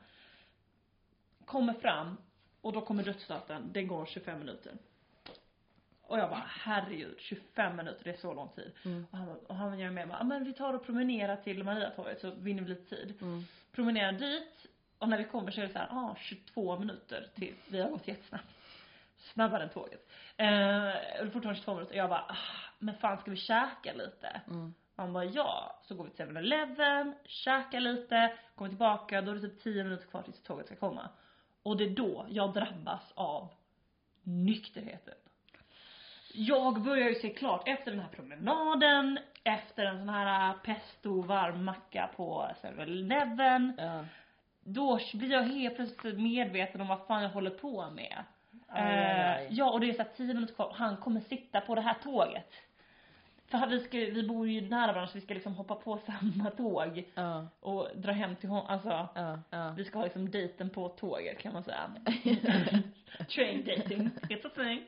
Kommer 1.45 1.73
fram 1.73 2.17
och 2.62 2.73
då 2.73 2.82
kommer 2.82 3.04
dödsstarten, 3.04 3.73
den 3.73 3.88
går 3.88 4.06
25 4.06 4.39
minuter. 4.39 4.73
Och 6.12 6.19
jag 6.19 6.30
bara 6.30 6.43
herregud, 6.47 7.15
25 7.19 7.76
minuter, 7.76 8.04
det 8.04 8.10
är 8.10 8.17
så 8.17 8.34
lång 8.34 8.50
tid. 8.50 8.71
Mm. 8.86 9.06
Och 9.12 9.17
han, 9.17 9.30
och 9.47 9.56
han 9.56 9.80
gör 9.80 9.89
med 9.89 10.08
mig, 10.08 10.17
ja 10.19 10.24
men 10.24 10.43
vi 10.43 10.54
tar 10.54 10.74
och 10.74 10.86
promenerar 10.86 11.36
till 11.36 11.63
Mariatorget 11.63 12.21
så 12.21 12.32
vinner 12.32 12.63
vi 12.63 12.69
lite 12.69 12.95
tid. 12.95 13.13
Mm. 13.21 13.43
Promenerar 13.71 14.12
dit 14.12 14.67
och 14.97 15.10
när 15.10 15.17
vi 15.17 15.24
kommer 15.24 15.52
så 15.52 15.62
är 15.62 15.65
det 15.65 15.74
så 15.74 15.80
här, 15.80 15.88
ah 15.91 16.15
22 16.19 16.80
minuter 16.80 17.28
till, 17.36 17.54
vi 17.67 17.82
har 17.82 17.89
gått 17.89 18.08
jättesnabbt. 18.08 18.45
Snabbare 19.17 19.63
än 19.63 19.69
tåget. 19.69 20.10
Eh, 20.38 21.26
och 21.26 21.34
fortfarande 21.34 21.56
22 21.56 21.74
minuter 21.74 21.93
och 21.93 22.00
jag 22.00 22.10
bara, 22.10 22.26
ah, 22.30 22.38
men 22.80 22.95
fan 22.95 23.17
ska 23.17 23.32
vi 23.32 23.38
käka 23.38 23.93
lite? 23.93 24.41
Mm. 24.47 24.74
Han 24.95 25.13
bara 25.13 25.26
ja, 25.26 25.80
så 25.84 25.95
går 25.95 26.04
vi 26.04 26.10
till 26.10 26.26
7-Eleven, 26.26 27.15
käkar 27.26 27.80
lite, 27.80 28.34
kommer 28.56 28.69
tillbaka, 28.69 29.21
då 29.21 29.32
är 29.32 29.36
det 29.36 29.41
typ 29.41 29.63
10 29.63 29.84
minuter 29.84 30.08
kvar 30.08 30.21
tills 30.21 30.41
tåget 30.43 30.65
ska 30.65 30.76
komma. 30.76 31.10
Och 31.63 31.78
det 31.78 31.84
är 31.84 31.89
då 31.89 32.26
jag 32.30 32.54
drabbas 32.54 33.12
av 33.15 33.50
nykterheten. 34.24 35.13
Jag 36.34 36.82
börjar 36.82 37.10
ju 37.10 37.15
se 37.15 37.30
klart 37.30 37.67
efter 37.67 37.91
den 37.91 38.00
här 38.00 38.10
promenaden, 38.15 39.20
efter 39.44 39.86
en 39.86 39.98
sån 39.98 40.10
här 40.10 40.54
pesto 40.54 41.22
varm 41.22 41.63
macka 41.63 42.10
på 42.15 42.48
7-Eleven. 42.63 43.74
Ja. 43.78 44.06
Då 44.63 45.00
blir 45.13 45.32
jag 45.32 45.44
helt 45.44 45.76
plötsligt 45.76 46.20
medveten 46.20 46.82
om 46.82 46.88
vad 46.88 47.06
fan 47.08 47.24
jag 47.24 47.30
håller 47.30 47.50
på 47.50 47.89
med. 47.89 48.24
Aj, 48.67 48.84
aj, 48.84 49.34
aj. 49.36 49.46
Eh, 49.46 49.54
ja 49.54 49.72
och 49.72 49.80
det 49.80 49.89
är 49.89 49.94
så 49.94 50.02
här 50.02 50.10
10 50.17 50.34
minuter 50.34 50.54
kvar, 50.54 50.74
han 50.76 50.98
kommer 50.98 51.20
sitta 51.20 51.62
på 51.62 51.76
det 51.76 51.82
här 51.82 51.96
tåget. 52.04 52.54
För 53.52 53.68
vi, 53.68 53.80
ska, 53.80 53.98
vi 53.98 54.28
bor 54.28 54.48
ju 54.48 54.62
nära 54.62 54.88
varandra 54.88 55.08
så 55.08 55.14
vi 55.18 55.22
ska 55.22 55.34
liksom 55.34 55.54
hoppa 55.54 55.76
på 55.76 55.98
samma 55.98 56.50
tåg 56.50 57.04
Ja. 57.14 57.48
och 57.60 57.88
dra 57.96 58.12
hem 58.12 58.36
till 58.36 58.50
honom, 58.50 58.66
alltså 58.68 58.90
Ja. 59.16 59.40
Ja. 59.50 59.74
vi 59.78 59.84
ska 59.86 59.98
ha 59.98 60.04
liksom 60.04 60.32
dejten 60.32 60.70
på 60.70 60.90
tåget 60.90 61.40
kan 61.40 61.54
man 61.54 61.64
säga. 61.64 61.92
Train 63.36 63.66
dating, 63.66 64.10
it's 64.30 64.48
a 64.48 64.52
thing. 64.56 64.84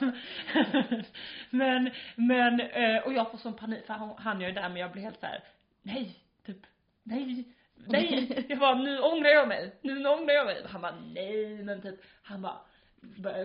men, 1.50 1.90
men, 2.16 2.60
eh, 2.60 3.02
och 3.02 3.12
jag 3.12 3.30
får 3.30 3.38
sån 3.38 3.54
panik 3.54 3.86
för 3.86 3.94
han, 3.94 4.14
han 4.18 4.40
gör 4.40 4.48
ju 4.48 4.54
det 4.54 4.60
där 4.60 4.68
men 4.68 4.80
jag 4.80 4.92
blir 4.92 5.02
helt 5.02 5.20
så 5.20 5.26
här: 5.26 5.42
nej, 5.82 6.16
typ, 6.46 6.66
nej, 7.02 7.44
nej. 7.74 8.46
Jag 8.48 8.58
bara, 8.58 8.74
nu 8.74 8.98
ångrar 9.00 9.30
jag 9.30 9.48
mig, 9.48 9.74
nu 9.82 10.08
ångrar 10.08 10.34
jag 10.34 10.46
mig. 10.46 10.62
Han 10.68 10.80
bara, 10.80 10.94
nej 11.14 11.62
men 11.64 11.82
typ, 11.82 12.00
han 12.22 12.42
bara, 12.42 12.58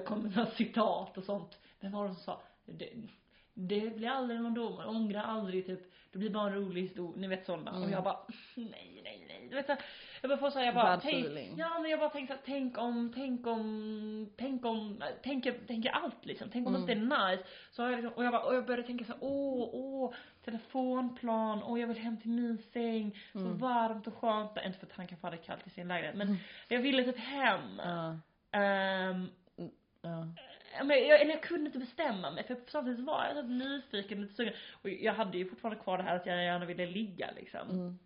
komma 0.06 0.22
med 0.24 0.36
några 0.36 0.52
citat 0.52 1.18
och 1.18 1.24
sånt. 1.24 1.60
Vem 1.80 1.92
var 1.92 2.08
det 2.08 2.14
som 2.14 2.24
sa? 2.24 2.42
Det, 2.66 2.90
det 3.58 3.96
blir 3.98 4.10
aldrig 4.10 4.42
någon 4.42 4.54
dom, 4.54 4.76
man 4.76 4.88
ångrar 4.88 5.22
aldrig 5.24 5.66
typ, 5.66 5.92
det 6.12 6.18
blir 6.20 6.30
bara 6.30 6.48
en 6.48 6.56
rolig 6.56 6.82
historia, 6.82 7.22
ni 7.22 7.28
vet 7.28 7.46
sådana. 7.46 7.72
Och 7.72 7.78
Mm. 7.78 7.92
jag 7.92 8.04
bara, 8.04 8.18
nej, 8.56 9.02
nej, 9.04 9.26
nej. 9.28 9.48
Du 9.50 9.56
vet 9.56 9.66
så 9.66 9.76
jag 10.22 10.30
bara 10.30 10.38
får 10.40 10.50
säga 10.50 10.66
jag 10.66 10.76
bara, 10.76 10.84
Bad 10.86 11.02
tänk, 11.02 11.26
feeling. 11.26 11.54
ja 11.58 11.80
men 11.80 11.92
jag 11.92 12.00
bara 12.00 12.10
tänkte 12.10 12.34
så 12.34 12.38
här, 12.38 12.46
tänk 12.46 12.78
om, 12.78 13.12
tänk 13.16 13.48
om, 13.48 14.30
tänk 14.38 14.66
om, 14.66 15.04
tänker, 15.24 15.54
tänker 15.68 15.90
allt 15.90 16.26
liksom. 16.26 16.50
Tänk 16.52 16.68
om 16.68 16.76
Mm. 16.76 16.86
det 16.88 16.94
inte 16.94 17.16
är 17.16 17.30
nice. 17.32 17.44
Så 17.72 17.82
har 17.84 17.90
jag 17.90 17.98
liksom, 17.98 18.14
och 18.18 18.24
jag 18.26 18.32
bara, 18.32 18.44
och 18.44 18.56
jag 18.56 18.66
började 18.66 18.84
tänka 18.88 19.06
så 19.06 19.12
här, 19.12 19.20
åh, 19.22 19.70
åh, 19.74 20.14
telefonplan, 20.46 21.64
åh 21.64 21.80
jag 21.82 21.88
vill 21.88 21.98
hem 21.98 22.18
till 22.18 22.30
min 22.32 22.58
säng, 22.58 23.18
så 23.32 23.40
Mm. 23.40 23.58
varmt 23.58 24.08
och 24.08 24.14
skönt. 24.16 24.52
Inte 24.66 24.80
för 24.80 24.86
att 24.86 24.94
han 24.94 25.08
kan 25.08 25.18
få 25.18 25.30
det 25.30 25.38
kallt 25.38 25.68
i 25.68 25.70
sin 25.70 25.88
lägenhet, 25.88 26.16
men 26.16 26.38
jag 26.68 26.80
ville 26.80 27.04
typ 27.04 27.18
hem. 27.18 27.82
Ja. 27.84 28.18
Ehm, 28.60 29.30
Ja. 30.02 30.28
Ja, 30.78 30.84
men 30.84 31.08
jag, 31.08 31.22
eller 31.22 31.32
jag 31.32 31.44
kunde 31.44 31.66
inte 31.66 31.80
bestämma 31.80 32.32
mig 32.32 32.44
för 32.44 32.58
samtidigt 32.68 33.00
var 33.06 33.26
jag 33.26 33.36
typ 33.36 33.50
nyfiken 33.50 34.22
lite 34.22 34.34
sugen. 34.34 34.54
Och 34.82 34.90
jag 34.90 35.14
hade 35.14 35.38
ju 35.38 35.50
fortfarande 35.50 35.84
kvar 35.84 35.98
det 35.98 36.04
här 36.04 36.16
att 36.16 36.26
jag 36.26 36.44
gärna 36.44 36.66
ville 36.66 36.86
ligga 36.86 37.30
liksom. 37.36 37.70
Mm. 37.70 38.00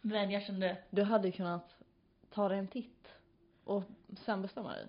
Men 0.00 0.30
jag 0.30 0.42
kände, 0.42 0.76
Du 0.90 1.02
hade 1.02 1.28
ju 1.28 1.32
kunnat 1.32 1.76
ta 2.30 2.48
dig 2.48 2.58
en 2.58 2.68
titt 2.68 3.08
och 3.64 3.82
sen 4.24 4.42
bestämma 4.42 4.72
dig. 4.72 4.86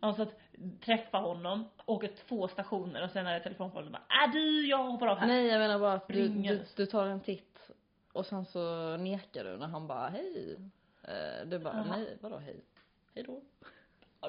alltså 0.00 0.22
att 0.22 0.34
träffa 0.80 1.18
honom, 1.18 1.64
åka 1.86 2.08
två 2.28 2.48
stationer 2.48 3.04
och 3.04 3.10
sen 3.10 3.26
är 3.26 3.34
det 3.34 3.40
telefonpålen 3.40 3.86
och 3.86 3.92
bara 3.92 4.24
äh 4.26 4.32
du 4.32 4.66
jag 4.66 4.78
hoppar 4.84 5.06
av 5.06 5.18
här. 5.18 5.26
Nej 5.26 5.46
jag 5.46 5.58
menar 5.58 5.78
bara 5.78 5.92
att 5.92 6.08
du, 6.08 6.28
du, 6.28 6.64
du 6.76 6.86
tar 6.86 7.06
en 7.06 7.20
titt 7.20 7.70
och 8.12 8.26
sen 8.26 8.44
så 8.44 8.96
nekar 8.96 9.44
du 9.44 9.56
när 9.56 9.66
han 9.66 9.86
bara 9.86 10.08
hej. 10.08 10.56
Eh, 11.02 11.46
Du 11.46 11.58
bara 11.58 11.74
Jaha. 11.76 11.96
nej 11.96 12.18
vadå 12.20 12.38
hej? 12.38 12.64
Hej 13.14 13.24
då. 13.24 13.40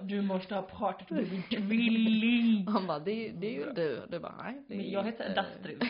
Du 0.01 0.21
måste 0.21 0.55
ha 0.55 0.61
pratat 0.61 1.09
med 1.09 1.31
min 1.31 1.43
tvilling. 1.43 2.67
Han 2.67 2.87
bara 2.87 2.99
det, 2.99 3.27
är- 3.29 3.33
det 3.33 3.47
är 3.47 3.51
ju 3.51 3.71
du. 3.73 4.01
Du 4.09 4.19
bara 4.19 4.35
nej 4.43 4.61
det 4.67 4.73
är 4.73 4.77
Men 4.77 4.91
jag 4.91 5.03
heter 5.03 5.29
inte- 5.29 5.41
Dastrid. 5.41 5.83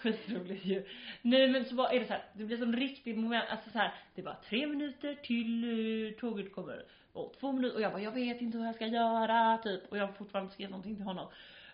Skitroligt 0.00 0.64
ju. 0.64 0.84
Nej 1.22 1.48
men 1.48 1.64
så 1.64 1.74
var, 1.74 1.90
är 1.90 2.00
det 2.00 2.06
så 2.06 2.12
här, 2.12 2.24
det 2.32 2.44
blir 2.44 2.56
som 2.56 2.76
riktigt 2.76 3.18
moment, 3.18 3.44
alltså 3.50 3.70
så 3.70 3.78
här, 3.78 3.94
det 4.14 4.22
var 4.22 4.36
tre 4.48 4.66
minuter 4.66 5.14
till 5.14 5.64
uh, 5.64 6.12
tåget 6.12 6.54
kommer. 6.54 6.84
Och 7.12 7.34
två 7.40 7.52
minuter, 7.52 7.76
och 7.76 7.82
jag 7.82 7.92
bara, 7.92 8.02
jag 8.02 8.12
vet 8.12 8.40
inte 8.40 8.58
hur 8.58 8.64
jag 8.64 8.74
ska 8.74 8.86
göra, 8.86 9.58
typ. 9.58 9.80
Och 9.90 9.96
jag 9.98 10.06
har 10.06 10.12
fortfarande 10.12 10.44
inte 10.46 10.54
skrivit 10.54 10.70
någonting 10.70 10.96
till 10.96 11.04
honom. 11.04 11.26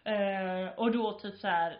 Eh, 0.05 0.79
och 0.79 0.93
då 0.93 1.13
typ 1.13 1.37
så 1.39 1.47
här 1.49 1.77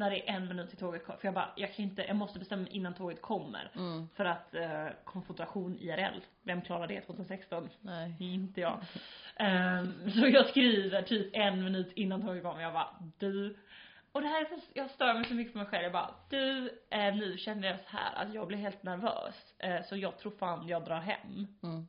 när 0.00 0.10
det 0.10 0.28
är 0.28 0.34
en 0.36 0.48
minut 0.48 0.68
till 0.68 0.78
tåget 0.78 1.06
kommer, 1.06 1.18
för 1.18 1.26
jag 1.26 1.34
bara, 1.34 1.52
jag 1.56 1.74
kan 1.74 1.84
inte, 1.84 2.02
jag 2.02 2.16
måste 2.16 2.38
bestämma 2.38 2.62
mig 2.62 2.72
innan 2.72 2.94
tåget 2.94 3.22
kommer. 3.22 3.70
Mm. 3.76 4.08
För 4.14 4.24
att 4.24 4.54
eh, 4.54 4.86
konfrontation 5.04 5.78
IRL, 5.80 6.20
vem 6.42 6.62
klarar 6.62 6.86
det 6.86 7.00
2016? 7.00 7.68
Nej. 7.80 8.16
Inte 8.20 8.60
jag. 8.60 8.80
Ehm, 9.36 10.10
så 10.10 10.26
jag 10.26 10.48
skriver 10.48 11.02
typ 11.02 11.30
en 11.32 11.64
minut 11.64 11.92
innan 11.92 12.22
tåget 12.22 12.42
kommer, 12.42 12.62
jag 12.62 12.72
bara 12.72 12.94
du 13.18 13.56
och 14.12 14.22
det 14.22 14.28
här 14.28 14.40
är 14.44 14.44
så, 14.44 14.60
jag 14.72 14.90
stör 14.90 15.14
mig 15.14 15.24
så 15.24 15.34
mycket 15.34 15.52
på 15.52 15.58
mig 15.58 15.66
själv, 15.66 15.82
jag 15.82 15.92
bara 15.92 16.14
du, 16.28 16.78
eh, 16.90 17.14
nu 17.14 17.38
känner 17.38 17.68
jag 17.68 17.80
så 17.80 17.86
här 17.86 18.14
att 18.14 18.34
jag 18.34 18.46
blir 18.46 18.58
helt 18.58 18.82
nervös, 18.82 19.54
eh, 19.58 19.82
så 19.84 19.96
jag 19.96 20.18
tror 20.18 20.32
fan 20.32 20.68
jag 20.68 20.84
drar 20.84 21.00
hem. 21.00 21.46
Mm. 21.62 21.88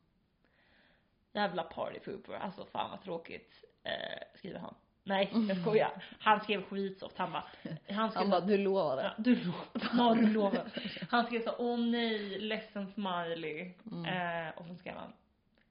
Jävla 1.33 1.63
party 1.63 1.99
pooper, 1.99 2.33
alltså 2.33 2.65
fan 2.65 2.89
vad 2.89 3.03
tråkigt, 3.03 3.63
eh, 3.83 4.37
skriver 4.37 4.59
han. 4.59 4.75
Nej, 5.03 5.33
jag 5.49 5.57
skojar. 5.57 5.91
Han 6.19 6.39
skrev 6.39 6.63
skitsoft. 6.63 7.17
Han 7.17 7.31
bara, 7.31 7.43
han 7.89 8.11
skrev 8.11 8.21
Han 8.21 8.29
bara, 8.29 8.41
du 8.41 8.57
lovar 8.57 9.03
Ja, 9.03 9.13
du 9.17 9.35
lovar. 9.35 9.65
Ja, 9.97 10.13
du 10.13 10.33
lovar. 10.33 10.71
Han 11.09 11.25
skrev 11.25 11.43
så, 11.43 11.55
åh 11.57 11.79
nej, 11.79 12.39
ledsen 12.39 12.87
smiley. 12.87 13.73
Mm. 13.91 14.05
Eh, 14.05 14.53
och 14.57 14.65
så 14.65 14.75
skrev 14.75 14.95
han, 14.95 15.13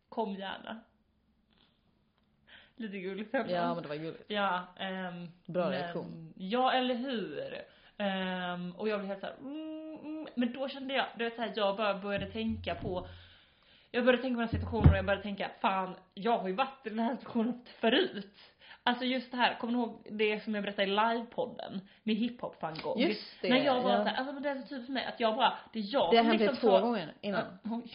kom 0.08 0.34
gärna. 0.34 0.80
Lite 2.76 2.98
gulligt 2.98 3.34
ändå. 3.34 3.52
Ja 3.52 3.74
men 3.74 3.82
det 3.82 3.88
var 3.88 3.96
gulligt. 3.96 4.24
Ja, 4.28 4.64
ehm, 4.78 5.28
Bra 5.46 5.64
men, 5.64 5.72
reaktion. 5.72 6.34
Ja, 6.36 6.72
eller 6.72 6.94
hur? 6.94 7.62
Ehm, 7.98 8.72
och 8.72 8.88
jag 8.88 9.00
blev 9.00 9.08
helt 9.08 9.20
såhär, 9.20 9.36
mm, 9.38 9.98
mm, 9.98 10.26
men 10.34 10.52
då 10.52 10.68
kände 10.68 10.94
jag, 10.94 11.06
du 11.18 11.24
vet 11.24 11.34
såhär, 11.34 11.52
jag 11.56 11.76
bara 11.76 11.98
började 11.98 12.26
tänka 12.26 12.74
på 12.74 13.06
jag 13.90 14.04
började 14.04 14.22
tänka 14.22 14.34
på 14.34 14.40
den 14.40 14.48
här 14.48 14.58
situationen 14.58 14.90
och 14.90 14.96
jag 14.96 15.04
började 15.04 15.22
tänka, 15.22 15.50
fan, 15.60 15.94
jag 16.14 16.38
har 16.38 16.48
ju 16.48 16.54
varit 16.54 16.86
i 16.86 16.88
den 16.88 16.98
här 16.98 17.16
situationen 17.16 17.62
förut. 17.80 18.49
Alltså 18.82 19.04
just 19.04 19.30
det 19.30 19.36
här, 19.36 19.54
kommer 19.58 19.72
ni 19.72 19.78
ihåg 19.78 20.06
det 20.10 20.44
som 20.44 20.54
jag 20.54 20.64
berättade 20.64 20.88
i 20.88 20.90
livepodden? 20.90 21.80
Med 22.02 22.16
hiphop 22.16 22.62
van 22.62 22.74
Gogh? 22.82 23.00
Just 23.02 23.42
det, 23.42 23.48
När 23.48 23.56
jag 23.64 23.82
var 23.82 23.90
ja. 23.90 24.04
såhär, 24.04 24.16
alltså 24.16 24.40
det 24.40 24.48
är 24.50 24.54
så 24.54 24.60
typiskt 24.62 24.86
för 24.86 24.92
mig 24.92 25.04
att 25.04 25.20
jag 25.20 25.36
bara, 25.36 25.58
det 25.72 25.78
är 25.78 25.84
jag 25.94 26.10
Det 26.10 26.18
som 26.18 26.30
liksom 26.30 26.56
två 26.56 26.68
tar- 26.70 26.80
gånger 26.80 27.14
innan. 27.20 27.44
Oj. 27.64 27.94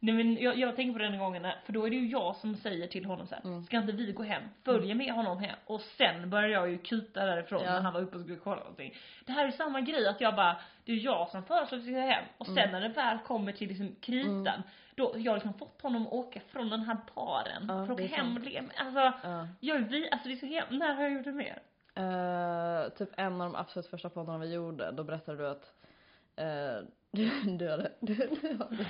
Nej 0.00 0.14
men 0.14 0.36
jag, 0.42 0.56
jag 0.58 0.76
tänker 0.76 0.92
på 0.92 0.98
den 0.98 1.18
gången, 1.18 1.46
för 1.64 1.72
då 1.72 1.86
är 1.86 1.90
det 1.90 1.96
ju 1.96 2.06
jag 2.08 2.36
som 2.36 2.56
säger 2.56 2.86
till 2.86 3.04
honom 3.04 3.26
så 3.26 3.34
här, 3.34 3.42
Mm. 3.44 3.62
ska 3.62 3.76
inte 3.76 3.92
vi 3.92 4.12
gå 4.12 4.22
hem? 4.22 4.42
Följer 4.64 4.94
med 4.94 5.12
honom 5.12 5.38
hem 5.38 5.56
och 5.66 5.80
sen 5.80 6.30
börjar 6.30 6.48
jag 6.48 6.70
ju 6.70 6.78
kuta 6.78 7.26
därifrån 7.26 7.62
Ja. 7.64 7.72
när 7.72 7.80
han 7.80 7.92
var 7.94 8.00
uppe 8.00 8.16
och 8.16 8.22
skulle 8.22 8.38
kolla 8.38 8.60
någonting. 8.60 8.94
Det 9.26 9.32
här 9.32 9.46
är 9.46 9.50
samma 9.50 9.80
grej 9.80 10.08
att 10.08 10.20
jag 10.20 10.34
bara, 10.36 10.56
det 10.84 10.92
är 10.92 10.96
jag 10.96 11.28
som 11.28 11.42
föreslår 11.44 11.78
att 11.78 11.84
vi 11.84 11.92
ska 11.92 12.00
hem 12.00 12.24
och 12.38 12.46
sen 12.46 12.58
Mm. 12.58 12.70
när 12.70 12.80
det 12.80 12.88
väl 12.94 13.18
kommer 13.18 13.52
till 13.52 13.68
liksom 13.68 13.96
kritan, 14.00 14.62
då, 14.94 15.12
jag 15.16 15.32
har 15.32 15.36
liksom 15.36 15.54
fått 15.54 15.82
honom 15.82 16.06
att 16.06 16.12
åka 16.12 16.40
från 16.40 16.68
den 16.70 16.80
här 16.80 16.96
baren 17.14 17.62
Ja, 17.68 17.86
för 17.86 17.92
att 17.92 17.98
det 17.98 18.04
åka 18.04 18.16
hem 18.16 18.36
och 18.36 18.42
le- 18.42 18.62
alltså, 18.76 19.28
Ja. 19.28 19.48
jag 19.60 19.78
vi, 19.78 20.10
alltså 20.10 20.28
det 20.28 20.34
är 20.34 20.36
så 20.36 20.46
hem, 20.46 20.64
när 20.78 20.94
har 20.94 21.02
jag 21.02 21.12
gjort 21.12 21.24
det 21.24 21.32
mer? 21.32 21.58
Eh, 21.94 22.88
typ 22.88 23.08
en 23.16 23.40
av 23.40 23.52
de 23.52 23.56
absolut 23.60 23.86
första 23.86 24.08
poddarna 24.10 24.38
vi 24.38 24.52
gjorde, 24.54 24.90
då 24.92 25.04
berättade 25.04 25.38
du 25.38 25.48
att 25.48 25.72
eh, 26.38 26.84
du, 27.12 27.30
du 27.58 27.68
hade, 27.70 27.92
du, 28.00 28.14
du, 28.14 28.56
hade, 28.58 28.86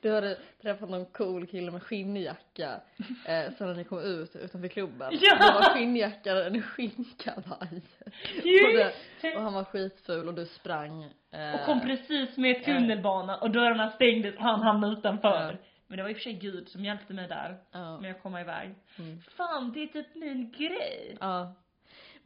du 0.00 0.12
hade 0.14 0.38
träffat 0.62 0.90
någon 0.90 1.06
cool 1.06 1.46
kille 1.46 1.70
med 1.70 1.82
skinnjacka 1.82 2.80
eh, 3.26 3.52
sen 3.58 3.66
när 3.66 3.74
ni 3.74 3.84
kom 3.84 3.98
ut 3.98 4.36
utanför 4.36 4.68
klubben. 4.68 5.08
Ja! 5.20 5.34
Det 5.38 5.54
var 5.54 5.74
skinnjacka 5.74 6.34
och 6.34 6.46
en 6.46 6.62
skinnkavaj. 6.62 7.82
Och, 8.36 8.92
det, 9.22 9.36
och 9.36 9.42
han 9.42 9.54
var 9.54 9.64
skitful 9.64 10.28
och 10.28 10.34
du 10.34 10.46
sprang. 10.46 11.02
eh, 11.30 11.54
Och 11.54 11.66
kom 11.66 11.80
precis 11.80 12.36
med 12.36 12.64
tunnelbanan 12.64 13.40
och 13.40 13.50
dörrarna 13.50 13.90
stängdes 13.90 14.34
och 14.34 14.42
han 14.42 14.60
hamnade 14.62 14.92
utanför. 14.92 15.50
Ja. 15.52 15.56
Men 15.86 15.96
det 15.96 16.02
var 16.02 16.10
i 16.10 16.12
och 16.12 16.16
för 16.16 16.22
sig 16.22 16.32
Gud 16.32 16.68
som 16.68 16.84
hjälpte 16.84 17.14
mig 17.14 17.28
där 17.28 17.56
Ja. 17.72 18.00
med 18.00 18.10
att 18.10 18.22
komma 18.22 18.40
iväg. 18.40 18.74
Mm. 18.98 19.20
Fan, 19.36 19.72
det 19.72 19.82
är 19.82 19.86
typ 19.86 20.14
min 20.14 20.50
grej. 20.50 21.16
Ja. 21.20 21.54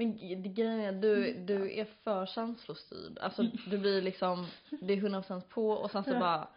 Men 0.07 0.55
grejen 0.55 0.81
är, 0.81 0.93
du, 0.93 1.33
du 1.33 1.79
är 1.79 1.85
för 1.85 2.27
känslostyrd. 2.27 3.19
Alltså 3.19 3.43
du 3.67 3.79
blir 3.79 4.03
liksom, 4.03 4.47
det 4.81 4.93
är 4.93 4.97
100% 4.97 5.41
på 5.41 5.71
och 5.71 5.91
sen 5.91 6.05
så 6.05 6.19
bara, 6.19 6.49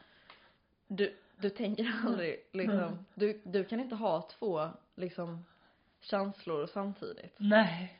du, 0.87 1.15
du 1.37 1.49
tänker 1.49 1.93
aldrig 2.05 2.39
liksom, 2.51 3.05
du, 3.13 3.41
du 3.43 3.63
kan 3.63 3.79
inte 3.79 3.95
ha 3.95 4.29
två 4.39 4.69
liksom 4.95 5.45
känslor 6.01 6.67
samtidigt. 6.67 7.35
Nej. 7.37 7.99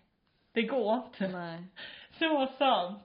Det 0.51 0.61
går 0.61 0.95
inte. 1.05 1.27
Nej. 1.27 1.63
Så 2.19 2.47
sant. 2.57 3.03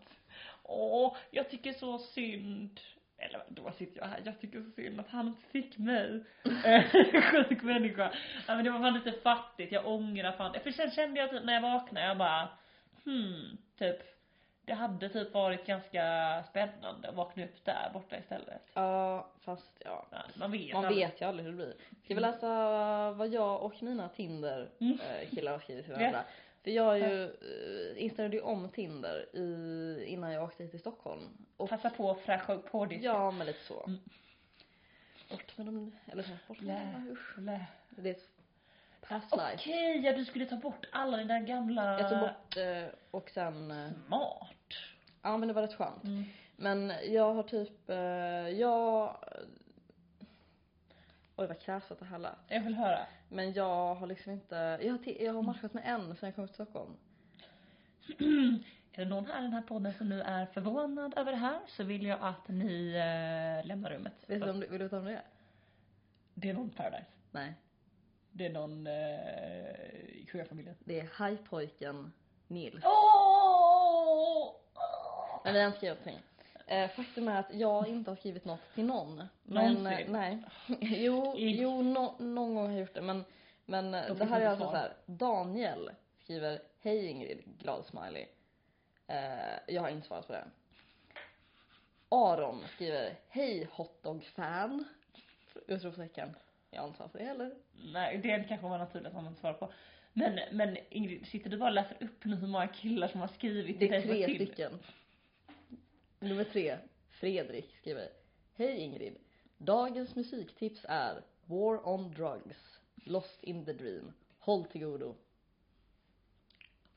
Åh, 0.63 1.17
jag 1.31 1.51
tycker 1.51 1.73
så 1.73 1.99
synd. 1.99 2.81
Eller 3.23 3.43
då 3.49 3.71
sitter 3.71 4.01
jag 4.01 4.07
här, 4.07 4.21
jag 4.25 4.41
tycker 4.41 4.61
så 4.63 4.71
synd 4.71 5.01
att 5.01 5.09
han 5.09 5.27
inte 5.29 5.43
fick 5.51 5.79
mig. 5.79 6.25
Eh, 6.65 6.85
Sjuk 7.49 7.63
människa. 7.63 8.13
Ja 8.47 8.55
men 8.55 8.65
det 8.65 8.71
var 8.71 8.79
fan 8.79 8.95
lite 8.95 9.13
fattigt, 9.13 9.73
jag 9.73 9.87
ångrar 9.87 10.33
fan 10.33 10.55
För 10.63 10.71
sen 10.71 10.91
kände 10.91 11.21
jag 11.21 11.31
typ 11.31 11.45
när 11.45 11.53
jag 11.55 11.61
vaknade, 11.61 12.07
jag 12.07 12.19
bara 12.19 12.49
hmm, 13.05 13.59
typ 13.79 13.97
det 14.65 14.75
hade 14.75 15.09
typ 15.09 15.35
varit 15.35 15.67
ganska 15.67 16.03
spännande 16.51 17.09
att 17.09 17.15
vakna 17.15 17.45
upp 17.45 17.65
där 17.65 17.91
borta 17.93 18.19
istället. 18.19 18.63
Ja, 18.75 19.31
fast 19.41 19.71
ja. 19.85 20.07
Ja, 20.11 20.19
man 20.35 20.51
vet 20.53 20.73
Man 20.75 20.85
aldrig. 20.85 21.07
vet 21.07 21.21
ju 21.21 21.25
aldrig 21.27 21.45
hur 21.45 21.53
det 21.53 21.57
blir. 21.57 21.75
Ska 22.05 22.15
vi 22.15 22.21
läsa 22.21 22.49
vad 23.13 23.29
jag 23.29 23.63
och 23.63 23.83
mina 23.83 24.09
Tinder 24.09 24.69
Mm. 24.81 24.99
eh, 25.01 25.29
killar 25.31 25.53
har 25.53 25.59
skrivit 25.59 25.85
till 25.85 25.95
varandra? 25.95 26.25
För 26.63 26.71
jag 26.71 26.99
ju, 26.99 27.25
eh, 27.25 28.03
installerade 28.05 28.37
ju 28.37 28.43
om 28.43 28.69
Tinder 28.69 29.37
i, 29.37 30.05
innan 30.07 30.33
jag 30.33 30.45
åkte 30.45 30.63
hit 30.63 30.71
till 30.71 30.81
Stockholm. 30.81 31.29
Och 31.57 31.69
Passa 31.69 31.91
på 31.91 32.11
att 32.11 32.21
fräscha 32.21 32.55
upp 32.55 32.71
på 32.71 32.87
ditt. 32.87 33.03
Ja, 33.03 33.31
men 33.31 33.47
lite 33.47 33.65
så. 33.65 33.85
Mm. 33.87 33.99
Bort 35.31 35.57
med 35.57 35.67
dem, 35.67 35.93
eller 36.07 36.23
så 36.23 36.31
bort 36.49 36.61
med 36.61 36.93
dem, 36.95 37.09
usch. 37.11 37.39
Lä. 37.39 37.67
Det 37.91 38.11
är 38.11 38.17
past 39.01 39.33
Okej, 39.33 39.95
life. 39.95 40.09
ja 40.09 40.17
du 40.17 40.25
skulle 40.25 40.47
ta 40.47 40.57
bort 40.57 40.87
alla 40.93 41.17
dina 41.17 41.41
gamla... 41.41 42.01
Jag 42.01 42.11
tog 42.11 42.21
bort 42.21 42.57
eh, 42.57 42.85
och 43.11 43.31
sen, 43.31 43.71
eh, 43.71 43.91
Smart. 44.07 44.75
ja 45.23 45.37
men 45.37 45.49
det 45.49 45.55
var 45.55 45.63
rätt 45.63 45.75
skönt. 45.75 46.05
Mm. 46.05 46.25
Men 46.57 46.93
jag 47.05 47.35
har 47.35 47.43
typ, 47.43 47.91
eh, 47.91 47.97
jag, 48.61 49.17
oj 51.41 51.47
vad 51.47 51.61
kräset 51.61 51.99
det 51.99 52.05
här 52.05 52.19
lät. 52.19 52.39
Jag 52.49 52.61
vill 52.61 52.75
höra. 52.75 53.07
Men 53.29 53.53
jag 53.53 53.95
har 53.95 54.07
liksom 54.07 54.33
inte, 54.33 54.79
jag 54.83 54.93
har, 54.93 55.23
jag 55.23 55.33
har 55.33 55.43
matchat 55.43 55.75
med 55.75 55.83
en 55.87 56.17
sen 56.17 56.27
jag 56.27 56.35
kom 56.35 56.47
till 56.47 56.55
Stockholm. 56.55 56.97
är 58.93 59.05
det 59.05 59.05
någon 59.05 59.27
här 59.27 59.41
i 59.41 59.43
den 59.43 59.53
här 59.53 59.63
podden 59.63 59.95
som 59.95 60.09
nu 60.09 60.21
är 60.23 60.47
förvånad 60.47 61.15
över 61.17 61.33
det 61.33 61.39
här 61.39 61.61
så 61.67 61.85
vill 61.85 62.07
jag 62.07 62.19
att 62.23 62.49
ni 62.49 62.93
eh, 62.93 63.67
lämnar 63.67 63.91
rummet. 63.91 64.15
Vet 64.27 64.43
du 64.43 64.51
om, 64.51 64.61
vill 64.61 64.71
du 64.71 64.79
veta 64.79 64.99
om 64.99 65.05
det 65.05 65.13
är? 65.13 65.25
Det 66.35 66.51
är 66.51 66.55
någon 66.55 66.71
Paradise. 66.71 67.11
Nej. 67.31 67.55
Det 68.33 68.47
är 68.47 68.53
någon 68.53 68.87
eh, 68.87 68.95
i 70.05 70.29
sjöfamiljen. 70.33 70.77
Det 70.85 71.01
är 71.01 71.09
hajpojken 71.13 72.13
Nils. 72.49 72.85
Åh! 72.85 74.55
Men 75.45 75.55
vi 75.55 75.61
har 75.61 75.67
inte 75.67 75.79
skrivit 75.79 75.99
någonting. 75.99 76.30
Eh, 76.71 76.91
faktum 76.91 77.29
är 77.29 77.41
att 77.41 77.55
jag 77.55 77.89
inte 77.89 78.11
har 78.11 78.17
skrivit 78.17 78.45
något 78.45 78.61
till 78.75 78.85
någon. 78.85 79.17
Men, 79.43 79.75
Någonsin? 79.75 80.07
eh, 80.07 80.11
nej. 80.13 80.39
jo, 80.81 81.35
jo 81.37 81.83
no, 81.83 82.17
någon 82.19 82.55
gång 82.55 82.65
har 82.67 82.71
jag 82.73 82.81
gjort 82.81 82.95
det 82.95 83.01
men, 83.03 83.25
men 83.65 83.91
det 83.93 84.25
här 84.25 84.41
är 84.41 84.47
alltså 84.47 84.65
så 84.71 84.77
här. 84.77 84.93
Daniel 85.07 85.91
skriver 86.23 86.61
Hej 86.81 87.07
Ingrid, 87.07 87.39
glad 87.59 87.85
smiley. 87.87 88.27
Eh, 89.07 89.75
jag 89.75 89.83
har 89.83 89.89
inte 89.89 90.07
svarat 90.07 90.27
på 90.27 90.33
det. 90.33 90.45
Aron 92.09 92.63
skriver 92.75 93.15
Hej 93.29 93.69
hotdog-fan. 93.73 94.85
Utropstecken. 95.67 96.35
Jag 96.71 96.81
har 96.81 96.87
inte 96.87 96.97
svarat 96.97 97.13
på 97.13 97.19
det 97.19 97.25
heller. 97.25 97.55
Nej, 97.93 98.19
det 98.19 98.45
kanske 98.49 98.67
var 98.67 98.79
naturligt 98.79 99.07
att 99.09 99.15
man 99.15 99.27
inte 99.27 99.41
svarar 99.41 99.55
på. 99.55 99.73
Men, 100.13 100.41
men 100.53 100.77
Ingrid, 100.91 101.27
sitter 101.27 101.51
du 101.51 101.57
bara 101.57 101.69
och 101.69 101.75
läser 101.75 101.97
upp 102.01 102.25
nu 102.25 102.37
hur 102.37 102.47
många 102.47 102.67
killar 102.69 103.09
som 103.09 103.21
har 103.21 103.29
skrivit 103.29 103.81
Det 103.81 103.87
till 103.87 103.95
är 103.95 104.01
dig 104.01 104.03
på 104.03 104.13
tre 104.15 104.27
Tinder? 104.27 104.47
stycken. 104.47 104.79
Nummer 106.23 106.45
tre. 106.45 106.79
Fredrik 107.11 107.77
skriver. 107.77 108.09
Hej 108.57 108.79
Ingrid. 108.79 109.17
Dagens 109.59 110.17
musiktips 110.17 110.85
är 110.89 111.23
War 111.45 111.89
on 111.89 112.11
Drugs. 112.15 112.81
Lost 112.95 113.45
in 113.45 113.65
the 113.65 113.73
Dream. 113.73 114.13
Håll 114.39 114.65
till 114.65 114.81
godo. 114.81 115.15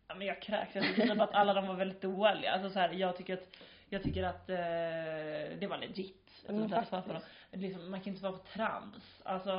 Ja, 0.07 0.15
men 0.15 0.27
jag 0.27 0.41
kräks. 0.41 0.75
Jag 0.75 0.83
tycker 0.83 1.07
typ 1.07 1.21
att 1.21 1.33
alla 1.33 1.53
de 1.53 1.67
var 1.67 1.75
väldigt 1.75 2.01
dåliga. 2.01 2.51
Alltså 2.51 2.69
så 2.69 2.79
här, 2.79 2.89
jag 2.89 3.17
tycker 3.17 3.33
att, 3.33 3.57
jag 3.89 4.03
tycker 4.03 4.23
att 4.23 4.49
eh, 4.49 5.59
det 5.59 5.67
var 5.69 5.77
legit. 5.77 6.31
Alltså, 6.47 6.69
så 6.69 6.75
här, 6.75 6.81
faktiskt. 6.81 6.89
svara 6.89 7.01
på 7.01 7.13
dem. 7.13 7.21
liksom, 7.51 7.91
man 7.91 8.01
kan 8.01 8.07
inte 8.07 8.19
svara 8.19 8.37
på 8.37 8.43
trams. 8.43 9.21
Alltså, 9.23 9.51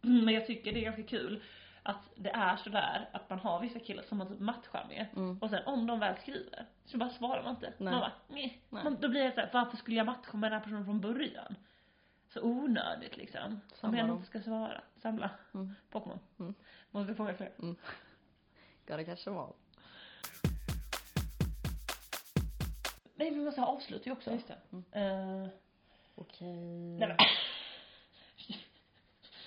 men 0.00 0.34
jag 0.34 0.46
tycker 0.46 0.72
det 0.72 0.80
är 0.80 0.84
ganska 0.84 1.02
kul 1.02 1.42
att 1.86 2.10
det 2.14 2.30
är 2.30 2.56
sådär 2.56 3.08
att 3.12 3.30
man 3.30 3.38
har 3.38 3.60
vissa 3.60 3.78
killar 3.78 4.02
som 4.02 4.18
man 4.18 4.28
typ 4.28 4.40
matchar 4.40 4.86
med. 4.88 5.06
Mm. 5.16 5.38
Och 5.38 5.50
sen 5.50 5.66
om 5.66 5.86
de 5.86 5.98
väl 6.00 6.16
skriver 6.16 6.66
så 6.84 6.98
bara 6.98 7.10
svarar 7.10 7.42
man 7.42 7.54
inte. 7.54 7.72
Nej. 7.78 7.92
Man 7.92 8.00
bara, 8.00 8.12
Meh. 8.28 8.52
Nej. 8.68 8.84
Man, 8.84 8.96
då 9.00 9.08
blir 9.08 9.24
det 9.24 9.32
såhär, 9.32 9.50
varför 9.52 9.76
skulle 9.76 9.96
jag 9.96 10.06
matcha 10.06 10.36
med 10.36 10.52
den 10.52 10.58
här 10.58 10.64
personen 10.64 10.84
från 10.84 11.00
början? 11.00 11.56
Så 12.28 12.42
onödigt 12.42 13.16
liksom. 13.16 13.52
Om 13.52 13.60
Samla 13.74 13.98
jag 13.98 14.08
dem. 14.08 14.16
inte 14.16 14.28
ska 14.28 14.40
svara. 14.40 14.80
Samla. 14.96 15.30
Mm. 15.54 15.74
Pokémon. 15.90 16.18
Mm. 16.38 16.54
Måste 16.90 17.14
fånga 17.14 17.34
fler. 17.34 17.52
Mm. 17.58 17.76
Gotta 18.86 19.04
catch 19.04 19.24
them 19.24 19.36
all. 19.36 19.52
Nej 23.14 23.30
vi 23.30 23.40
måste 23.40 23.60
ha 23.60 23.80
ju 24.04 24.12
också. 24.12 24.30
Just 24.32 24.48
det. 24.48 24.58
Mm. 24.72 24.84
Eh, 24.92 25.48
Okej. 26.14 26.98
nej 26.98 27.08
men. 27.08 27.16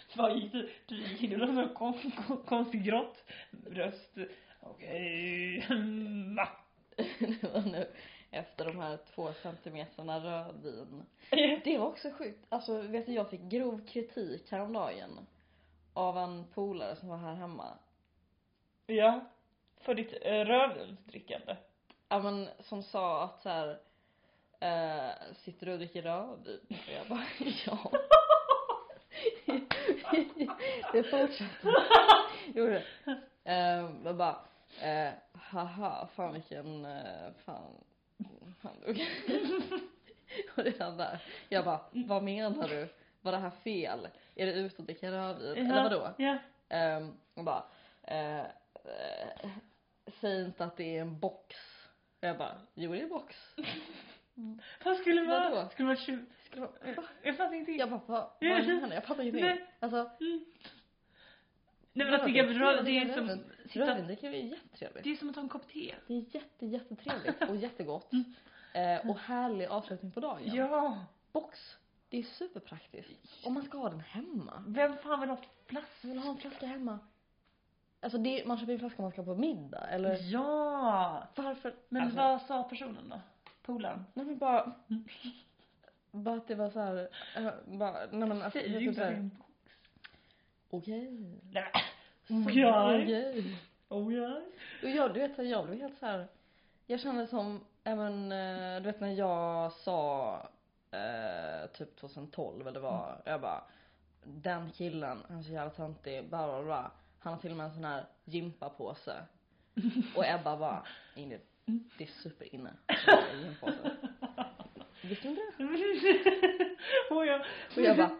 Vad 0.15 0.37
gick 0.37 0.51
du? 0.51 0.69
Du 0.85 0.95
gick 0.95 1.23
in 1.23 1.31
i 1.33 1.37
någon 1.37 1.55
sån 1.55 1.73
kon, 1.73 2.11
kon, 2.27 2.37
konstig 2.37 2.83
grott 2.83 3.23
röst. 3.69 4.17
Okej. 4.61 5.65
va? 6.35 6.49
det 7.19 7.53
var 7.53 7.61
nu 7.61 7.87
efter 8.31 8.65
de 8.65 8.79
här 8.79 8.97
två 9.15 9.33
centimeterna 9.33 10.19
rödvin. 10.19 11.05
Det 11.63 11.77
var 11.77 11.87
också 11.87 12.11
sjukt. 12.11 12.45
Alltså 12.49 12.81
vet 12.81 13.05
du, 13.05 13.13
jag 13.13 13.29
fick 13.29 13.41
grov 13.41 13.87
kritik 13.87 14.51
häromdagen. 14.51 15.27
Av 15.93 16.17
en 16.17 16.45
polare 16.53 16.95
som 16.95 17.09
var 17.09 17.17
här 17.17 17.35
hemma. 17.35 17.77
ja. 18.85 19.19
För 19.81 19.95
ditt 19.95 20.13
uh, 20.13 20.31
rödvinsdrickande. 20.31 21.55
Ja 22.09 22.19
men 22.19 22.49
som 22.59 22.83
sa 22.83 23.23
att 23.23 23.41
så 23.41 23.49
här. 23.49 23.79
Eh, 24.59 25.33
sitter 25.35 25.65
du 25.65 25.71
och 25.71 25.77
dricker 25.77 26.01
rödvin? 26.01 26.59
Och 26.69 26.93
jag 26.93 27.07
bara 27.07 27.25
ja. 27.65 27.91
det 30.93 31.03
fortsatte. 31.03 31.73
Gjorde 32.53 32.71
det. 32.71 32.83
Eh, 33.43 33.89
jag 34.05 34.15
bara, 34.17 34.35
eh, 34.81 35.13
haha, 35.33 36.07
fan 36.15 36.33
vilken, 36.33 36.85
eh, 36.85 37.31
fan, 37.45 37.83
fan 38.61 38.77
okej. 38.87 39.09
Och 40.57 40.63
redan 40.63 40.97
där, 40.97 41.23
jag 41.49 41.65
bara, 41.65 41.79
vad 41.91 42.23
menar 42.23 42.67
du? 42.67 42.87
Var 43.21 43.31
det 43.31 43.37
här 43.37 43.49
fel? 43.49 44.07
Är 44.35 44.45
det 44.45 44.51
ute 44.53 44.77
och 44.77 44.83
dricka 44.83 45.11
rödvin? 45.11 45.71
Eller 45.71 45.83
vadå? 45.83 46.13
Ja. 46.17 46.37
Um, 46.97 47.17
och 47.33 47.43
bara, 47.43 47.63
eh, 48.03 48.39
eh, 48.39 49.49
säg 50.21 50.45
inte 50.45 50.65
att 50.65 50.77
det 50.77 50.97
är 50.97 51.01
en 51.01 51.19
box. 51.19 51.55
Och 52.21 52.27
jag 52.27 52.37
bara, 52.37 52.61
jo 52.73 52.91
det 52.91 52.99
är 52.99 53.03
en 53.03 53.09
box. 53.09 53.35
Vad 54.85 54.97
skulle 54.97 55.21
det 55.21 55.27
vara? 55.27 55.49
Vadå? 55.49 55.69
Skulle 55.69 55.89
det 55.89 56.25
det 56.51 56.59
va? 56.59 57.03
Jag 57.23 57.37
fattar 57.37 57.53
ingenting. 57.53 57.77
Jag 57.77 57.89
bara, 57.89 58.01
vad, 58.05 58.29
vad 58.41 58.67
menar? 58.67 58.93
Jag 58.95 59.03
fattar 59.05 59.21
ingenting. 59.23 59.45
Nej. 59.45 59.65
Alltså, 59.79 60.09
Mm. 60.19 60.45
Nej 61.93 62.05
men 62.05 62.15
att 62.15 62.23
dricka 62.23 62.43
röd, 62.43 62.85
det 62.85 62.91
är 62.91 63.13
som, 63.13 63.39
sitta, 63.69 63.85
Rödvin 63.85 64.05
dricker 64.07 64.29
vi 64.29 64.39
är 64.39 64.43
jättetrevligt. 64.43 65.03
det 65.03 65.09
är 65.11 65.15
som 65.15 65.29
att 65.29 65.35
ta 65.35 65.41
en 65.41 65.49
kopp 65.49 65.67
te. 65.67 65.95
Det 66.07 66.13
är 66.13 66.35
jätte, 66.35 66.65
jättetrevligt 66.65 67.49
och 67.49 67.55
jättegott. 67.65 68.11
Eh, 68.73 69.09
och 69.09 69.17
härlig 69.19 69.65
avslutning 69.65 70.11
på 70.11 70.19
dagen. 70.19 70.55
Ja. 70.55 71.05
Box, 71.31 71.77
det 72.09 72.17
är 72.19 72.23
superpraktiskt. 72.23 73.45
Och 73.45 73.51
man 73.51 73.63
ska 73.63 73.77
ha 73.77 73.89
den 73.89 73.99
hemma. 73.99 74.63
Vem 74.67 74.97
fan 74.97 75.19
vill 75.19 75.29
ha 75.29 75.37
Jag 75.37 75.45
flaska? 75.67 76.07
vill 76.07 76.17
ha 76.19 76.29
en 76.29 76.37
flaska 76.37 76.65
hemma. 76.65 76.99
Alltså 77.99 78.17
det, 78.17 78.45
man 78.47 78.57
köper 78.57 78.73
en 78.73 78.79
flaska 78.79 79.01
man 79.01 79.11
ska 79.11 79.23
på 79.23 79.35
middag 79.35 79.87
eller 79.87 80.17
Ja. 80.31 81.27
varför? 81.35 81.75
Men 81.89 82.01
alltså, 82.01 82.17
vad 82.17 82.41
sa 82.41 82.63
personen 82.63 83.09
då? 83.09 83.19
Polaren? 83.61 84.05
Nej 84.13 84.25
men 84.25 84.37
bara 84.37 84.71
Bara 86.23 86.35
att 86.37 86.47
det 86.47 86.55
var 86.55 86.69
så 86.69 86.79
här, 86.79 87.09
äh, 87.37 87.49
bara, 87.65 87.93
nej 88.11 88.29
men 88.29 88.31
alltså, 88.41 88.59
Säg 88.59 88.69
det 88.69 88.75
är 88.77 88.79
ju 88.79 88.87
typ 88.87 88.95
så 88.97 89.07
inte 89.09 89.21
det. 89.21 89.29
okej. 90.69 91.11
Nej 91.51 91.71
men. 92.27 92.43
Okej. 92.43 92.65
Okej. 93.03 93.57
Oh 93.89 94.13
ja. 94.13 94.41
Och 94.83 94.89
jag, 94.89 95.13
du 95.13 95.19
vet 95.19 95.35
så 95.35 95.41
här, 95.43 95.49
jag 95.49 95.65
blev 95.65 95.79
helt 95.81 95.97
så 95.99 96.05
här. 96.05 96.27
Jag 96.85 96.99
kände 96.99 97.27
som, 97.27 97.63
även, 97.83 98.31
eh, 98.31 98.75
du 98.81 98.85
vet 98.91 98.99
när 98.99 99.13
jag 99.13 99.71
sa, 99.73 100.33
eh, 100.91 101.69
typ 101.73 101.95
2012 101.95 102.67
eller 102.67 102.79
vad, 102.79 103.09
Mm. 103.09 103.21
jag 103.25 103.41
bara, 103.41 103.63
den 104.23 104.71
killen, 104.71 105.23
han 105.29 105.37
är 105.39 105.43
så 105.43 105.51
jävla 105.51 105.69
töntig, 105.73 106.29
bla 106.29 106.47
bla 106.47 106.63
bla. 106.63 106.91
Han 107.19 107.33
har 107.33 107.39
till 107.41 107.51
och 107.51 107.57
med 107.57 107.65
en 107.65 107.73
sån 107.73 107.85
här 107.85 108.05
gympapåse. 108.25 109.15
Och 110.15 110.25
Ebba 110.25 110.57
bara, 110.57 110.83
Ingrid, 111.15 111.41
det 111.97 112.03
är 112.03 112.07
superinne. 112.07 112.73
gympapåse. 113.43 114.06
Visste 115.09 115.27
du 115.27 115.29
inte 115.29 115.41
det? 115.57 116.75
Och 117.15 117.25
jag, 117.25 117.41
Och 117.75 117.81
jag 117.81 117.97
bara. 117.97 118.11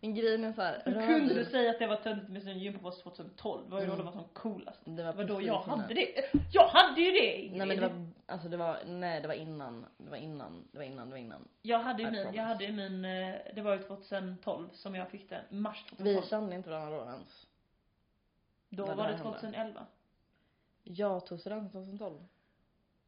Men 0.00 0.14
grejen 0.14 0.44
är 0.44 0.52
så 0.52 0.62
här, 0.62 0.82
Hur 0.84 0.92
kunde 1.06 1.34
du 1.34 1.44
säga 1.44 1.70
att 1.70 1.78
det 1.78 1.86
var 1.86 1.96
töntigt 1.96 2.30
med 2.32 2.42
sin 2.42 2.58
gympapåse 2.58 3.02
2012? 3.02 3.64
Det 3.68 3.70
var 3.74 3.80
ju 3.80 3.86
då 3.86 3.92
Mm. 3.92 3.98
det 4.06 4.10
var 4.10 4.12
som 4.12 4.28
coolast. 4.32 4.80
det 4.84 5.02
var 5.02 5.12
Vadå, 5.12 5.42
jag 5.42 5.58
hade 5.58 5.94
det? 5.94 6.30
Jag 6.52 6.68
hade 6.68 7.00
ju 7.00 7.10
det 7.10 7.36
Ingrid. 7.36 7.58
Nej 7.58 7.66
men 7.66 7.76
det 7.76 7.88
var, 7.88 8.06
alltså 8.26 8.48
det 8.48 8.56
var, 8.56 8.78
nej 8.86 9.20
det 9.20 9.28
var 9.28 9.34
innan, 9.34 9.86
det 9.96 10.10
var 10.10 10.16
innan, 10.16 10.68
det 10.72 10.78
var 10.78 10.84
innan, 10.84 11.06
det 11.06 11.10
var 11.12 11.18
innan. 11.18 11.48
Jag 11.62 11.78
hade 11.78 12.02
ju 12.02 12.10
min, 12.10 12.34
jag 12.34 12.44
hade 12.44 12.64
ju 12.64 12.72
min, 12.72 13.04
eh, 13.04 13.34
det 13.54 13.62
var 13.62 13.76
ju 13.76 13.82
2012 13.82 14.68
som 14.72 14.94
jag 14.94 15.08
fick 15.10 15.28
den, 15.30 15.44
mars 15.48 15.84
Vi 15.90 15.96
2012. 15.96 16.22
kände 16.28 16.56
inte 16.56 16.70
varandra 16.70 16.98
då 16.98 17.04
ens. 17.04 17.46
Då 18.68 18.86
var 18.86 18.96
det 18.96 19.02
det 19.02 19.06
hände. 19.18 19.22
2011. 19.22 19.86
Jag 20.82 21.26
tog 21.26 21.40
studenten 21.40 21.70
2012. 21.70 22.14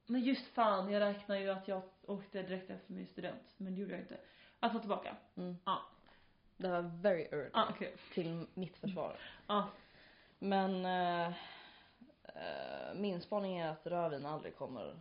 Men 0.07 0.21
just 0.21 0.47
fan, 0.47 0.93
jag 0.93 1.01
räknar 1.01 1.37
ju 1.37 1.51
att 1.51 1.69
jag 1.69 1.83
åkte 2.07 2.43
direkt 2.43 2.71
efter 2.71 2.93
min 2.93 3.07
student. 3.07 3.55
Men 3.57 3.75
det 3.75 3.81
gjorde 3.81 3.93
jag 3.93 4.01
inte. 4.01 4.19
Att 4.61 4.73
få 4.73 4.79
tillbaka. 4.79 5.17
Mm. 5.37 5.57
Ja. 5.65 5.83
Det 6.57 6.69
var 6.69 6.83
very 6.83 7.23
early. 7.23 7.51
Ja, 7.53 7.67
okej. 7.71 7.97
Till 8.15 8.47
mitt 8.55 8.77
försvar. 8.77 9.17
Ja. 9.47 9.69
Men 10.39 10.85
eh, 10.85 11.27
eh, 12.25 12.95
min 12.95 13.21
spaning 13.21 13.59
är 13.59 13.69
att 13.69 13.87
rödvin 13.87 14.27
aldrig 14.27 14.57
kommer 14.57 14.97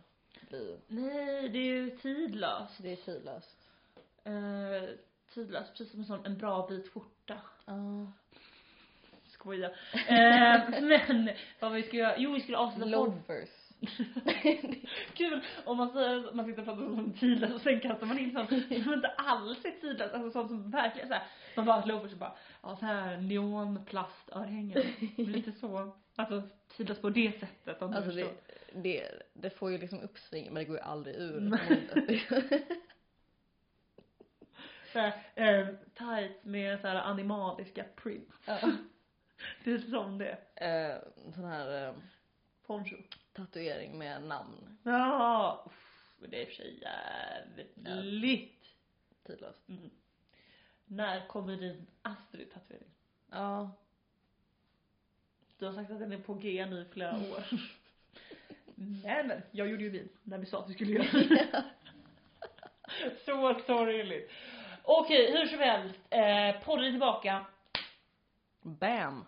bli, 0.48 0.78
Nej, 0.86 1.48
det 1.48 1.58
är 1.58 1.64
ju 1.64 1.90
tidlöst. 1.90 2.82
det 2.82 2.92
är 2.92 2.96
tidlöst. 2.96 3.68
Eh, 4.24 4.96
tidlöst, 5.34 5.70
precis 5.70 5.90
som 5.90 6.00
en 6.00 6.06
sån, 6.06 6.26
en 6.26 6.38
bra 6.38 6.66
vit 6.66 6.92
skjorta. 6.92 7.40
Ja. 7.64 8.12
Skoja. 9.26 9.70
Eh, 10.08 10.80
men 10.82 11.30
vad 11.60 11.72
vi 11.72 11.82
ska 11.82 11.96
göra, 11.96 12.18
jo 12.18 12.32
vi 12.32 12.40
skulle 12.40 12.58
avsluta 12.58 12.96
podd. 12.96 13.26
Kul 15.14 15.40
om 15.64 15.76
man 15.76 15.92
säger 15.92 16.28
att 16.28 16.34
man 16.34 16.46
sitter 16.46 16.60
och 16.60 16.66
pratar 16.66 16.82
om 16.86 17.12
tidlöst 17.12 17.54
och 17.54 17.60
sen 17.60 17.80
kastar 17.80 18.06
man 18.06 18.18
in 18.18 18.32
sånt 18.32 18.48
som 18.84 18.92
inte 18.94 19.08
alls 19.16 19.64
är 19.64 19.70
tidlöst, 19.80 20.14
alltså 20.14 20.30
sånt 20.30 20.48
som 20.48 20.70
verkligen 20.70 21.08
såhär, 21.08 21.22
man 21.56 21.66
bara 21.66 21.84
loafers 21.84 22.12
och 22.12 22.18
bara, 22.18 22.36
ja 22.62 22.76
såhär 22.76 23.16
neonplastörhängen. 23.16 24.82
Lite 25.16 25.52
så, 25.52 25.96
alltså 26.16 26.42
tidlöst 26.76 27.02
på 27.02 27.10
det 27.10 27.40
sättet 27.40 27.82
om 27.82 27.92
Alltså 27.92 28.10
du 28.10 28.16
det, 28.16 28.22
förstår. 28.24 28.82
det, 28.82 29.08
det 29.34 29.50
får 29.50 29.70
ju 29.70 29.78
liksom 29.78 30.00
uppsving 30.00 30.44
men 30.44 30.54
det 30.54 30.64
går 30.64 30.76
ju 30.76 30.82
aldrig 30.82 31.16
ur 31.16 31.40
modet. 31.40 32.62
Såhär, 34.92 35.12
eh, 35.34 35.66
tights 35.94 36.44
med 36.44 36.80
såhär 36.80 36.94
animaliska 36.96 37.84
prints. 38.02 38.36
ja. 38.46 38.58
Det 39.64 39.72
är 39.72 39.78
som 39.78 40.18
det. 40.18 40.38
eh, 40.54 41.32
sån 41.34 41.44
här 41.44 41.88
eh, 41.88 41.94
Poncho. 42.66 42.96
Tatuering 43.36 43.98
med 43.98 44.22
namn. 44.22 44.78
Ja, 44.82 45.64
uff, 45.66 46.12
det 46.30 46.36
är 46.36 46.40
i 46.40 46.44
och 46.44 46.48
för 46.48 46.54
sig 46.54 46.80
jävligt 46.82 47.76
Tidlöst. 49.26 49.68
mm. 49.68 49.90
När 50.84 51.26
kommer 51.26 51.56
din 51.56 51.86
Astrid-tatuering? 52.02 52.90
Ja. 53.30 53.70
Du 55.58 55.66
har 55.66 55.72
sagt 55.72 55.90
att 55.90 55.98
den 55.98 56.12
är 56.12 56.18
på 56.18 56.34
G 56.34 56.66
nu 56.66 56.80
i 56.80 56.84
flera 56.84 57.14
år. 57.16 57.44
Nej 58.74 59.24
men, 59.24 59.42
jag 59.50 59.68
gjorde 59.68 59.82
ju 59.82 59.90
min 59.92 60.08
när 60.22 60.38
vi 60.38 60.46
sa 60.46 60.58
att 60.62 60.70
vi 60.70 60.74
skulle 60.74 60.92
göra 61.04 61.12
det. 61.12 61.64
så 63.24 63.60
sorgligt. 63.66 64.30
Okej, 64.82 65.32
hur 65.32 65.46
som 65.46 65.58
helst. 65.58 66.00
Eh, 66.10 66.64
podden 66.64 66.84
är 66.84 66.90
tillbaka. 66.90 67.46
Bam! 68.62 69.24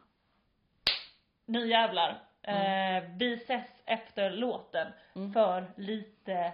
Nu 1.45 1.69
jävlar. 1.69 2.23
Eh, 2.43 3.03
vi 3.19 3.33
ses 3.35 3.78
efter 3.89 4.31
låten 4.31 4.93
Mm. 5.15 5.33
för 5.33 5.67
lite 5.77 6.53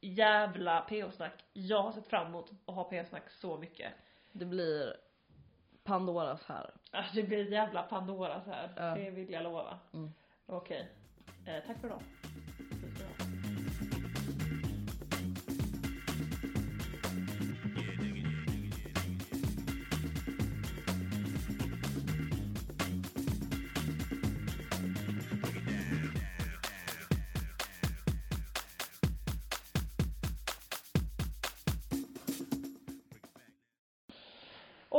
jävla 0.00 0.80
PH-snack. 0.80 1.44
Jag 1.52 1.82
har 1.82 1.92
sett 1.92 2.06
fram 2.06 2.26
emot 2.26 2.50
att 2.66 2.74
ha 2.74 2.84
PH-snack 2.84 3.30
så 3.30 3.56
mycket. 3.58 3.92
Det 4.32 4.44
blir 4.44 4.96
Pandoras 5.84 6.44
här. 6.46 6.70
Alltså 6.90 7.14
det 7.16 7.22
blir 7.22 7.52
jävla 7.52 7.82
Pandora 7.82 8.40
så 8.44 8.50
här. 8.50 8.70
Ja. 8.76 8.94
Det 8.94 9.10
vill 9.10 9.30
jag 9.30 9.42
lova. 9.42 9.78
Mm. 9.94 10.12
Okej. 10.46 10.88
Eh, 11.46 11.64
tack 11.66 11.78
för 11.80 11.86
idag. 11.86 12.02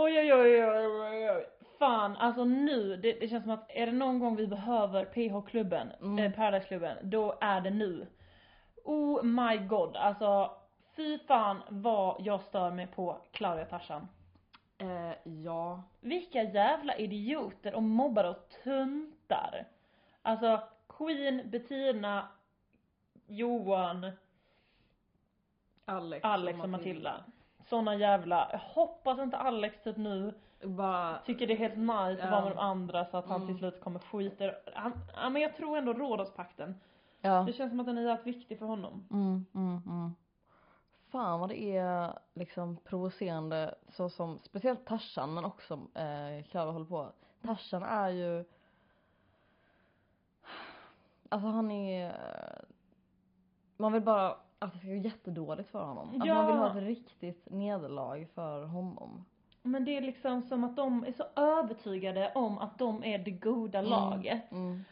Oj 0.04 0.18
oj 0.20 0.34
oj 0.34 0.66
oj 0.66 1.30
oj. 1.32 1.45
Fan, 1.80 2.18
alltså 2.18 2.43
nu, 2.45 2.97
det, 2.97 3.14
det 3.14 3.28
känns 3.28 3.43
som 3.43 3.51
att 3.54 3.70
är 3.70 3.86
det 3.86 3.91
någon 3.91 4.20
gång 4.20 4.36
vi 4.36 4.47
behöver 4.47 5.06
PH-klubben, 5.06 5.91
Mm. 6.01 6.20
eh, 6.20 6.32
Paradise-klubben, 6.32 6.97
då 7.01 7.38
är 7.41 7.62
det 7.62 7.70
nu. 7.70 8.08
Oh 8.84 9.24
my 9.24 9.58
god, 9.58 9.95
alltså 9.95 10.51
fy 10.95 11.20
fan 11.20 11.62
vad 11.70 12.16
jag 12.20 12.41
stör 12.41 12.72
mig 12.72 12.88
på 12.88 13.18
Claudia 13.32 13.66
Tarzan. 13.66 14.08
Eh, 14.78 15.12
ja. 15.24 15.84
Vilka 16.01 16.43
jävla 16.43 16.97
idioter 16.97 17.76
och 17.76 17.84
mobbar 17.84 18.24
och 18.24 18.49
tuntar. 18.64 19.66
Alltså 20.22 20.62
Queen, 20.97 21.41
Bettina, 21.49 22.28
Johan, 23.28 24.12
Alex, 25.86 26.26
Alex 26.26 26.60
och 26.60 26.70
Matilda. 26.70 27.24
Såna 27.74 27.95
jävla, 27.95 28.49
jag 28.51 28.59
hoppas 28.59 29.19
inte 29.19 29.38
Alex 29.38 29.84
typ 29.84 29.97
nu 29.97 30.34
Bara, 30.63 31.17
tycker 31.26 31.47
det 31.47 31.53
är 31.53 31.57
helt 31.57 31.78
nice 31.78 32.24
att 32.24 32.30
Ja. 32.30 32.32
vara 32.32 32.41
med 32.43 32.51
de 32.51 32.57
andra 32.59 33.05
så 33.05 33.17
att 33.17 33.26
han 33.28 33.36
Mm. 33.36 33.47
till 33.47 33.57
slut 33.57 33.82
kommer 33.82 33.99
skita 33.99 34.43
ja 35.15 35.30
men 35.30 35.41
jag 35.41 35.55
tror 35.57 35.78
ändå 35.78 35.93
Rhodospakten. 35.93 36.80
ja. 37.21 37.43
Det 37.47 37.53
känns 37.53 37.71
som 37.71 37.80
att 37.80 37.86
den 37.86 37.97
är 37.97 38.01
jävligt 38.01 38.36
viktig 38.36 38.59
för 38.59 38.65
honom. 38.65 39.07
Mm, 39.11 39.45
mm, 39.55 39.82
mm. 39.86 40.15
Fan 41.11 41.39
vad 41.39 41.49
det 41.49 41.61
är 41.78 42.13
liksom 42.34 42.78
provocerande 42.78 43.76
så 43.89 44.09
som, 44.09 44.39
speciellt 44.43 44.86
Tarzan 44.86 45.34
men 45.34 45.45
också 45.45 45.74
eh, 45.93 46.43
Klara 46.49 46.71
håller 46.71 46.86
på. 46.86 47.07
Tarzan 47.41 47.84
är 47.84 48.09
ju 48.09 48.45
Alltså 51.30 51.47
han 51.47 51.71
är 51.71 52.15
Man 53.78 53.93
vill 53.93 54.01
bara 54.01 54.38
att 54.64 54.74
det 54.74 54.80
ska 54.80 54.88
gå 54.88 54.93
jättedåligt 54.95 55.70
för 55.70 55.84
honom. 55.84 56.09
Att 56.22 56.28
Ja. 56.28 56.36
man 56.36 56.47
vill 56.47 56.55
ha 56.55 56.68
ett 56.78 56.84
riktigt 56.84 57.47
nederlag 57.51 58.26
för 58.36 58.66
honom. 58.66 59.26
Men 59.64 59.86
det 59.86 59.97
är 59.97 60.01
liksom 60.01 60.41
som 60.41 60.64
att 60.64 60.76
de 60.76 61.03
är 61.05 61.11
så 61.11 61.24
övertygade 61.41 62.32
om 62.36 62.57
att 62.57 62.78
de 62.80 63.03
är 63.03 63.18
det 63.18 63.32
goda 63.32 63.82
laget. 63.82 64.51
Mm. 64.51 64.84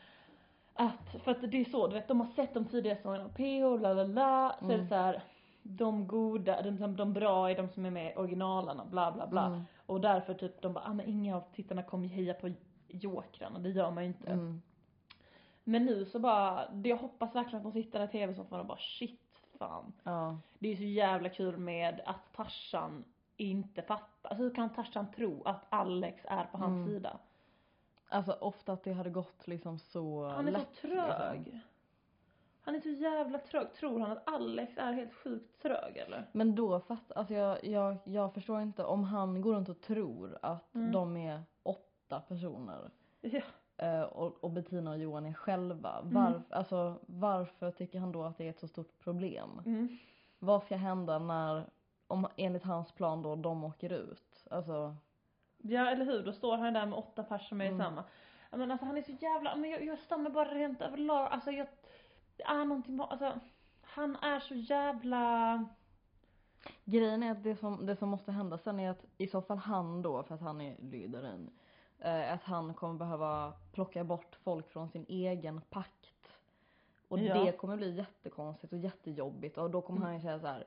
Att, 0.73 1.15
för 1.23 1.31
att 1.31 1.51
det 1.51 1.57
är 1.61 1.65
så, 1.65 1.87
du 1.87 1.93
vet, 1.93 2.07
de 2.07 2.19
har 2.19 2.27
sett 2.27 2.53
de 2.53 2.65
tidigare 2.65 2.97
säsongerna, 2.97 3.29
PH, 3.29 3.81
la 3.81 3.93
la 3.93 4.03
la, 4.03 4.55
så 4.59 4.65
är 4.65 4.69
Mm. 4.69 4.81
det 4.81 4.87
så 4.87 4.95
här, 4.95 5.23
de 5.63 6.07
goda, 6.07 6.61
de, 6.61 6.95
de 6.95 7.13
bra 7.13 7.51
är 7.51 7.55
de 7.55 7.69
som 7.69 7.85
är 7.85 7.91
med 7.91 8.11
i 8.11 8.15
originalerna, 8.17 8.85
bla 8.85 9.11
bla 9.11 9.27
bla. 9.27 9.45
Mm. 9.45 9.61
Och 9.85 10.01
därför 10.01 10.33
typ, 10.33 10.61
de 10.61 10.73
bara, 10.73 10.83
ah, 10.87 10.93
men 10.93 11.05
inga 11.09 11.35
av 11.37 11.43
tittarna 11.55 11.83
kommer 11.83 12.07
ju 12.07 12.13
heja 12.15 12.33
på 12.33 12.51
jokrarna, 12.87 13.59
det 13.59 13.69
gör 13.69 13.91
man 13.91 14.03
ju 14.03 14.07
inte. 14.07 14.31
Mm. 14.31 14.61
Men 15.63 15.85
nu 15.85 16.05
så 16.05 16.19
bara, 16.19 16.63
jag 16.83 16.97
hoppas 16.97 17.35
verkligen 17.35 17.57
att 17.67 17.73
de 17.73 17.83
sitter 17.83 18.03
i 18.03 18.07
tv-soffan 18.07 18.59
och 18.59 18.65
bara 18.65 18.77
shit 18.77 19.20
fan. 19.65 19.93
Ja. 20.03 20.37
Det 20.59 20.67
är 20.67 20.71
ju 20.71 20.77
så 20.77 20.83
jävla 20.83 21.29
kul 21.29 21.57
med 21.57 22.01
att 22.05 22.33
Tarzan 22.35 23.03
inte 23.37 23.81
fattar, 23.81 24.29
alltså 24.29 24.43
hur 24.43 24.55
kan 24.55 24.69
Tarzan 24.69 25.11
tro 25.11 25.43
att 25.45 25.65
Alex 25.69 26.25
är 26.25 26.43
på 26.45 26.57
hans 26.57 26.71
Mm. 26.75 26.87
sida? 26.87 27.17
Alltså 28.09 28.31
ofta 28.41 28.73
att 28.73 28.83
det 28.83 28.93
hade 28.93 29.09
gått 29.09 29.47
liksom 29.47 29.79
så 29.79 30.27
Han 30.27 30.47
är 30.47 30.51
lätt, 30.51 30.67
så 30.75 30.87
trög. 30.87 31.39
Liksom. 31.45 31.59
Han 32.61 32.75
är 32.75 32.79
så 32.79 32.89
jävla 32.89 33.37
trög. 33.39 33.73
Tror 33.73 33.99
han 33.99 34.11
att 34.11 34.27
Alex 34.29 34.77
är 34.77 34.91
helt 34.93 35.13
sjukt 35.13 35.61
trög 35.61 35.97
eller? 35.97 36.25
Men 36.31 36.55
då 36.55 36.79
fattar, 36.79 37.17
alltså 37.17 37.33
jag, 37.33 37.63
jag, 37.65 37.97
jag 38.03 38.33
förstår 38.33 38.61
inte 38.61 38.83
om 38.83 39.03
han 39.03 39.41
går 39.41 39.53
runt 39.55 39.69
och 39.69 39.81
tror 39.81 40.37
att 40.41 40.75
Mm. 40.75 40.91
de 40.91 41.17
är 41.17 41.41
åtta 41.63 42.19
personer 42.19 42.89
Ja. 43.21 43.41
Eh, 43.81 44.01
och, 44.01 44.43
och 44.43 44.51
Bettina 44.51 44.91
och 44.91 44.97
Johan 44.97 45.25
är 45.25 45.33
själva. 45.33 45.99
Mm. 45.99 46.13
Varf, 46.13 46.41
alltså, 46.49 46.99
varför 47.05 47.71
tycker 47.71 47.99
han 47.99 48.11
då 48.11 48.23
att 48.23 48.37
det 48.37 48.45
är 48.45 48.49
ett 48.49 48.59
så 48.59 48.67
stort 48.67 48.99
problem? 48.99 49.61
Mm. 49.65 49.97
Vad 50.39 50.63
ska 50.63 50.75
hända 50.75 51.19
när, 51.19 51.65
om 52.07 52.27
enligt 52.37 52.63
hans 52.63 52.91
plan 52.91 53.21
då, 53.21 53.35
de 53.35 53.63
åker 53.63 53.93
ut? 53.93 54.45
Alltså, 54.51 54.95
Ja 55.57 55.89
eller 55.89 56.05
hur, 56.05 56.23
då 56.23 56.31
står 56.33 56.57
han 56.57 56.73
där 56.73 56.85
med 56.85 56.97
åtta 56.99 57.23
personer 57.23 57.47
som 57.49 57.61
är 57.61 57.65
Mm. 57.65 57.77
samma. 57.79 58.03
Men 58.51 58.71
alltså 58.71 58.85
han 58.85 58.97
är 58.97 59.01
så 59.01 59.11
jävla, 59.11 59.55
men 59.55 59.69
jag, 59.69 59.83
jag 60.09 60.19
mig 60.19 60.31
bara 60.31 60.53
rent 60.53 60.81
överlag, 60.81 61.27
alltså 61.31 61.51
jag, 61.51 61.67
det 62.37 62.43
är 62.43 62.65
någonting, 62.65 62.97
bara- 62.97 63.07
alltså 63.07 63.39
han 63.81 64.15
är 64.15 64.39
så 64.39 64.55
jävla, 64.55 65.65
Grejen 66.85 67.23
är 67.23 67.31
att 67.31 67.43
det 67.43 67.55
som, 67.55 67.85
det 67.85 67.95
som 67.95 68.09
måste 68.09 68.31
hända 68.31 68.57
sen 68.57 68.79
är 68.79 68.89
att 68.89 69.05
i 69.17 69.27
så 69.27 69.41
fall 69.41 69.57
han 69.57 70.01
då, 70.01 70.23
för 70.23 70.35
att 70.35 70.41
han 70.41 70.61
är 70.61 70.75
ledaren, 70.81 71.49
att 72.09 72.43
han 72.43 72.73
kommer 72.73 72.93
behöva 72.99 73.53
plocka 73.71 74.03
bort 74.03 74.35
folk 74.43 74.69
från 74.69 74.89
sin 74.89 75.05
egen 75.09 75.61
pakt. 75.69 76.37
Och 77.07 77.19
Ja. 77.19 77.43
det 77.43 77.51
kommer 77.51 77.77
bli 77.77 77.95
jättekonstigt 77.95 78.73
och 78.73 78.79
jättejobbigt 78.79 79.57
och 79.57 79.69
då 79.69 79.81
kommer 79.81 79.99
Mm. 79.99 80.11
han 80.11 80.21
säga 80.21 80.39
så 80.39 80.47
här: 80.47 80.63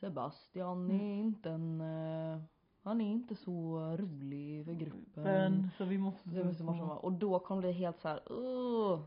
Sebastian 0.00 0.90
är 0.90 1.14
inte 1.14 1.50
en, 1.50 1.80
eh, 1.80 2.40
han 2.82 3.00
är 3.00 3.10
inte 3.10 3.34
så 3.34 3.78
rolig 3.98 4.64
för 4.64 4.72
gruppen. 4.72 5.22
men 5.22 5.70
så 5.78 5.84
vi 5.84 5.98
måste, 5.98 6.28
Det 6.28 6.44
måste 6.44 6.62
vara 6.62 6.78
så. 6.78 6.84
Och 6.94 7.12
då 7.12 7.38
kommer 7.38 7.62
det 7.62 7.72
helt 7.72 8.00
så 8.00 8.08
här, 8.08 8.32
uh. 8.32 9.00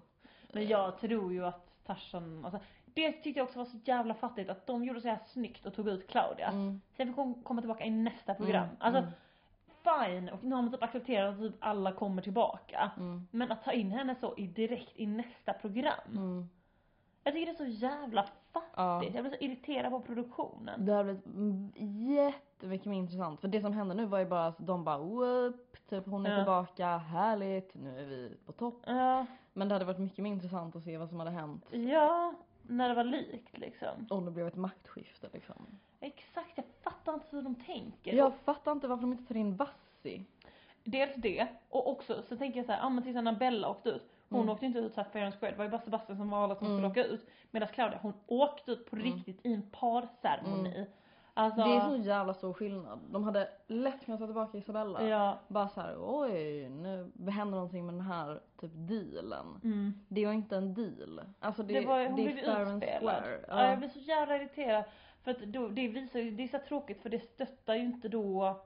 Men 0.54 0.68
jag 0.68 0.98
tror 1.00 1.34
ju 1.34 1.46
att 1.46 1.70
Tarzan, 1.86 2.46
alltså 2.46 2.60
det 2.86 3.12
tyckte 3.12 3.40
jag 3.40 3.46
också 3.46 3.60
var 3.60 3.66
så 3.66 3.78
jävla 3.86 4.14
fattigt 4.14 4.50
att 4.50 4.68
de 4.68 4.84
gjorde 4.84 5.02
så 5.02 5.08
här 5.08 5.20
snyggt 5.28 5.66
och 5.66 5.74
tog 5.74 5.88
ut 5.88 6.08
Claudia. 6.10 6.48
Mm. 6.48 6.82
Sen 6.98 7.08
fick 7.08 7.16
hon 7.16 7.44
komma 7.44 7.62
tillbaka 7.62 7.86
i 7.86 7.90
nästa 7.90 8.34
program. 8.36 8.64
Mm, 8.66 8.76
Alltså 8.80 9.00
mm. 9.02 9.12
Fine, 9.84 10.30
och 10.30 10.44
nu 10.44 10.56
har 10.56 10.62
man 10.62 10.72
typ 10.72 10.84
accepterat 10.84 11.34
att 11.36 11.40
typ 11.42 11.56
alla 11.60 11.92
kommer 11.92 12.22
tillbaka. 12.22 12.92
Mm. 12.98 13.28
Men 13.32 13.52
att 13.52 13.64
ta 13.64 13.72
in 13.72 13.92
henne 13.92 14.16
så 14.20 14.34
i 14.38 14.48
direkt 14.48 14.92
i 14.96 15.06
nästa 15.08 15.54
program. 15.54 16.00
Mm. 16.12 16.50
Jag 17.24 17.34
tycker 17.34 17.46
det 17.46 17.52
är 17.52 17.66
så 17.72 17.86
jävla 17.86 18.24
fattigt. 18.54 18.74
Ja. 18.76 19.04
Jag 19.04 19.24
blir 19.24 19.32
så 19.38 19.44
irriterad 19.46 19.92
på 19.92 20.00
produktionen. 20.02 20.86
Det 20.86 20.92
har 20.94 21.04
blivit 21.04 21.24
jättemycket 22.10 22.86
mer 22.88 22.98
intressant. 22.98 23.42
För 23.42 23.48
det 23.48 23.62
som 23.62 23.74
hände 23.74 23.96
nu 23.96 24.06
var 24.06 24.20
ju 24.20 24.26
bara 24.26 24.46
att 24.48 24.58
de 24.58 24.84
bara 24.84 24.98
whoop, 24.98 25.78
typ 25.90 26.06
hon 26.06 26.26
är 26.26 26.32
Ja. 26.32 26.38
tillbaka, 26.38 26.98
härligt, 26.98 27.76
nu 27.76 28.00
är 28.00 28.06
vi 28.06 28.38
på 28.46 28.52
topp. 28.52 28.82
Ja, 28.86 29.26
Men 29.54 29.68
det 29.68 29.76
hade 29.76 29.86
varit 29.86 30.00
mycket 30.00 30.20
mer 30.24 30.32
intressant 30.32 30.76
att 30.76 30.84
se 30.84 30.98
vad 30.98 31.10
som 31.10 31.20
hade 31.20 31.32
hänt. 31.32 31.66
ja, 31.72 32.34
när 32.62 32.90
det 32.90 32.96
var 32.96 33.04
likt 33.04 33.58
liksom. 33.58 34.08
Om 34.10 34.26
det 34.26 34.32
blev 34.32 34.48
ett 34.48 34.56
maktskifte 34.56 35.30
liksom. 35.34 35.56
Exakt, 36.00 36.52
jag 36.56 36.66
fattar 37.00 37.14
inte 37.14 37.26
hur 37.30 37.42
de 37.42 37.56
tänker. 37.56 38.14
Jag 38.14 38.34
fattar 38.46 38.72
inte 38.72 38.88
varför 38.88 39.02
de 39.02 39.12
inte 39.12 39.26
tar 39.34 39.40
in 39.40 39.56
Bassi. 39.56 40.26
Dels 40.84 41.16
det, 41.16 41.48
och 41.70 41.90
också 41.90 42.22
så 42.22 42.38
tänker 42.38 42.60
jag 42.60 42.66
så 42.66 42.72
här, 42.72 42.86
ah, 42.86 42.90
men 42.90 43.04
till 43.04 43.14
när 43.22 43.32
Bella 43.36 43.70
åkte 43.70 43.90
ut. 43.90 44.10
Hon 44.30 44.40
Mm. 44.42 44.54
åkte 44.54 44.66
inte 44.66 44.80
ut 44.80 44.94
så 44.94 45.02
här 45.02 45.10
fair 45.10 45.26
and 45.26 45.34
square, 45.40 45.52
det 45.52 45.58
var 45.58 45.66
ju 45.66 45.72
bara 45.72 45.82
Sebastian 45.82 46.18
som 46.18 46.30
valde 46.30 46.54
att 46.54 46.60
hon 46.60 46.70
Mm. 46.70 46.92
skulle 46.92 46.92
åka 47.04 47.14
ut. 47.14 47.28
Medan 47.52 47.70
Claudia, 47.70 48.00
hon 48.02 48.14
åkte 48.28 48.72
ut 48.72 48.90
på 48.90 48.96
Mm. 48.96 49.06
riktigt 49.14 49.46
i 49.46 49.54
en 49.54 49.62
parceremoni. 49.72 50.88
Alltså, 51.34 51.62
Det 51.64 51.76
är 51.76 51.80
så 51.90 51.96
jävla 51.96 52.34
stor 52.34 52.54
skillnad. 52.54 53.00
De 53.12 53.24
hade 53.24 53.50
lätt 53.68 54.06
kunnat 54.06 54.20
ta 54.20 54.26
tillbaka 54.26 54.58
Isabella. 54.58 55.08
ja. 55.08 55.40
Bara 55.48 55.68
så 55.70 55.82
här, 55.82 55.96
oj, 56.00 56.70
nu 56.70 57.12
händer 57.32 57.56
någonting 57.56 57.86
med 57.86 57.94
den 57.96 58.02
här 58.02 58.40
typ 58.62 58.72
dealen. 58.74 59.60
Mm. 59.64 59.94
Det 60.08 60.22
ju 60.22 60.32
inte 60.34 60.56
en 60.58 60.74
deal. 60.74 61.22
Alltså 61.40 61.64
det, 61.64 61.80
Det 61.80 61.86
var, 61.86 62.06
hon 62.06 62.16
det 62.16 62.24
blev 62.24 62.38
är 62.38 62.42
fair 62.44 62.66
and 62.66 62.84
utspelad. 62.84 63.24
square. 63.24 63.40
Ja. 63.48 63.70
jag 63.70 63.78
blir 63.80 63.90
så 63.90 64.00
jävla 64.00 64.36
irriterad. 64.36 64.84
För 65.24 65.32
att 65.32 65.40
då, 65.40 65.68
det 65.68 65.88
visar 65.88 66.20
ju, 66.20 66.32
det 66.32 66.44
är 66.44 66.48
så 66.48 66.60
tråkigt 66.68 67.02
för 67.02 67.10
det 67.10 67.20
stöttar 67.20 67.76
ju 67.76 67.82
inte 67.82 68.08
då 68.10 68.62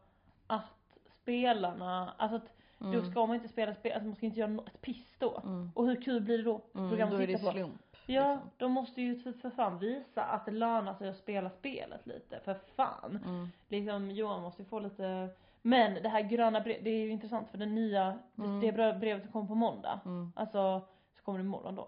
att 0.48 0.98
spelarna, 1.22 2.14
alltså 2.18 2.36
att 2.36 2.54
då 2.80 2.88
Mm. 2.88 3.12
ska 3.12 3.26
man 3.26 3.36
inte 3.36 3.48
spela 3.48 3.76
spel, 3.76 3.92
alltså 3.92 4.08
man 4.08 4.16
ska 4.16 4.26
inte 4.26 4.40
göra 4.40 4.58
ett 4.68 4.82
piss 4.82 5.16
då. 5.20 5.42
Mm. 5.46 5.72
Och 5.76 5.86
hur 5.86 6.02
kul 6.02 6.22
blir 6.22 6.38
det 6.38 6.44
då? 6.44 6.62
Mm, 6.76 7.10
då 7.10 7.18
är 7.18 7.28
det 7.28 7.34
på. 7.46 7.52
slump. 7.52 7.82
Ja, 8.06 8.32
liksom. 8.34 8.50
de 8.58 8.72
måste 8.72 9.02
ju 9.02 9.20
för, 9.20 9.32
för 9.32 9.50
fan 9.50 9.80
visa 9.80 10.24
att 10.24 10.46
det 10.46 10.52
lönar 10.52 10.94
sig 10.94 11.10
att 11.10 11.18
spela 11.18 11.50
spelet 11.50 12.08
lite, 12.08 12.40
för 12.40 12.54
fan. 12.76 13.20
Mm. 13.26 13.48
Liksom 13.68 14.12
Johan 14.12 14.42
måste 14.42 14.62
ju 14.62 14.68
få 14.70 14.80
lite, 14.80 15.30
men 15.62 15.94
det 16.04 16.10
här 16.10 16.22
gröna 16.22 16.62
brevet, 16.62 16.84
det 16.84 16.90
är 16.90 17.00
ju 17.00 17.10
intressant 17.12 17.50
för 17.50 17.58
den 17.58 17.76
nya, 17.76 18.20
Mm. 18.38 18.60
det 18.60 18.72
brevet 19.00 19.24
som 19.24 19.32
kommer 19.32 19.48
på 19.48 19.56
måndag, 19.56 20.00
Mm. 20.06 20.32
alltså, 20.36 20.82
så 21.18 21.24
kommer 21.24 21.40
det 21.40 21.44
imorgon 21.46 21.76
då. 21.76 21.84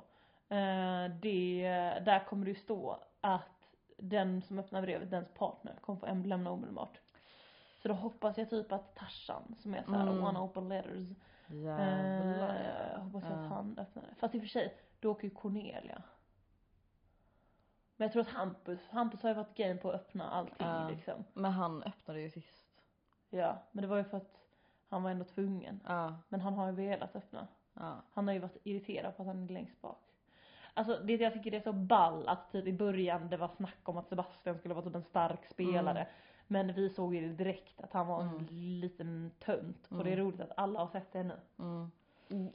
Eh, 0.55 1.09
det, 1.21 1.61
där 2.05 2.25
kommer 2.25 2.45
det 2.45 2.51
ju 2.51 2.55
stå 2.55 2.99
att 3.21 3.54
den 3.97 4.41
som 4.41 4.59
öppnar 4.59 4.81
brevet, 4.81 5.11
dens 5.11 5.29
partner, 5.33 5.75
kommer 5.81 5.99
få 5.99 6.27
lämna 6.27 6.51
omedelbart. 6.51 6.99
Så 7.81 7.87
då 7.87 7.93
hoppas 7.93 8.37
jag 8.37 8.49
typ 8.49 8.71
att 8.71 8.95
Tarzan, 8.95 9.55
som 9.57 9.73
är 9.75 9.83
såhär 9.83 10.07
Mm. 10.07 10.23
one 10.23 10.39
open 10.39 10.69
letters, 10.69 11.07
Jävlar 11.47 12.91
eh, 12.95 13.01
hoppas 13.03 13.23
jag 13.23 13.31
ja. 13.31 13.43
att 13.43 13.49
han 13.49 13.77
öppnar 13.79 14.03
det. 14.03 14.15
Fast 14.15 14.35
i 14.35 14.37
och 14.37 14.41
för 14.41 14.47
sig, 14.49 14.77
då 14.99 15.11
åker 15.11 15.23
ju 15.23 15.29
Cornelia. 15.29 16.03
Men 17.97 18.05
jag 18.05 18.11
tror 18.11 18.21
att 18.21 18.27
Hampus, 18.29 18.89
Hampus 18.89 19.21
har 19.23 19.29
ju 19.29 19.35
varit 19.35 19.55
game 19.57 19.75
på 19.77 19.89
att 19.89 19.95
öppna 19.95 20.29
allting 20.29 20.67
Ja. 20.67 20.89
liksom. 20.89 21.23
Men 21.33 21.51
han 21.51 21.83
öppnade 21.83 22.19
ju 22.21 22.29
sist. 22.29 22.65
Ja, 23.29 23.63
men 23.71 23.81
det 23.81 23.87
var 23.87 23.97
ju 23.97 24.03
för 24.03 24.17
att 24.17 24.37
han 24.87 25.03
var 25.03 25.11
ändå 25.11 25.25
tvungen. 25.25 25.79
Ja, 25.87 26.17
Men 26.29 26.41
han 26.41 26.53
har 26.53 26.65
ju 26.65 26.71
velat 26.71 27.15
öppna. 27.15 27.47
ja. 27.73 28.01
Han 28.13 28.27
har 28.27 28.33
ju 28.33 28.39
varit 28.39 28.57
irriterad 28.63 29.15
på 29.17 29.21
att 29.23 29.27
han 29.27 29.43
är 29.43 29.47
längst 29.53 29.81
bak. 29.81 30.04
Alltså 30.77 30.99
det 31.03 31.15
jag 31.15 31.33
tycker 31.33 31.51
det 31.51 31.57
är 31.57 31.61
så 31.61 31.73
ball 31.73 32.27
att 32.27 32.51
typ 32.51 32.67
i 32.67 32.73
början 32.73 33.29
det 33.29 33.37
var 33.37 33.47
snack 33.47 33.89
om 33.89 33.97
att 33.97 34.07
Sebastian 34.09 34.57
skulle 34.57 34.73
vara 34.73 34.85
typ 34.85 34.95
en 34.95 35.03
stark 35.03 35.45
spelare. 35.45 35.99
Mm. 35.99 36.13
Men 36.47 36.73
vi 36.73 36.89
såg 36.89 37.15
ju 37.15 37.33
direkt 37.33 37.81
att 37.81 37.93
han 37.93 38.07
var 38.07 38.21
en 38.21 38.29
Mm. 38.29 38.45
liten 38.51 39.31
tönt. 39.39 39.85
Och 39.85 39.91
Mm. 39.91 40.05
det 40.05 40.11
är 40.13 40.17
roligt 40.17 40.41
att 40.41 40.51
alla 40.57 40.79
har 40.79 40.87
sett 40.87 41.11
det 41.11 41.23
nu. 41.23 41.35
Mm. 41.59 41.91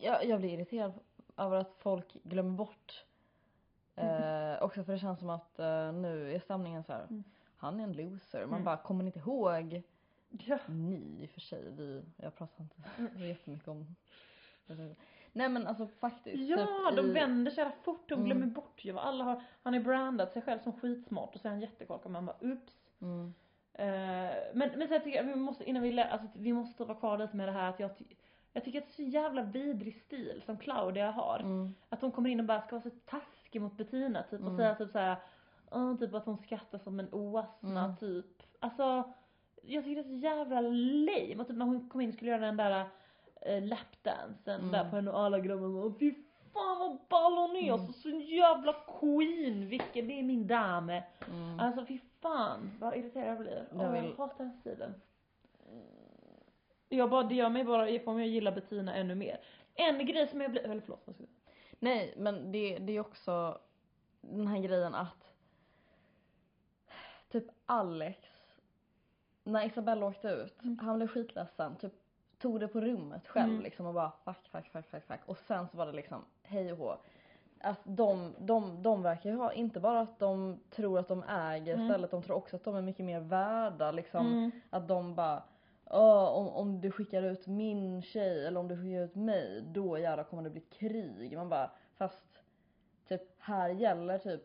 Jag, 0.01 0.25
jag 0.25 0.41
blir 0.41 0.51
irriterad 0.51 0.93
över 1.37 1.57
att 1.57 1.75
folk 1.79 2.13
glömmer 2.23 2.57
bort 2.57 3.05
eh, 3.97 4.55
också 4.63 4.85
för 4.85 4.93
det 4.93 4.99
känns 4.99 5.19
som 5.19 5.31
att 5.31 5.59
eh, 5.59 5.93
nu 5.93 6.35
är 6.35 6.39
stämningen 6.41 6.85
så 6.85 6.93
här. 6.93 7.03
Mm. 7.05 7.25
han 7.57 7.81
är 7.81 7.85
en 7.85 7.93
loser. 7.93 8.41
Man 8.41 8.49
Mm. 8.53 8.65
bara, 8.65 8.77
kommer 8.77 9.05
inte 9.05 9.19
ihåg? 9.19 9.83
Ja. 10.31 10.59
Ni 10.69 11.17
i 11.23 11.27
och 11.27 11.31
för 11.31 11.41
sig, 11.41 11.71
vi, 11.71 12.03
jag 12.17 12.35
pratar 12.37 12.63
inte 12.65 12.77
Mm. 12.99 13.19
så 13.19 13.25
jättemycket 13.25 13.69
om 13.69 13.97
Nej 15.33 15.49
men 15.49 15.67
alltså 15.67 15.87
faktiskt. 15.87 16.37
Ja, 16.51 16.57
typ 16.89 16.97
de 16.97 17.07
i- 17.11 17.13
vänder 17.13 17.51
så 17.51 17.61
jävla 17.61 17.75
fort. 17.83 18.09
De 18.09 18.15
Mm. 18.15 18.27
glömmer 18.27 18.47
bort 18.47 18.85
ju 18.85 18.93
vad 18.93 19.05
alla 19.05 19.25
har. 19.25 19.43
Han 19.63 19.75
har 19.75 19.81
brandat 19.81 20.33
sig 20.33 20.43
själv 20.43 20.59
som 20.59 20.73
skitsmart 20.73 21.35
och 21.35 21.41
så 21.41 21.49
är 21.49 21.53
han 21.53 21.61
jättekorkad. 21.61 22.13
Man 22.13 22.27
bara 22.27 22.37
ups. 22.41 22.73
Mm. 23.01 23.35
Eh, 23.75 24.35
men, 24.55 24.71
men 24.79 24.89
jag 24.91 25.05
tycker 25.05 25.21
att 25.21 25.27
vi 25.27 25.35
måste, 25.35 25.65
innan 25.71 25.83
vi 25.83 25.93
lä- 25.93 26.09
alltså 26.11 26.29
vi 26.35 26.53
måste 26.53 26.85
vara 26.85 26.99
kvar 26.99 27.19
lite 27.19 27.37
med 27.37 27.49
det 27.49 27.53
här 27.53 27.69
att 27.71 27.81
jag, 27.81 27.91
jag 28.53 28.65
tycker 28.65 28.79
att 28.79 28.87
det 28.87 28.91
är 29.03 29.05
så 29.05 29.11
jävla 29.11 29.43
vidrig 29.43 29.95
stil 29.95 30.43
som 30.47 30.57
Claudia 30.57 31.11
har. 31.11 31.39
Mm. 31.39 31.75
Att 31.89 32.01
hon 32.01 32.11
kommer 32.13 32.31
in 32.31 32.41
och 32.41 32.47
bara 32.47 32.61
ska 32.63 32.71
vara 32.79 32.83
så 32.83 32.97
taskig 33.07 33.61
mot 33.63 33.77
Bettina 33.77 34.23
typ 34.23 34.41
och 34.41 34.47
Mm. 34.47 34.57
säga 34.57 34.75
typ 34.75 34.91
såhär, 34.91 35.17
uh, 35.77 35.97
typ 35.99 36.15
att 36.15 36.25
hon 36.25 36.39
skrattar 36.39 36.79
som 36.79 37.01
en 37.01 37.13
åsna 37.15 37.85
Mm. 37.85 37.97
typ. 37.97 38.43
Alltså, 38.61 39.13
jag 39.63 39.85
tycker 39.85 40.03
det 40.03 40.09
är 40.09 40.13
så 40.13 40.25
jävla 40.27 40.61
lame. 40.61 41.37
Och 41.43 41.47
typ 41.49 41.57
när 41.57 41.67
hon 41.67 41.89
kom 41.89 42.01
in 42.01 42.09
och 42.09 42.15
skulle 42.15 42.31
göra 42.31 42.47
den 42.47 42.57
där 42.57 42.85
uh, 43.49 43.63
lapdansen 43.69 44.61
Mm. 44.61 44.73
där 44.73 44.91
på 44.91 44.97
henne 44.97 45.11
och 45.11 45.21
alla 45.21 45.39
grabbarna 45.41 45.81
bara, 45.81 45.95
fy 45.99 46.15
fan 46.53 46.79
vad 46.79 46.99
ball 47.09 47.33
hon 47.39 47.57
är! 47.57 47.61
Mm. 47.63 47.73
Alltså 47.73 47.93
så 47.93 48.09
jävla 48.11 48.73
queen, 49.01 49.69
vilken, 49.69 50.09
det 50.09 50.19
är 50.19 50.23
min 50.23 50.47
dame. 50.47 51.05
Mm. 51.31 51.61
Alltså 51.61 51.87
fy 51.87 51.99
fan 52.21 52.71
vad 52.81 52.97
irriterad 52.97 53.29
jag 53.29 53.39
blir. 53.39 53.67
Jag 53.73 53.81
Åh, 53.81 53.93
vill- 53.93 54.05
jag 54.05 54.17
hatar 54.17 54.45
den 54.45 54.53
stilen. 54.61 54.95
Jag 56.89 57.11
bara, 57.11 57.23
det 57.23 57.35
gör 57.35 57.49
mig 57.49 57.65
bara, 57.65 57.99
får 57.99 58.15
mig 58.15 58.25
att 58.25 58.31
gilla 58.31 58.53
Bettina 58.53 58.95
ännu 58.95 59.15
mer. 59.15 59.41
En 59.75 60.07
grej 60.07 60.29
som 60.29 60.41
jag 60.41 60.51
blir, 60.51 60.63
eller 60.65 60.81
förlåt, 60.81 61.03
vad 61.05 61.15
ska 61.15 61.23
jag 61.25 61.31
Nej 61.79 62.15
men 62.17 62.53
det, 62.53 62.79
det 62.79 62.97
är 62.97 63.01
också 63.01 63.59
den 64.21 64.47
här 64.47 64.59
grejen 64.59 64.95
att 64.95 65.35
typ 67.29 67.45
Alex 67.67 68.19
när 69.45 69.67
Isabella 69.67 70.07
åkte 70.07 70.29
ut, 70.29 70.59
han 70.81 70.97
blev 70.97 71.09
skitledsen, 71.09 71.77
typ 71.77 71.93
tog 72.41 72.61
det 72.61 72.69
på 72.69 72.81
rummet 72.81 73.29
själv 73.29 73.51
Mm. 73.51 73.63
liksom 73.63 73.87
och 73.87 73.95
bara 73.95 74.13
fuck, 74.25 74.49
fuck, 74.53 74.67
fuck, 74.73 74.87
fuck, 74.91 75.05
fuck. 75.07 75.21
Och 75.27 75.39
sen 75.39 75.69
så 75.69 75.77
var 75.77 75.87
det 75.87 75.93
liksom 75.93 76.25
hej 76.43 76.73
och 76.73 76.79
hå. 76.79 76.97
Att 77.63 77.81
de, 77.85 78.35
de, 78.39 78.83
de 78.83 79.03
verkar 79.03 79.31
ju 79.31 79.37
ha, 79.37 79.53
inte 79.53 79.81
bara 79.81 80.01
att 80.01 80.19
de 80.19 80.61
tror 80.71 80.99
att 80.99 81.09
de 81.09 81.23
äger 81.29 81.75
Mm. 81.75 81.89
stället, 81.89 82.11
de 82.11 82.23
tror 82.23 82.37
också 82.37 82.57
att 82.57 82.65
de 82.65 82.75
är 82.77 82.83
mycket 82.83 83.05
mer 83.07 83.21
värda 83.21 83.93
liksom. 83.93 84.27
Mm. 84.27 84.51
Att 84.71 84.89
de 84.89 85.15
bara, 85.15 85.43
"Åh, 85.85 86.29
om, 86.29 86.49
om 86.49 86.81
du 86.81 86.91
skickar 86.91 87.23
ut 87.23 87.47
min 87.47 88.03
tjej 88.03 88.47
eller 88.47 88.61
om 88.61 88.69
du 88.69 88.77
skickar 88.77 89.01
ut 89.05 89.15
mig, 89.15 89.63
då 89.67 89.99
jävlar 89.99 90.25
kommer 90.25 90.43
det 90.43 90.51
bli 90.51 90.61
krig. 90.61 91.37
Man 91.37 91.49
bara, 91.49 91.71
fast 91.97 92.43
typ 93.09 93.23
här 93.39 93.69
gäller 93.69 94.19
typ 94.19 94.43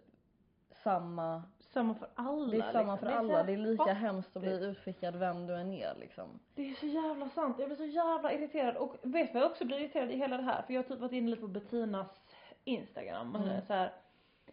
samma, 0.71 1.43
Samma 1.75 1.95
för 1.95 2.07
alla 2.15 2.51
det 2.51 2.57
är 2.57 2.71
samma 2.71 2.93
liksom. 2.93 2.97
för 3.09 3.15
alla. 3.15 3.37
här 3.37 3.43
Det 3.43 3.53
är 3.53 3.57
lika 3.57 3.83
fattigt. 3.83 3.97
hemskt 4.01 4.35
att 4.35 4.41
bli 4.41 4.65
utskickad 4.65 5.15
vem 5.15 5.47
du 5.47 5.55
än 5.55 5.71
är 5.71 5.95
liksom. 5.99 6.39
Det 6.55 6.69
är 6.69 6.73
så 6.73 6.85
jävla 6.85 7.29
sant. 7.29 7.55
Jag 7.59 7.67
blir 7.69 7.77
så 7.77 7.85
jävla 7.85 8.33
irriterad 8.33 8.75
och 8.77 8.95
vet 9.01 9.33
vad 9.33 9.43
jag 9.43 9.51
också 9.51 9.65
blir 9.65 9.77
irriterad 9.79 10.11
i 10.11 10.15
hela 10.17 10.37
det 10.37 10.43
här? 10.43 10.61
För 10.61 10.73
jag 10.73 10.83
har 10.83 10.87
typ 10.89 10.99
varit 10.99 11.11
inne 11.11 11.29
lite 11.29 11.41
på 11.41 11.47
Bettinas 11.47 12.21
Instagram 12.63 13.35
och 13.35 13.41
Mm. 13.41 13.61
så 13.67 13.73
här. 13.73 13.93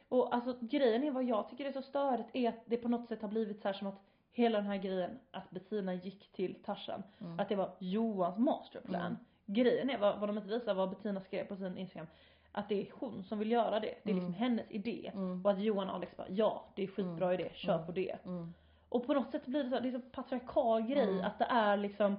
Och 0.09 0.35
alltså 0.35 0.57
grejen 0.61 1.05
är 1.05 1.11
vad 1.11 1.25
jag 1.25 1.49
tycker 1.49 1.65
är 1.65 1.73
så 1.73 1.83
störigt 1.83 2.29
är 2.33 2.49
att 2.49 2.63
det 2.65 2.77
på 2.77 2.89
något 2.89 3.09
sätt 3.09 3.23
har 3.23 3.29
blivit 3.29 3.63
så 3.63 3.69
här 3.69 3.73
som 3.73 3.87
att 3.89 4.01
hela 4.33 4.59
den 4.59 4.67
här 4.67 4.77
grejen 4.77 5.19
att 5.31 5.51
Bettina 5.51 5.95
gick 5.95 6.33
till 6.33 6.55
Tarzan, 6.65 7.03
Mm. 7.21 7.41
att 7.41 7.49
det 7.49 7.57
var 7.57 7.71
Johans 7.79 8.39
masterplan. 8.39 9.01
Mm. 9.07 9.17
Grejen 9.47 9.91
är 9.91 9.99
vad, 9.99 10.19
vad 10.21 10.29
de 10.29 10.37
inte 10.39 10.49
visar, 10.51 10.75
vad 10.75 10.91
Bettina 10.91 11.21
skrev 11.21 11.45
på 11.47 11.57
sin 11.57 11.79
Instagram, 11.79 12.07
att 12.53 12.69
det 12.69 12.81
är 12.89 12.93
hon 12.95 13.25
som 13.25 13.39
vill 13.39 13.51
göra 13.51 13.81
det. 13.81 13.95
Det 14.03 14.11
är 14.11 14.15
liksom 14.15 14.35
Mm. 14.35 14.41
hennes 14.41 14.71
idé. 14.71 15.11
Mm. 15.15 15.45
Och 15.45 15.51
att 15.51 15.61
Johan 15.61 15.89
och 15.89 15.95
Alex 15.95 16.17
bara, 16.17 16.29
ja 16.29 16.65
det 16.75 16.83
är 16.83 16.87
skitbra 16.87 17.35
idé, 17.35 17.51
kör 17.55 17.75
Mm. 17.75 17.87
på 17.87 17.93
det. 17.93 18.17
Mm. 18.25 18.55
Och 18.89 19.07
på 19.07 19.15
något 19.15 19.31
sätt 19.31 19.47
blir 19.47 19.65
det 19.65 19.71
så, 19.71 19.81
det 19.81 19.89
är 19.89 19.93
så 19.93 20.01
patriarkal 20.01 20.83
grej 20.83 21.09
Mm. 21.11 21.25
att 21.25 21.39
det 21.39 21.45
är 21.51 21.77
liksom 21.77 22.17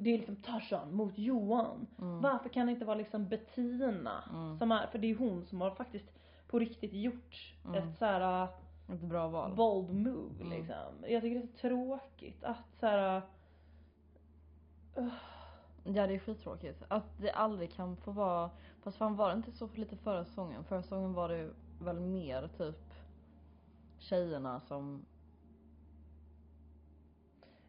det 0.00 0.10
är 0.10 0.18
liksom 0.18 0.36
Tarzan 0.36 0.94
mot 0.94 1.18
Johan. 1.18 1.86
Mm. 1.98 2.20
Varför 2.20 2.48
kan 2.48 2.66
det 2.66 2.72
inte 2.72 2.84
vara 2.84 2.96
liksom 2.98 3.28
Bettina 3.28 4.24
Mm. 4.30 4.58
som 4.58 4.72
är, 4.72 4.86
för 4.86 4.98
det 4.98 5.10
är 5.10 5.14
hon 5.16 5.44
som 5.46 5.60
har 5.60 5.70
faktiskt 5.70 6.10
på 6.48 6.58
riktigt 6.58 6.92
gjort 6.92 7.54
Mm. 7.64 7.88
ett 7.88 7.98
såhär 7.98 8.42
uh, 8.42 8.48
Ett 8.94 9.00
bra 9.00 9.28
val. 9.28 9.54
bold 9.54 9.90
move 9.94 10.40
Mm. 10.44 10.58
liksom. 10.58 11.04
Jag 11.08 11.22
tycker 11.22 11.40
det 11.40 11.46
är 11.46 11.46
så 11.46 11.56
tråkigt 11.58 12.44
att 12.44 12.74
såhär 12.80 13.22
uh, 14.98 15.08
Ja 15.94 16.06
det 16.06 16.14
är 16.14 16.18
skittråkigt. 16.18 16.82
Att 16.88 17.18
det 17.18 17.30
aldrig 17.30 17.72
kan 17.72 17.96
få 17.96 18.10
vara, 18.10 18.50
fast 18.82 18.96
fan 18.96 19.16
var 19.16 19.28
det 19.30 19.36
inte 19.36 19.52
så 19.52 19.68
för 19.68 19.78
lite 19.78 19.96
förra 19.96 20.24
säsongen? 20.24 20.64
Förra 20.64 20.82
säsongen 20.82 21.12
var 21.14 21.28
det 21.28 21.50
väl 21.80 22.00
mer 22.00 22.48
typ 22.58 22.94
tjejerna 23.98 24.60
som, 24.60 25.04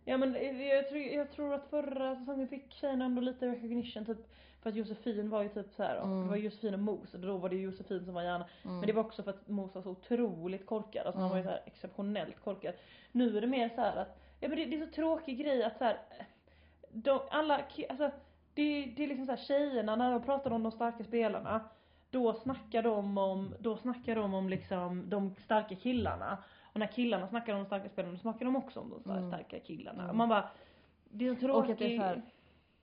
Ja 0.05 0.17
men 0.17 0.33
jag 0.67 0.89
tror, 0.89 1.01
jag 1.01 1.31
tror 1.31 1.53
att 1.53 1.69
förra 1.69 2.15
säsongen 2.15 2.47
fick 2.47 2.73
tjejerna 2.73 3.05
ändå 3.05 3.21
lite 3.21 3.47
recognition 3.47 4.05
typ 4.05 4.17
för 4.61 4.69
att 4.69 4.75
Josefin 4.75 5.29
var 5.29 5.43
ju 5.43 5.49
typ 5.49 5.73
så 5.73 5.83
här, 5.83 5.95
Mm. 5.97 6.21
det 6.23 6.29
var 6.29 6.35
Josefin 6.35 6.73
och 6.73 6.79
Mos 6.79 7.13
och 7.13 7.19
då 7.19 7.37
var 7.37 7.49
det 7.49 7.55
Josefin 7.55 8.05
som 8.05 8.13
var 8.13 8.21
gärna 8.23 8.45
mm. 8.63 8.77
Men 8.77 8.87
det 8.87 8.93
var 8.93 9.03
också 9.03 9.23
för 9.23 9.31
att 9.31 9.47
Mos 9.47 9.75
var 9.75 9.81
så 9.81 9.89
otroligt 9.89 10.65
korkad, 10.65 11.05
alltså 11.05 11.21
han 11.21 11.29
var 11.29 11.37
ju 11.37 11.41
Mm. 11.41 11.53
så 11.53 11.57
här 11.57 11.63
exceptionellt 11.65 12.39
korkad. 12.43 12.73
Nu 13.11 13.37
är 13.37 13.41
det 13.41 13.47
mer 13.47 13.69
så 13.69 13.81
här 13.81 13.95
att, 13.97 14.19
ja 14.39 14.47
men 14.49 14.57
det, 14.57 14.65
det 14.65 14.75
är 14.75 14.85
så 14.85 14.91
tråkig 14.91 15.37
grej 15.37 15.63
att 15.63 15.77
så 15.77 15.83
här, 15.83 15.97
de, 16.91 17.19
alla, 17.31 17.55
alltså 17.89 18.11
det, 18.53 18.85
det 18.97 19.03
är 19.03 19.07
liksom 19.07 19.25
så 19.25 19.31
här 19.31 19.37
tjejerna 19.39 19.95
när 19.95 20.11
de 20.11 20.21
pratar 20.21 20.51
om 20.51 20.63
de 20.63 20.71
starka 20.71 21.03
spelarna, 21.03 21.61
då 22.09 22.33
snackar 22.33 22.83
de 22.83 23.17
om, 23.17 23.55
då 23.59 23.77
snackar 23.77 24.15
de 24.15 24.33
om 24.33 24.49
liksom 24.49 25.09
de 25.09 25.35
starka 25.35 25.75
killarna. 25.75 26.37
Och 26.73 26.79
när 26.79 26.87
killarna 26.87 27.27
snackar 27.27 27.53
om 27.53 27.59
de 27.59 27.65
starka 27.65 27.89
spelarna, 27.89 28.13
då 28.13 28.19
snackar 28.19 28.45
de 28.45 28.55
också 28.55 28.79
om 28.79 28.89
de 28.89 28.99
star- 28.99 29.17
Mm. 29.17 29.29
starka 29.29 29.59
killarna. 29.59 30.03
Mm. 30.03 30.17
Man 30.17 30.29
bara, 30.29 30.49
det 31.09 31.27
är 31.27 31.33
så 31.35 31.39
tråkigt. 31.39 31.65
Och 31.69 31.71
att 31.73 31.79
det 31.79 31.95
är 31.95 31.97
så 31.97 32.03
här, 32.03 32.21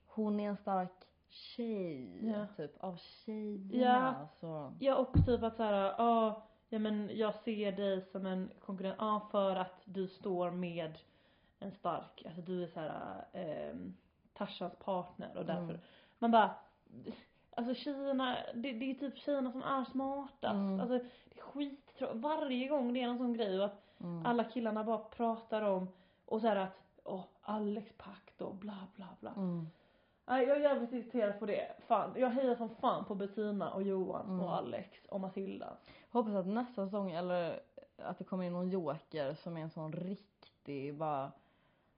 hon 0.07 0.39
är 0.39 0.49
en 0.49 0.57
stark 0.57 0.91
tjej, 1.29 2.19
Ja. 2.31 2.47
typ 2.57 2.83
av 2.83 2.95
tjejerna 2.97 4.27
så. 4.39 4.73
Ja 4.79 4.95
och 4.95 5.25
typ 5.25 5.43
att 5.43 5.55
såhär, 5.55 5.73
ja, 5.97 6.47
ja 6.69 6.79
men 6.79 7.09
jag 7.13 7.35
ser 7.35 7.71
dig 7.71 8.01
som 8.01 8.25
en 8.25 8.49
konkurrent, 8.59 8.95
ja 8.99 9.27
för 9.31 9.55
att 9.55 9.81
du 9.85 10.07
står 10.07 10.51
med 10.51 10.97
en 11.59 11.71
stark, 11.71 12.23
alltså 12.25 12.41
du 12.41 12.63
är 12.63 12.67
såhär, 12.67 13.25
eh, 13.33 13.75
Tarzans 14.33 14.73
partner 14.75 15.37
och 15.37 15.45
därför, 15.45 15.63
Mm. 15.63 15.79
man 16.19 16.31
bara, 16.31 16.51
alltså 17.55 17.73
tjejerna, 17.73 18.37
det, 18.53 18.71
det 18.73 18.91
är 18.91 18.93
typ 18.93 19.17
tjejerna 19.17 19.51
som 19.51 19.63
är 19.63 19.85
smartast, 19.85 20.53
Mm. 20.53 20.79
alltså 20.79 20.97
det 20.97 21.03
är 21.39 21.41
skittråkigt, 21.41 22.15
varje 22.23 22.67
gång 22.67 22.93
det 22.93 23.01
är 23.01 23.07
en 23.07 23.17
sån 23.17 23.33
grej 23.33 23.59
och 23.59 23.65
att 23.65 23.83
Mm. 24.01 24.25
alla 24.25 24.43
killarna 24.43 24.83
bara 24.83 24.97
pratar 24.97 25.61
om, 25.61 25.87
och 26.25 26.41
såhär 26.41 26.55
att, 26.55 26.77
åh, 27.03 27.23
Alex 27.41 27.91
pakt 27.97 28.41
och 28.41 28.55
bla 28.55 28.87
bla 28.95 29.07
bla. 29.19 29.31
Mm. 29.37 29.67
Nej 30.25 30.47
jag 30.47 30.57
är 30.57 30.61
jävligt 30.61 30.91
irriterad 30.93 31.39
på 31.39 31.45
det. 31.45 31.71
Fan, 31.87 32.13
jag 32.17 32.29
hejar 32.29 32.55
som 32.55 32.69
fan 32.69 33.05
på 33.05 33.15
Bettina 33.15 33.73
och 33.73 33.83
Johan 33.83 34.25
Mm. 34.25 34.39
och 34.45 34.55
Alex 34.57 35.05
och 35.09 35.19
Matilda. 35.19 35.77
Hoppas 36.09 36.33
att 36.33 36.47
nästa 36.47 36.85
säsong, 36.85 37.11
eller 37.11 37.59
att 37.97 38.17
det 38.17 38.23
kommer 38.23 38.43
in 38.43 38.53
någon 38.53 38.69
joker 38.69 39.33
som 39.33 39.57
är 39.57 39.61
en 39.61 39.69
sån 39.69 39.93
riktig, 39.93 40.95
bara, 40.95 41.31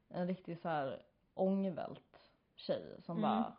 en 0.09 0.27
riktig 0.27 0.57
så 0.59 0.69
här 0.69 1.01
ångvält 1.33 2.31
tjej 2.55 2.95
som 3.05 3.17
Mm. 3.17 3.29
bara 3.29 3.53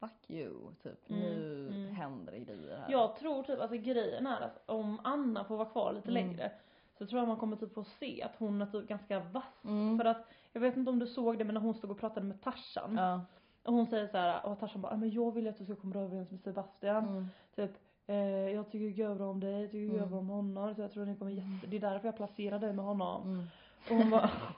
Fuck 0.00 0.30
you, 0.30 0.74
typ. 0.82 1.10
Mm, 1.10 1.20
Nu 1.22 1.68
mm. 1.68 1.94
händer 1.94 2.32
det 2.32 2.38
grejer 2.38 2.76
här. 2.78 2.90
Jag 2.92 3.16
tror 3.16 3.42
typ, 3.42 3.60
alltså 3.60 3.76
grejen 3.76 4.26
är 4.26 4.40
att 4.40 4.62
om 4.66 5.00
Anna 5.04 5.44
får 5.44 5.56
vara 5.56 5.68
kvar 5.68 5.92
lite 5.92 6.10
Mm. 6.10 6.26
längre 6.26 6.52
så 6.98 7.06
tror 7.06 7.18
jag 7.20 7.28
man 7.28 7.36
kommer 7.36 7.56
typ 7.56 7.74
få 7.74 7.84
se 7.84 8.22
att 8.22 8.36
hon 8.38 8.62
är 8.62 8.66
typ 8.66 8.88
ganska 8.88 9.20
vass. 9.20 9.64
Mm. 9.64 9.98
För 9.98 10.04
att, 10.04 10.26
jag 10.52 10.60
vet 10.60 10.76
inte 10.76 10.90
om 10.90 10.98
du 10.98 11.06
såg 11.06 11.38
det 11.38 11.44
men 11.44 11.54
när 11.54 11.60
hon 11.60 11.74
stod 11.74 11.90
och 11.90 11.98
pratade 11.98 12.26
med 12.26 12.42
Tarzan. 12.42 12.96
Ja. 12.96 13.20
Och 13.64 13.72
hon 13.74 13.86
säger 13.86 14.06
så 14.08 14.16
här, 14.18 14.46
och 14.46 14.58
Tarzan 14.60 14.80
bara, 14.82 14.92
"Ja, 14.92 14.96
men 14.96 15.10
jag 15.10 15.34
vill 15.34 15.48
att 15.48 15.58
du 15.58 15.64
ska 15.64 15.76
komma 15.76 16.00
överens 16.00 16.30
med 16.30 16.40
Sebastian. 16.40 17.08
Mm. 17.08 17.26
Typ, 17.56 17.70
eh, 18.06 18.16
jag 18.50 18.70
tycker 18.70 19.14
bra 19.14 19.30
om 19.30 19.40
dig, 19.40 19.60
jag 19.62 19.70
tycker 19.70 19.94
gör 19.96 20.02
Mm. 20.06 20.18
om 20.18 20.28
honom. 20.28 20.74
Så 20.74 20.80
jag 20.80 20.92
tror 20.92 21.04
ni 21.04 21.16
kommer 21.16 21.30
jätte, 21.32 21.66
det 21.66 21.76
är 21.76 21.80
därför 21.80 22.08
jag 22.08 22.16
placerar 22.16 22.58
dig 22.58 22.72
med 22.72 22.84
honom. 22.84 23.22
Mm. 23.22 23.44
Och 23.90 23.96
hon 23.96 24.10
bara, 24.10 24.30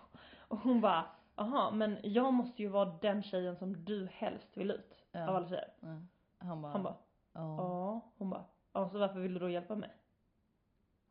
och 0.51 0.59
hon 0.59 0.81
bara, 0.81 1.07
aha 1.35 1.71
men 1.71 1.99
jag 2.03 2.33
måste 2.35 2.63
ju 2.63 2.69
vara 2.69 2.99
den 3.01 3.23
tjejen 3.23 3.57
som 3.57 3.85
du 3.85 4.07
helst 4.07 4.57
vill 4.57 4.71
ut. 4.71 5.05
Ja. 5.13 5.29
Av 5.29 5.37
alla 5.37 5.49
tjejer. 5.49 5.73
Ja. 5.81 6.03
Han 6.39 6.63
bara, 6.63 6.73
Han 6.73 6.83
bara, 6.83 6.97
ja. 7.33 7.57
ja. 7.57 8.01
Hon 8.17 8.31
bara, 8.31 8.45
ja 8.73 8.89
så 8.89 8.99
varför 8.99 9.21
vill 9.21 9.35
du 9.35 9.41
då 9.41 9.49
hjälpa 9.49 9.75
mig? 9.75 9.91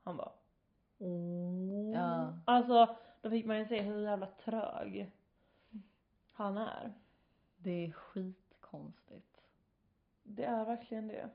Han 0.04 0.18
bara, 0.18 0.32
åh. 0.98 1.94
Ja. 1.94 2.40
Alltså, 2.46 2.96
då 3.22 3.30
fick 3.30 3.46
man 3.46 3.58
ju 3.58 3.66
se 3.66 3.82
hur 3.82 4.02
jävla 4.02 4.28
trög 4.28 5.12
han 6.32 6.58
är. 6.58 6.94
Det 7.58 7.86
är 7.86 7.92
skitkonstigt. 7.92 9.42
Det 10.24 10.44
är 10.44 10.66
verkligen 10.66 11.08
det. 11.08 11.30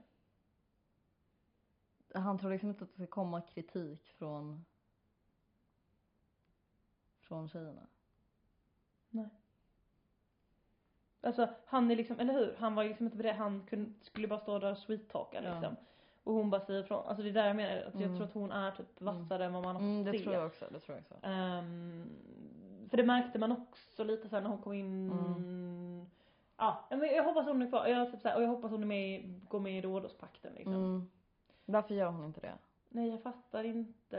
Han 2.14 2.38
tror 2.38 2.50
liksom 2.50 2.68
inte 2.68 2.84
att 2.84 2.90
det 2.90 2.96
ska 2.96 3.06
komma 3.06 3.40
kritik 3.40 4.12
från 4.18 4.64
från 7.24 7.48
tjejerna. 7.48 7.86
Nej. 9.10 9.28
Alltså 11.24 11.48
han 11.66 11.90
är 11.90 11.96
liksom, 11.96 12.20
eller 12.20 12.32
hur? 12.34 12.54
Han 12.58 12.74
var 12.74 12.84
liksom 12.84 13.06
inte 13.06 13.18
beredd, 13.18 13.36
han 13.36 13.66
kunde, 13.70 13.90
skulle 14.02 14.28
bara 14.28 14.38
stå 14.40 14.58
där 14.58 14.70
och 14.70 14.78
sweet-talka 14.78 15.42
Ja. 15.44 15.50
liksom. 15.52 15.76
Och 16.24 16.34
hon 16.34 16.50
bara 16.50 16.60
säger 16.60 16.80
ifrån, 16.80 17.06
alltså 17.06 17.22
det 17.22 17.28
är 17.28 17.32
där 17.32 17.46
jag 17.46 17.56
menar, 17.56 17.76
att 17.82 17.94
jag 17.94 18.02
Mm. 18.02 18.16
tror 18.16 18.26
att 18.26 18.32
hon 18.34 18.52
är 18.52 18.70
typ 18.70 19.00
vassare 19.00 19.44
än 19.44 19.52
vad 19.52 19.62
man 19.62 19.76
har 19.76 19.82
Mm, 19.82 20.04
fått 20.04 20.12
det 20.12 20.18
tror 20.18 20.34
jag 20.34 20.46
också, 20.46 20.66
det 20.72 20.80
tror 20.80 20.96
jag 20.96 21.02
också. 21.02 21.26
Ehm, 21.26 22.08
för 22.90 22.96
det 22.96 23.02
märkte 23.04 23.38
man 23.38 23.52
också 23.52 24.04
lite 24.04 24.28
sen 24.28 24.42
när 24.42 24.50
hon 24.50 24.58
kom 24.62 24.72
in 24.72 25.10
Mm. 25.10 26.06
Ja, 26.56 26.84
men 26.90 27.00
jag 27.00 27.24
hoppas 27.24 27.46
hon 27.46 27.62
är 27.62 27.68
kvar, 27.68 27.86
jag, 27.86 28.10
typ 28.12 28.20
såhär, 28.20 28.36
och 28.36 28.42
jag 28.42 28.48
hoppas 28.48 28.70
hon 28.70 28.82
är 28.82 28.86
med, 28.86 29.40
går 29.48 29.60
med 29.60 29.78
i 29.78 29.80
Rhodospakten 29.82 30.52
liksom. 30.54 30.74
Mm. 30.74 31.10
Varför 31.64 31.94
gör 31.94 32.10
hon 32.10 32.24
inte 32.24 32.40
det? 32.40 32.52
Nej 32.94 33.08
jag 33.08 33.22
fattar 33.22 33.64
inte 33.64 34.18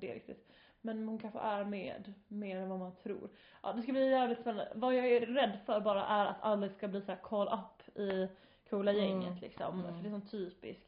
det 0.00 0.14
riktigt. 0.14 0.52
Men 0.80 1.08
hon 1.08 1.18
kanske 1.18 1.38
är 1.40 1.64
med 1.64 2.14
mer 2.28 2.56
än 2.56 2.68
vad 2.68 2.78
man 2.78 2.94
tror. 2.96 3.30
Ja 3.62 3.72
det 3.72 3.82
ska 3.82 3.92
bli 3.92 4.10
jävligt 4.10 4.40
spännande. 4.40 4.72
Vad 4.74 4.94
jag 4.94 5.06
är 5.06 5.26
rädd 5.26 5.58
för 5.66 5.80
bara 5.80 6.06
är 6.06 6.26
att 6.26 6.42
Alex 6.42 6.76
ska 6.76 6.88
bli 6.88 7.00
så 7.02 7.12
här 7.12 7.18
call 7.22 7.48
up 7.48 7.96
i 7.98 8.28
coola 8.70 8.92
Mm. 8.92 9.04
gänget 9.04 9.40
liksom. 9.40 9.80
Mm. 9.80 9.94
För 9.96 10.02
det 10.02 10.08
är 10.08 10.10
sån 10.10 10.28
typisk. 10.28 10.80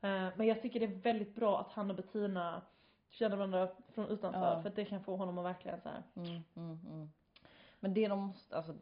Eh, 0.00 0.28
men 0.36 0.46
jag 0.46 0.62
tycker 0.62 0.80
det 0.80 0.86
är 0.86 1.00
väldigt 1.00 1.34
bra 1.34 1.60
att 1.60 1.72
han 1.72 1.90
och 1.90 1.96
Bettina 1.96 2.62
känner 3.10 3.36
varandra 3.36 3.68
från 3.88 4.06
utanför. 4.08 4.40
Ja. 4.54 4.62
För 4.62 4.68
att 4.68 4.76
det 4.76 4.84
kan 4.84 5.04
få 5.04 5.16
honom 5.16 5.38
att 5.38 5.44
verkligen 5.44 5.80
så 5.80 5.88
här. 5.88 6.02
Mm, 6.16 6.42
mm, 6.56 6.78
mm. 6.90 7.10
Men 7.80 7.94
det 7.94 8.08
de 8.08 8.18
måste, 8.18 8.56
alltså 8.56 8.74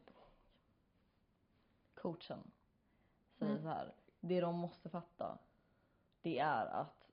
coachen 1.94 2.50
säger 3.38 3.52
Mm. 3.52 3.62
så 3.62 3.68
här. 3.68 3.92
Det 4.20 4.40
de 4.40 4.54
måste 4.59 4.88
fatta 4.88 5.38
det 6.22 6.38
är 6.38 6.66
att 6.66 7.05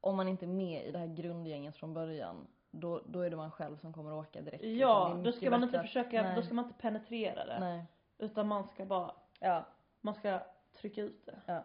om 0.00 0.16
man 0.16 0.28
inte 0.28 0.44
är 0.44 0.48
med 0.48 0.86
i 0.86 0.90
det 0.90 0.98
här 0.98 1.06
grundgänget 1.06 1.76
från 1.76 1.94
början 1.94 2.46
då, 2.70 3.00
då 3.06 3.20
är 3.20 3.30
det 3.30 3.36
man 3.36 3.50
själv 3.50 3.76
som 3.76 3.92
kommer 3.92 4.12
åka 4.12 4.40
direkt. 4.40 4.62
liksom. 4.62 4.78
Ja, 4.78 5.16
är 5.18 5.22
då 5.24 5.32
ska 5.32 5.50
man 5.50 5.62
inte 5.62 5.80
försöka, 5.80 6.22
Nej. 6.22 6.36
då 6.36 6.42
ska 6.42 6.54
man 6.54 6.64
inte 6.64 6.78
penetrera 6.78 7.46
det. 7.46 7.60
Nej. 7.60 7.84
Utan 8.18 8.48
man 8.48 8.64
ska 8.64 8.84
bara, 8.84 9.10
Ja. 9.38 9.64
man 10.00 10.14
ska 10.14 10.40
trycka 10.80 11.02
ut 11.02 11.26
det. 11.26 11.40
Ja. 11.46 11.62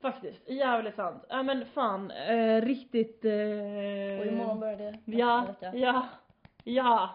Faktiskt, 0.00 0.48
jävligt 0.48 0.94
sant. 0.94 1.24
Ja 1.28 1.42
men 1.42 1.66
fan, 1.66 2.10
eh, 2.10 2.60
riktigt 2.62 3.24
eh, 3.24 3.30
Och 4.20 4.26
imorgon 4.26 4.60
börjar 4.60 4.76
det 4.76 4.98
Ja, 5.04 5.46
ja, 5.72 6.08
ja. 6.64 7.10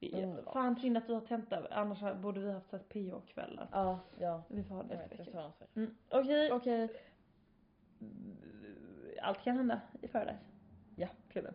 Underbart. 0.00 0.52
Fan 0.52 0.76
synd 0.76 0.96
att 0.96 1.06
du 1.06 1.14
har 1.14 1.20
tenta, 1.20 1.62
annars 1.70 1.98
borde 2.16 2.40
vi 2.40 2.52
haft 2.52 2.70
så 2.70 2.76
här 2.76 2.84
PH-kvällar. 2.84 3.68
Ja, 3.72 3.98
ja. 4.18 4.42
Vi 4.48 4.64
får 4.64 4.74
ha 4.74 4.82
det 4.82 4.96
nästa 4.96 5.16
vecka. 5.16 5.52
Mm. 5.74 5.96
Okej. 6.10 6.52
Okej. 6.52 6.88
Allt 9.22 9.44
kan 9.44 9.56
hända 9.56 9.80
i 10.02 10.08
Paradise. 10.08 10.44
Ja. 10.96 11.08
Klubben. 11.28 11.54